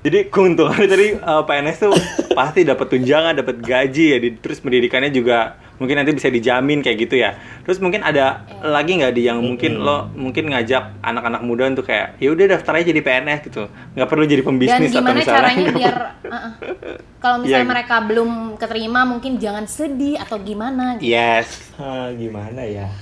Jadi 0.00 0.32
keuntungannya 0.32 0.88
tadi 0.88 1.06
eh, 1.12 1.42
PNS 1.44 1.76
tuh 1.78 1.92
pasti 2.32 2.64
dapat 2.64 2.88
tunjangan, 2.88 3.36
dapat 3.36 3.60
gaji 3.60 4.06
ya, 4.06 4.18
di- 4.18 4.40
terus 4.40 4.56
pendidikannya 4.56 5.12
juga 5.12 5.60
mungkin 5.80 5.96
nanti 5.96 6.12
bisa 6.12 6.28
dijamin 6.28 6.84
kayak 6.84 7.08
gitu 7.08 7.16
ya. 7.16 7.40
Terus 7.64 7.80
mungkin 7.80 8.04
ada 8.04 8.44
lagi 8.60 9.00
nggak 9.00 9.16
di 9.16 9.24
yang 9.24 9.40
mungkin 9.40 9.80
lo 9.80 10.12
mungkin 10.12 10.52
ngajak 10.52 11.00
anak-anak 11.00 11.40
muda 11.40 11.72
untuk 11.72 11.88
kayak 11.88 12.20
ya 12.20 12.28
udah 12.30 12.46
daftar 12.52 12.76
aja 12.76 12.92
jadi 12.92 13.00
PNS 13.00 13.40
gitu, 13.48 13.64
nggak 13.96 14.08
perlu 14.08 14.28
jadi 14.28 14.44
Dan 14.44 14.48
pembisnis 14.52 14.92
atau 14.92 15.00
gimana 15.00 15.16
misalnya. 15.16 15.40
caranya 15.40 15.64
biar 15.72 15.96
uh-uh. 16.20 16.52
kalau 17.24 17.36
misalnya 17.40 17.64
Iya. 17.64 17.72
mereka 17.72 17.96
belum 18.04 18.30
keterima 18.60 19.00
mungkin 19.08 19.32
jangan 19.40 19.64
sedih 19.64 20.20
atau 20.20 20.36
gimana 20.38 21.00
gitu. 21.00 21.08
Yes. 21.08 21.72
Hah, 21.80 22.12
gimana 22.12 22.60
ya? 22.60 22.92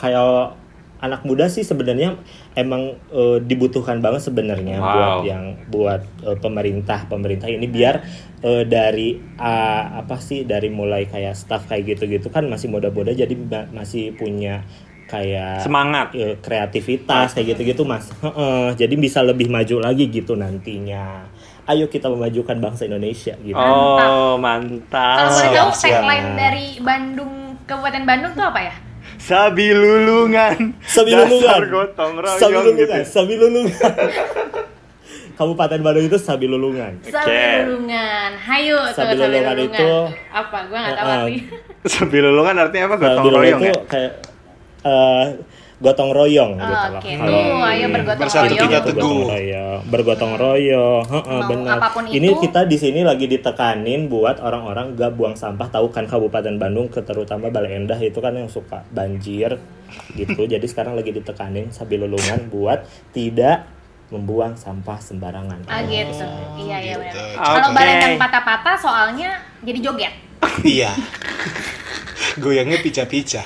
Kayak 0.00 0.56
anak 1.00 1.20
muda 1.24 1.48
sih 1.48 1.64
sebenarnya 1.64 2.16
emang 2.52 2.82
eh, 3.08 3.38
dibutuhkan 3.40 3.98
banget 3.98 4.26
sebenarnya 4.26 4.78
Wow. 4.78 4.90
buat 4.90 5.14
yang 5.22 5.44
buat 5.66 6.02
eh, 6.24 6.38
pemerintah 6.38 7.06
pemerintah 7.06 7.46
ini 7.46 7.66
biar 7.66 8.02
eh, 8.42 8.64
dari 8.66 9.14
ah, 9.38 10.02
apa 10.02 10.18
sih 10.18 10.42
dari 10.42 10.66
mulai 10.68 11.06
kayak 11.06 11.34
staff 11.34 11.66
kayak 11.66 11.94
gitu-gitu 11.94 12.26
kan 12.28 12.46
masih 12.46 12.66
muda-muda 12.66 13.12
jadi 13.12 13.32
ma- 13.38 13.70
masih 13.72 14.12
punya 14.12 14.66
kayak 15.06 15.66
Semangat. 15.66 16.14
eh, 16.14 16.38
kreativitas 16.38 17.34
kayak 17.34 17.54
gitu-gitu 17.54 17.82
mas 17.82 18.10
Heeh, 18.14 18.78
jadi 18.78 18.94
bisa 18.94 19.22
lebih 19.22 19.50
maju 19.50 19.82
lagi 19.82 20.06
gitu 20.06 20.34
nantinya 20.34 21.26
ayo 21.66 21.86
kita 21.86 22.06
memajukan 22.06 22.58
bangsa 22.58 22.86
Indonesia 22.86 23.34
gitu 23.38 23.58
Oh, 23.58 23.94
Kalau 23.94 24.38
mantap. 24.38 25.30
boleh 25.30 25.50
tahu 25.50 25.70
tagline 25.76 26.28
dari 26.34 26.66
Bandung 26.78 27.54
Kabupaten 27.62 28.02
Bandung 28.02 28.32
tuh 28.34 28.42
apa 28.42 28.60
ya? 28.62 28.74
Sabi 29.20 29.66
lulungan. 29.70 30.74
Sabi 30.82 31.12
Dasar 31.12 31.28
lulungan. 31.28 31.60
gotong 31.68 32.12
royong 32.18 32.36
Sabi 32.36 32.50
gitu. 32.50 32.64
lulungan, 32.66 33.02
sabi 33.04 33.34
lulungan. 33.36 33.76
Kabupaten 35.38 35.80
Bandung 35.80 36.04
itu 36.04 36.18
sabi 36.18 36.44
lulungan. 36.44 37.00
Sabi 37.02 37.32
lulungan. 37.62 38.30
Hayo 38.38 38.76
tuh 38.86 38.96
Sabi 38.98 39.12
sabi 39.14 39.16
lulungan 39.22 39.54
lulungan. 39.54 39.76
itu- 39.76 40.08
apa? 40.30 40.58
Gua 40.66 40.78
nggak 40.78 40.94
tahu 40.94 41.06
Uh-uh. 41.06 41.20
arti. 41.22 41.36
Sabi 41.86 42.16
lulungan 42.18 42.54
artinya 42.58 42.84
apa? 42.86 42.96
Gotong 42.98 43.16
Sabi 43.18 43.28
royong 43.30 43.60
itu 43.60 43.68
ya? 43.70 43.74
kayak 43.86 44.12
eh, 44.82 45.24
gotong 45.78 46.12
royong 46.12 46.54
gitu 46.54 46.68
Oh, 46.68 46.84
loh. 46.86 47.00
Oke, 47.00 47.10
Kalau- 47.10 47.32
tuh 47.32 47.56
ayo 47.64 47.86
bergotong 47.88 48.20
Bersatu 48.22 48.44
royong. 48.50 48.68
Gitu, 48.70 48.90
teguh. 48.92 49.20
royong, 49.26 49.80
bergotong 49.86 50.34
royong, 50.36 51.04
heeh, 51.06 51.38
Mau 51.38 51.48
benar. 51.48 51.74
apa 51.74 51.88
pun 51.90 52.02
Ini 52.04 52.28
itu. 52.28 52.40
kita 52.42 52.60
di 52.62 52.76
sini 52.76 53.00
lagi 53.00 53.24
ditekanin 53.26 54.00
buat 54.06 54.36
orang-orang 54.38 54.92
gak 54.92 55.12
buang 55.14 55.32
sampah. 55.32 55.68
Tahu 55.70 55.88
kan 55.88 56.04
Kabupaten 56.04 56.52
Bandung, 56.54 56.88
terutama 56.90 57.48
Balai 57.48 57.74
Endah 57.74 57.96
itu 57.96 58.16
kan 58.16 58.32
yang 58.32 58.46
suka 58.46 58.84
banjir 58.88 59.56
gitu. 60.14 60.42
Jadi 60.44 60.64
sekarang 60.64 60.92
lagi 60.92 61.10
ditekanin 61.10 61.68
sabi 61.70 61.96
lulungan 61.96 62.44
buat 62.46 62.84
tidak 63.10 63.64
membuang 64.08 64.54
sampah 64.54 64.98
sembarangan. 64.98 65.64
Ah 65.64 65.80
gitu. 65.80 66.12
Iya 66.60 66.76
iya 66.78 66.94
gitu. 66.94 67.00
benar. 67.00 67.40
Kalau 67.56 67.68
Oke. 67.68 67.76
barendang 67.78 68.14
patah-patah 68.16 68.76
soalnya 68.76 69.30
jadi 69.60 69.78
joget. 69.80 70.12
iya. 70.62 70.92
Goyangnya 72.42 72.78
pica-pica. 72.78 73.42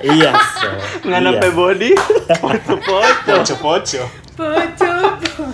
Iya 0.00 0.30
so 0.54 0.68
nggak 1.02 1.20
iya. 1.22 1.50
body 1.50 1.90
poco-poco 2.38 3.34
Poco-poco. 4.38 5.50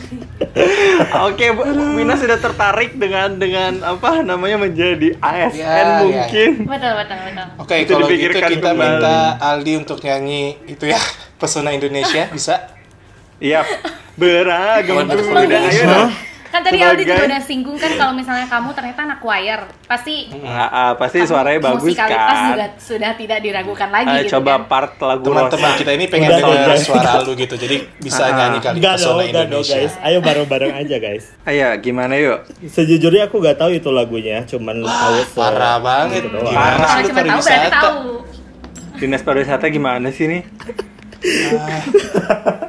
oke 1.25 1.45
Bu 1.57 1.63
Wina 1.97 2.15
sudah 2.15 2.37
tertarik 2.37 2.93
dengan 2.95 3.33
dengan 3.33 3.81
apa 3.81 4.21
namanya 4.21 4.61
menjadi 4.61 5.17
ASN 5.19 5.57
Ya, 5.57 5.73
ya. 5.73 5.85
mungkin 6.05 6.51
betul 6.69 6.93
betul 6.95 7.19
betul 7.25 7.47
Oke, 7.59 7.75
Itu 7.81 7.93
kalau 7.97 8.07
gitu 8.07 8.13
dipikirkan 8.13 8.51
kita 8.51 8.71
kembali. 8.71 8.77
minta 8.77 9.17
Aldi 9.41 9.73
untuk 9.79 9.99
nyanyi 10.05 10.45
itu 10.69 10.85
ya 10.85 11.01
pesona 11.37 11.73
Indonesia 11.73 12.29
bisa? 12.29 12.77
iya 13.41 13.65
beragam 14.15 15.09
Betul. 15.09 15.33
udah 15.33 15.61
ayo 15.65 15.83
dong 15.85 16.11
kan 16.55 16.63
tadi 16.63 16.79
Aldi 16.79 17.03
juga 17.03 17.27
udah 17.27 17.41
singgung 17.43 17.75
kan 17.75 17.91
kalau 17.93 18.13
misalnya 18.13 18.47
kamu 18.47 18.71
ternyata 18.71 19.01
anak 19.03 19.19
choir 19.19 19.59
pasti 19.85 20.31
Ah, 20.41 20.69
ah, 20.71 20.91
pasti 20.95 21.21
suaranya 21.21 21.61
bagus 21.61 21.85
musikalitas 21.85 22.31
kan 22.31 22.49
juga 22.49 22.67
sudah 22.79 23.11
tidak 23.13 23.39
diragukan 23.41 23.89
lagi 23.91 24.07
Ah, 24.07 24.17
gitu 24.21 24.31
coba 24.39 24.53
kan. 24.55 24.61
part 24.65 24.93
lagu 24.97 25.25
Teman-teman 25.27 25.71
kita 25.75 25.91
ini 25.93 26.05
pengen 26.07 26.29
Udah, 26.29 26.39
dengar 26.39 26.65
udah. 26.65 26.79
suara 26.79 27.13
lu 27.21 27.33
gitu, 27.35 27.55
jadi 27.57 27.77
bisa 27.99 28.23
Ah. 28.23 28.33
nyanyi 28.33 28.59
kali 28.61 28.75
Enggak 28.79 28.95
dong, 28.95 29.03
pesona 29.03 29.19
enggak 29.19 29.27
dong 29.27 29.45
Indonesia. 29.59 29.77
guys. 29.77 29.93
Ayo 30.01 30.19
bareng-bareng 30.21 30.73
aja 30.77 30.97
guys. 30.97 31.25
ayo 31.51 31.67
gimana 31.77 32.15
yuk 32.15 32.39
Sejujurnya 32.65 33.25
aku 33.25 33.41
gak 33.41 33.57
tahu 33.57 33.73
itu 33.73 33.89
lagunya, 33.91 34.45
cuman 34.45 34.79
tahu 34.79 35.17
Parah 35.35 35.77
banget. 35.77 36.23
gitu 36.23 36.29
lu 36.31 36.39
tahu 36.39 36.55
berarti 36.55 37.11
pariwisata? 37.11 37.83
tahu 37.83 37.99
dinas 38.95 39.21
pariwisata 39.21 39.67
gimana 39.69 40.09
sih 40.09 40.25
nih 40.25 40.41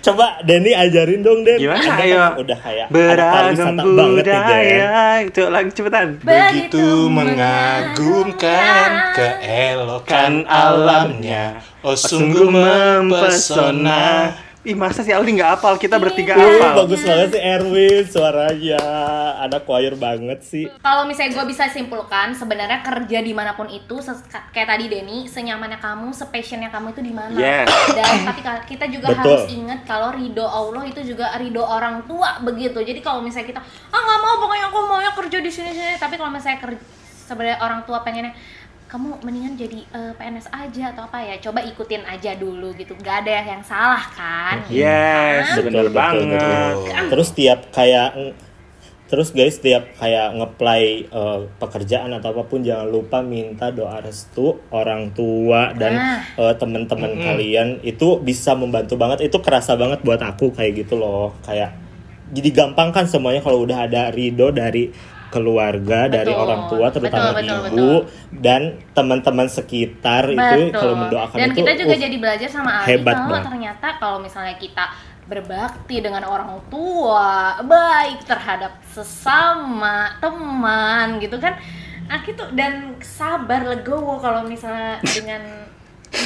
Coba 0.00 0.40
Denny 0.40 0.72
ajarin 0.72 1.20
dong 1.20 1.44
Den. 1.44 1.60
Gimana? 1.60 1.76
Anda 1.76 1.92
kan 1.92 2.00
Ayo. 2.08 2.24
udah 2.40 2.58
kayak 2.64 2.86
beragam 2.88 3.76
budaya 3.76 5.20
itu 5.20 5.42
lagi 5.52 5.70
cepetan 5.76 6.16
Begitu 6.24 7.08
mengagumkan 7.12 8.88
keelokan 9.12 10.48
alamnya 10.48 11.60
Oh 11.84 11.92
sungguh 11.92 12.48
mempesona 12.48 14.32
Ih 14.60 14.76
masa 14.76 15.00
sih 15.00 15.08
Aldi 15.08 15.40
nggak 15.40 15.56
apal? 15.56 15.80
Kita 15.80 15.96
bertiga 15.96 16.36
Uh, 16.36 16.44
apal. 16.60 16.84
bagus 16.84 17.00
banget 17.00 17.32
sih 17.32 17.40
Erwin 17.40 18.04
suaranya. 18.04 18.76
Anak 19.40 19.64
choir 19.64 19.96
banget 19.96 20.44
sih. 20.44 20.68
kalau 20.78 21.08
misalnya 21.08 21.32
gue 21.32 21.46
bisa 21.48 21.64
simpulkan 21.66 22.36
sebenarnya 22.36 22.84
kerja 22.84 23.18
di 23.18 23.32
mana 23.32 23.56
pun 23.56 23.64
itu 23.66 23.96
kayak 24.52 24.68
tadi 24.68 24.84
Denny 24.86 25.24
senyamannya 25.24 25.80
kamu 25.80 26.12
sepassionnya 26.12 26.68
kamu 26.68 26.92
itu 26.92 27.00
di 27.00 27.08
mana 27.08 27.32
Yes. 27.32 27.72
dan 27.96 28.28
tapi 28.28 28.40
kita 28.68 28.84
juga 28.86 29.06
Betul. 29.10 29.24
harus 29.24 29.44
ingat 29.48 29.80
kalau 29.84 30.12
ridho 30.12 30.44
Allah 30.44 30.84
itu 30.84 31.00
juga 31.02 31.32
ridho 31.40 31.64
orang 31.64 32.04
tua 32.04 32.36
begitu 32.42 32.76
jadi 32.76 33.00
kalau 33.00 33.24
misalnya 33.24 33.48
kita 33.48 33.60
ah 33.64 33.96
nggak 33.98 34.18
mau 34.20 34.34
pokoknya 34.44 34.64
aku 34.68 34.78
maunya 34.84 35.12
kerja 35.16 35.38
di 35.40 35.50
sini 35.50 35.70
sini 35.72 35.96
tapi 35.96 36.20
kalau 36.20 36.28
misalnya 36.28 36.60
kerja 36.60 36.82
sebenarnya 37.24 37.62
orang 37.62 37.80
tua 37.86 38.02
pengennya 38.02 38.34
kamu 38.90 39.22
mendingan 39.22 39.54
jadi 39.54 39.78
eh, 39.88 40.12
PNS 40.12 40.50
aja 40.50 40.90
atau 40.90 41.06
apa 41.06 41.22
ya 41.22 41.38
coba 41.38 41.62
ikutin 41.62 42.02
aja 42.02 42.34
dulu 42.34 42.74
gitu 42.74 42.92
nggak 42.92 43.22
ada 43.22 43.46
yang 43.46 43.62
salah 43.62 44.02
kan 44.10 44.66
Yes, 44.66 45.54
Kan? 45.54 45.62
bener 45.64 45.86
banget. 45.88 46.42
betul. 46.82 47.06
Terus 47.08 47.28
tiap 47.30 47.60
kayak 47.70 48.10
Terus 49.06 49.34
guys, 49.34 49.58
tiap 49.58 49.90
kayak 49.98 50.38
ngeplay 50.38 51.02
eh, 51.02 51.38
pekerjaan 51.58 52.14
atau 52.14 52.30
apa 52.30 52.46
pun 52.46 52.62
jangan 52.62 52.86
lupa 52.86 53.18
minta 53.18 53.66
doa 53.68 53.98
restu 53.98 54.54
orang 54.70 55.10
tua 55.10 55.74
dan 55.74 55.98
Nah. 55.98 56.22
eh, 56.38 56.54
teman-teman 56.54 57.18
kalian 57.18 57.82
itu 57.82 58.18
bisa 58.18 58.54
membantu 58.54 58.94
banget. 58.94 59.26
Itu 59.26 59.42
kerasa 59.42 59.74
banget 59.74 60.02
buat 60.02 60.22
aku 60.22 60.54
kayak 60.54 60.86
gitu 60.86 60.94
loh. 60.94 61.34
Kayak 61.42 61.74
jadi 62.30 62.54
gampang 62.54 62.94
kan 62.94 63.02
semuanya 63.04 63.42
kalau 63.42 63.66
udah 63.66 63.90
ada 63.90 64.14
ridho 64.14 64.54
dari 64.54 64.94
keluarga, 65.30 66.10
dari 66.10 66.34
Betul. 66.34 66.42
orang 66.44 66.60
tua 66.68 66.86
terutama 66.90 67.30
Betul, 67.32 67.46
betul, 67.46 67.70
ibu 67.70 67.90
dan 68.34 68.62
teman-teman 68.92 69.46
sekitar 69.46 70.28
itu 70.30 70.60
kalau 70.74 70.94
mendoakan 71.06 71.36
dan 71.38 71.48
itu 71.54 71.58
kita 71.62 71.72
juga 71.78 71.94
uh, 71.94 72.00
jadi 72.02 72.16
belajar 72.18 72.48
sama 72.50 72.70
Aldi 72.82 72.88
hebat 72.90 73.14
kalau 73.14 73.30
banget. 73.30 73.46
ternyata 73.48 73.86
kalau 74.02 74.18
misalnya 74.18 74.54
kita 74.58 74.84
berbakti 75.30 75.96
dengan 76.02 76.26
orang 76.26 76.58
tua 76.66 77.62
baik 77.62 78.26
terhadap 78.26 78.74
sesama 78.90 80.18
teman 80.18 81.22
gitu 81.22 81.38
kan 81.38 81.54
nah 82.10 82.18
gitu 82.26 82.42
dan 82.58 82.98
sabar 82.98 83.62
legowo 83.62 84.18
kalau 84.18 84.42
misalnya 84.42 84.98
dengan 85.06 85.70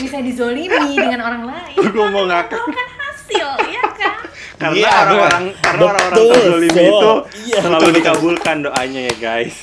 misalnya 0.00 0.32
dizolimi 0.32 0.96
dengan 0.96 1.20
orang 1.20 1.44
lain 1.44 1.76
mau 2.16 2.24
ngakak. 2.24 2.56
kan 2.56 2.88
hasil 2.96 3.48
ya 3.68 3.84
kan 3.92 4.23
Karena 4.54 4.74
Iya, 4.76 4.90
orang-orang 4.92 5.44
karena 5.58 5.82
orang-orang 5.82 6.30
terzolim 6.30 6.70
so. 6.70 6.80
itu 6.80 7.10
Iya. 7.44 7.58
selalu 7.60 7.88
dikabulkan 7.92 8.56
doanya 8.62 9.00
ya 9.04 9.14
guys. 9.16 9.56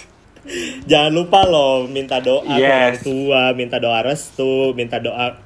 Jangan 0.83 1.11
lupa 1.13 1.39
loh 1.45 1.85
minta 1.85 2.17
doa 2.17 2.43
ke 2.43 2.59
orang 2.59 2.91
Yes. 2.91 3.05
tua, 3.05 3.43
minta 3.53 3.77
doa 3.77 3.99
restu, 4.01 4.73
minta 4.73 4.97
doa 4.97 5.37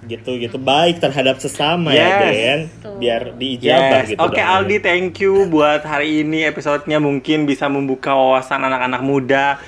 gitu 0.00 0.38
gitu 0.38 0.56
baik 0.56 1.02
terhadap 1.02 1.36
sesama 1.36 1.90
ya 1.90 2.06
Yes. 2.06 2.22
Den, 2.22 2.60
Tuh. 2.80 2.96
biar 2.96 3.22
diijabah 3.34 4.02
Yes. 4.02 4.08
gitu. 4.08 4.20
Oke 4.20 4.38
doanya. 4.38 4.54
Aldi, 4.56 4.76
thank 4.78 5.14
you 5.18 5.46
buat 5.46 5.82
hari 5.82 6.22
ini 6.22 6.42
episodenya 6.42 6.98
mungkin 6.98 7.44
bisa 7.44 7.66
membuka 7.66 8.14
wawasan 8.14 8.62
anak-anak 8.62 9.02
muda 9.02 9.58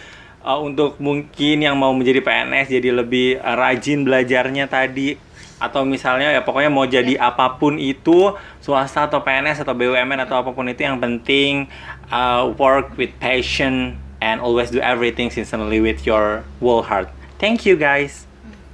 uh, 0.41 0.59
untuk 0.59 0.97
mungkin 0.99 1.61
yang 1.61 1.74
mau 1.74 1.91
menjadi 1.93 2.22
PNS 2.22 2.66
jadi 2.70 2.91
lebih 2.95 3.37
uh, 3.37 3.55
rajin 3.55 4.03
belajarnya 4.03 4.64
tadi 4.66 5.18
atau 5.61 5.84
misalnya 5.84 6.32
ya 6.32 6.40
pokoknya 6.40 6.72
mau 6.72 6.88
jadi 6.88 7.20
apa 7.20 7.61
pun 7.61 7.76
itu 7.76 8.32
swasta 8.64 9.04
atau 9.04 9.20
PNS 9.20 9.61
atau 9.61 9.76
BUMN 9.76 10.24
atau 10.24 10.40
apa 10.40 10.56
pun 10.56 10.64
itu 10.72 10.88
yang 10.88 10.96
penting 10.96 11.68
uh, 12.08 12.48
work 12.56 12.96
with 12.96 13.12
passion 13.20 14.00
and 14.24 14.40
always 14.40 14.72
do 14.72 14.80
everything 14.80 15.28
sincerely 15.28 15.84
with 15.84 16.08
your 16.08 16.44
whole 16.64 16.80
heart. 16.80 17.12
Thank 17.36 17.68
you 17.68 17.76
guys. 17.76 18.30